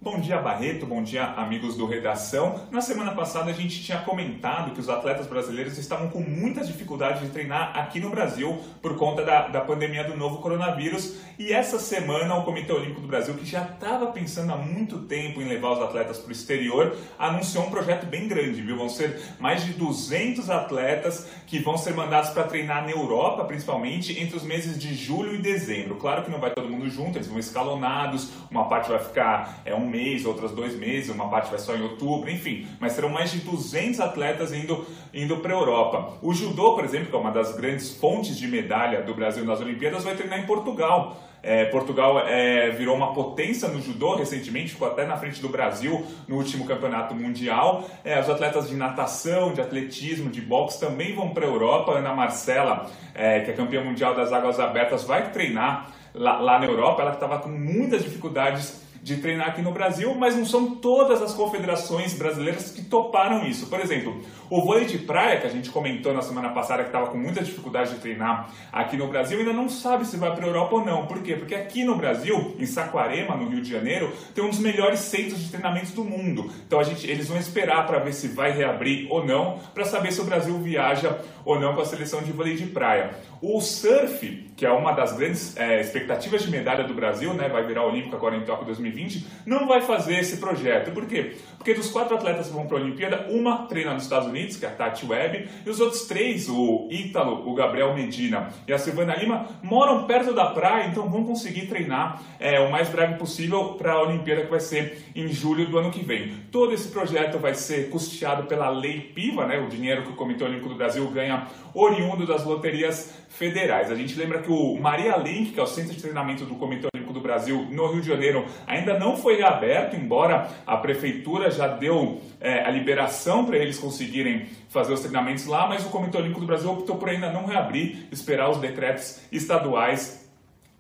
[0.01, 0.85] Bom dia, Barreto.
[0.85, 2.61] Bom dia, amigos do Redação.
[2.71, 7.21] Na semana passada a gente tinha comentado que os atletas brasileiros estavam com muitas dificuldades
[7.21, 11.17] de treinar aqui no Brasil por conta da, da pandemia do novo coronavírus.
[11.37, 15.41] E essa semana o Comitê Olímpico do Brasil, que já estava pensando há muito tempo
[15.41, 18.77] em levar os atletas para o exterior, anunciou um projeto bem grande, viu?
[18.77, 24.17] Vão ser mais de 200 atletas que vão ser mandados para treinar na Europa, principalmente
[24.17, 25.95] entre os meses de julho e dezembro.
[25.95, 29.75] Claro que não vai todo mundo junto, eles vão escalonados, uma parte vai ficar é,
[29.75, 32.67] um mês, outras dois meses, uma parte vai só em outubro, enfim.
[32.79, 36.17] Mas serão mais de 200 atletas indo, indo para a Europa.
[36.21, 39.59] O judô, por exemplo, que é uma das grandes fontes de medalha do Brasil nas
[39.59, 41.17] Olimpíadas, vai treinar em Portugal.
[41.41, 46.05] É, Portugal é, virou uma potência no judô recentemente, ficou até na frente do Brasil
[46.27, 47.89] no último campeonato mundial.
[48.03, 51.93] É, os atletas de natação, de atletismo, de boxe também vão para a Europa.
[51.93, 56.65] Ana Marcela, é, que é campeã mundial das águas abertas, vai treinar lá, lá na
[56.65, 57.01] Europa.
[57.01, 61.33] Ela estava com muitas dificuldades de treinar aqui no Brasil, mas não são todas as
[61.33, 63.67] confederações brasileiras que toparam isso.
[63.67, 67.07] Por exemplo, o vôlei de praia, que a gente comentou na semana passada que estava
[67.07, 70.47] com muita dificuldade de treinar aqui no Brasil, ainda não sabe se vai para a
[70.47, 71.05] Europa ou não.
[71.05, 71.35] Por quê?
[71.35, 75.39] Porque aqui no Brasil, em Saquarema, no Rio de Janeiro, tem um dos melhores centros
[75.39, 76.51] de treinamento do mundo.
[76.65, 80.11] Então a gente, eles vão esperar para ver se vai reabrir ou não, para saber
[80.11, 83.11] se o Brasil viaja ou não com a seleção de vôlei de praia.
[83.41, 87.65] O surf, que é uma das grandes é, expectativas de medalha do Brasil, né, vai
[87.65, 90.91] virar olímpico agora em Tóquio 2020, não vai fazer esse projeto.
[90.91, 91.37] Por quê?
[91.57, 94.65] Porque dos quatro atletas que vão para a Olimpíada, uma treina nos Estados Unidos, que
[94.65, 98.77] é a Tati Webb, e os outros três, o Ítalo, o Gabriel Medina e a
[98.77, 103.73] Silvana Lima, moram perto da praia, então vão conseguir treinar é, o mais breve possível
[103.73, 106.33] para a Olimpíada que vai ser em julho do ano que vem.
[106.51, 110.43] Todo esse projeto vai ser custeado pela Lei Piva, né, o dinheiro que o Comitê
[110.43, 113.91] Olímpico do Brasil ganha oriundo das loterias federais.
[113.91, 116.87] A gente lembra que o Maria Link, que é o centro de treinamento do Comitê
[116.93, 121.67] Olímpico do Brasil no Rio de Janeiro, ainda não foi reaberto, embora a prefeitura já
[121.67, 126.41] deu é, a liberação para eles conseguirem fazer os treinamentos lá, mas o Comitê Olímpico
[126.41, 130.29] do Brasil optou por ainda não reabrir, esperar os decretos estaduais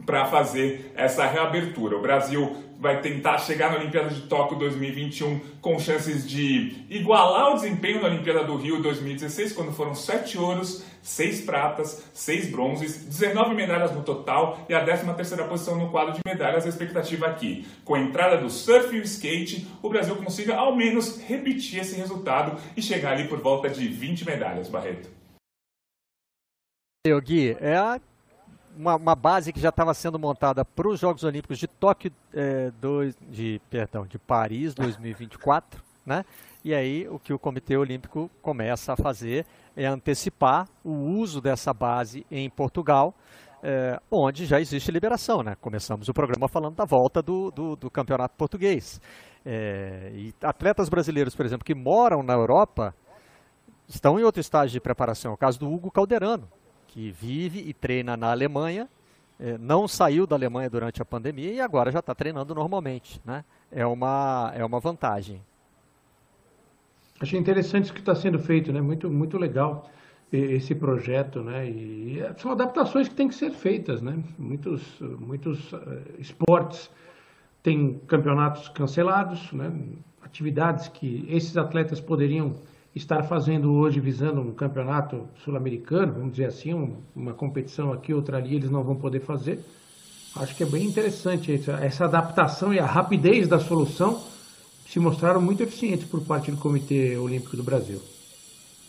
[0.05, 1.97] para fazer essa reabertura.
[1.97, 7.55] O Brasil vai tentar chegar na Olimpíada de Tóquio 2021 com chances de igualar o
[7.55, 13.53] desempenho na Olimpíada do Rio 2016, quando foram sete ouros, seis pratas, seis bronzes, 19
[13.53, 16.65] medalhas no total e a 13 terceira posição no quadro de medalhas.
[16.65, 20.73] A expectativa aqui, com a entrada do surf e o skate, o Brasil consiga ao
[20.73, 25.09] menos repetir esse resultado e chegar ali por volta de 20 medalhas, Barreto.
[27.23, 27.99] Gui, é a
[28.79, 32.71] uma, uma base que já estava sendo montada para os Jogos Olímpicos de Tóquio, é,
[32.79, 36.23] dois, de, perdão, de Paris 2024, né?
[36.63, 39.45] E aí o que o Comitê Olímpico começa a fazer
[39.75, 43.13] é antecipar o uso dessa base em Portugal,
[43.61, 45.55] é, onde já existe liberação, né?
[45.59, 49.01] Começamos o programa falando da volta do, do, do campeonato português.
[49.45, 52.93] É, e atletas brasileiros, por exemplo, que moram na Europa,
[53.89, 55.31] estão em outro estágio de preparação.
[55.31, 56.47] É o caso do Hugo Calderano,
[56.89, 58.89] que vive e treina na Alemanha
[59.39, 63.21] é, não saiu da Alemanha durante a pandemia e agora já está treinando normalmente.
[63.23, 63.45] Né?
[63.71, 65.41] É, uma, é uma vantagem.
[67.21, 68.81] Achei interessante isso que está sendo feito, né?
[68.81, 69.89] muito, muito legal
[70.31, 71.67] esse projeto, né?
[71.67, 74.23] E são adaptações que têm que ser feitas, né?
[74.37, 75.79] Muitos, muitos uh,
[76.19, 76.87] esportes
[77.63, 79.73] têm campeonatos cancelados, né?
[80.21, 82.53] Atividades que esses atletas poderiam
[82.95, 88.37] estar fazendo hoje visando um campeonato sul-americano, vamos dizer assim, um, uma competição aqui, outra
[88.37, 89.59] ali, eles não vão poder fazer.
[90.35, 94.23] Acho que é bem interessante essa, essa adaptação e a rapidez da solução
[94.87, 98.01] se mostraram muito eficientes por parte do Comitê Olímpico do Brasil.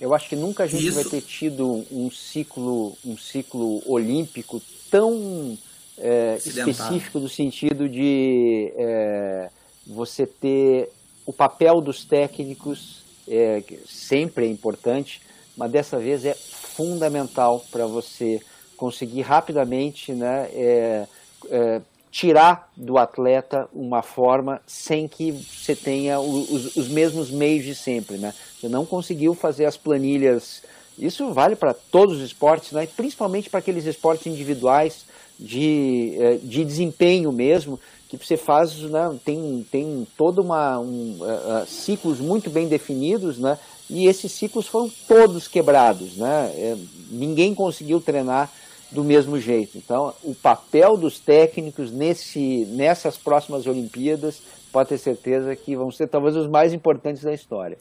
[0.01, 0.95] Eu acho que nunca a gente Isso.
[0.95, 5.59] vai ter tido um ciclo, um ciclo olímpico tão
[5.99, 9.51] é, específico no sentido de é,
[9.87, 10.91] você ter
[11.27, 15.23] o papel dos técnicos é, sempre é importante,
[15.57, 18.41] mas dessa vez é fundamental para você
[18.77, 21.07] conseguir rapidamente né, é,
[21.51, 21.81] é,
[22.11, 28.17] tirar do atleta uma forma sem que você tenha os, os mesmos meios de sempre.
[28.17, 28.35] Né?
[28.59, 30.63] Você não conseguiu fazer as planilhas.
[30.99, 32.89] Isso vale para todos os esportes, né?
[32.97, 35.05] principalmente para aqueles esportes individuais
[35.39, 37.79] de, é, de desempenho mesmo,
[38.17, 43.59] que você faz, né, tem, tem todo uma um, uh, ciclos muito bem definidos, né,
[43.89, 46.77] e esses ciclos foram todos quebrados, né, é,
[47.11, 48.51] ninguém conseguiu treinar
[48.91, 49.79] do mesmo jeito.
[49.79, 54.43] Então, o papel dos técnicos nesse, nessas próximas Olimpíadas,
[54.73, 57.79] pode ter certeza que vão ser talvez os mais importantes da história.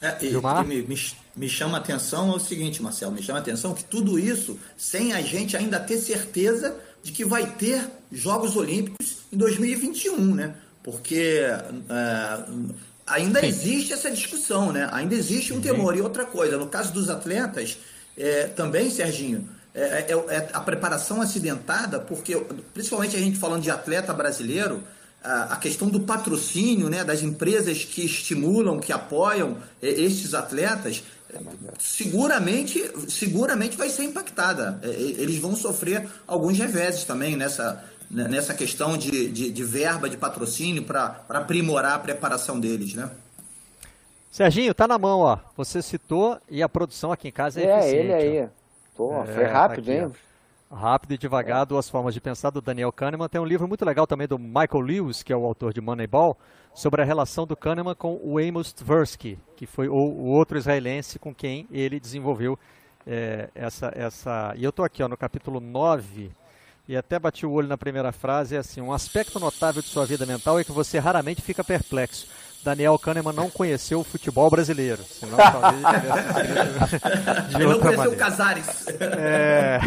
[0.00, 0.96] É, e, e me, me,
[1.36, 4.58] me, chama a atenção é o seguinte, Marcelo, me chama a atenção que tudo isso
[4.76, 10.54] sem a gente ainda ter certeza de que vai ter Jogos Olímpicos em 2021, né?
[10.82, 12.44] Porque é,
[13.06, 13.46] ainda Sim.
[13.46, 14.88] existe essa discussão, né?
[14.92, 15.62] Ainda existe um uhum.
[15.62, 15.96] temor.
[15.96, 17.78] E outra coisa, no caso dos atletas,
[18.16, 22.36] é, também, Serginho, é, é, é, a preparação acidentada, porque
[22.74, 24.82] principalmente a gente falando de atleta brasileiro,
[25.22, 31.04] a, a questão do patrocínio, né, das empresas que estimulam, que apoiam é, estes atletas,
[31.78, 34.80] seguramente, seguramente vai ser impactada.
[34.82, 40.08] É, eles vão sofrer alguns reveses também nessa, né, nessa questão de, de, de verba,
[40.08, 43.10] de patrocínio para aprimorar a preparação deles, né?
[44.30, 45.38] Serginho, tá na mão, ó.
[45.56, 47.96] Você citou e a produção aqui em casa é, é eficiente.
[47.96, 48.48] É, ele aí.
[48.96, 50.12] Pô, é, foi rápido, tá aqui, hein?
[50.26, 50.29] Ó.
[50.72, 53.28] Rápido e devagar, duas formas de pensar do Daniel Kahneman.
[53.28, 56.38] Tem um livro muito legal também do Michael Lewis, que é o autor de Moneyball,
[56.72, 61.18] sobre a relação do Kahneman com o Amos Tversky, que foi o, o outro israelense
[61.18, 62.56] com quem ele desenvolveu
[63.04, 64.54] é, essa, essa...
[64.56, 66.30] E eu estou aqui ó, no capítulo 9,
[66.86, 70.06] e até bati o olho na primeira frase, é assim, um aspecto notável de sua
[70.06, 72.28] vida mental é que você raramente fica perplexo.
[72.62, 75.82] Daniel Kahneman não conheceu o futebol brasileiro, senão talvez
[77.48, 78.86] de Ele não conheceu o Casares.
[79.00, 79.80] É,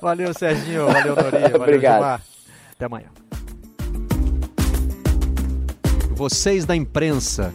[0.00, 1.94] valeu Serginho, valeu Norinha, valeu Obrigado.
[1.94, 2.20] Gilmar.
[2.72, 3.08] Até amanhã
[6.14, 7.52] vocês da imprensa.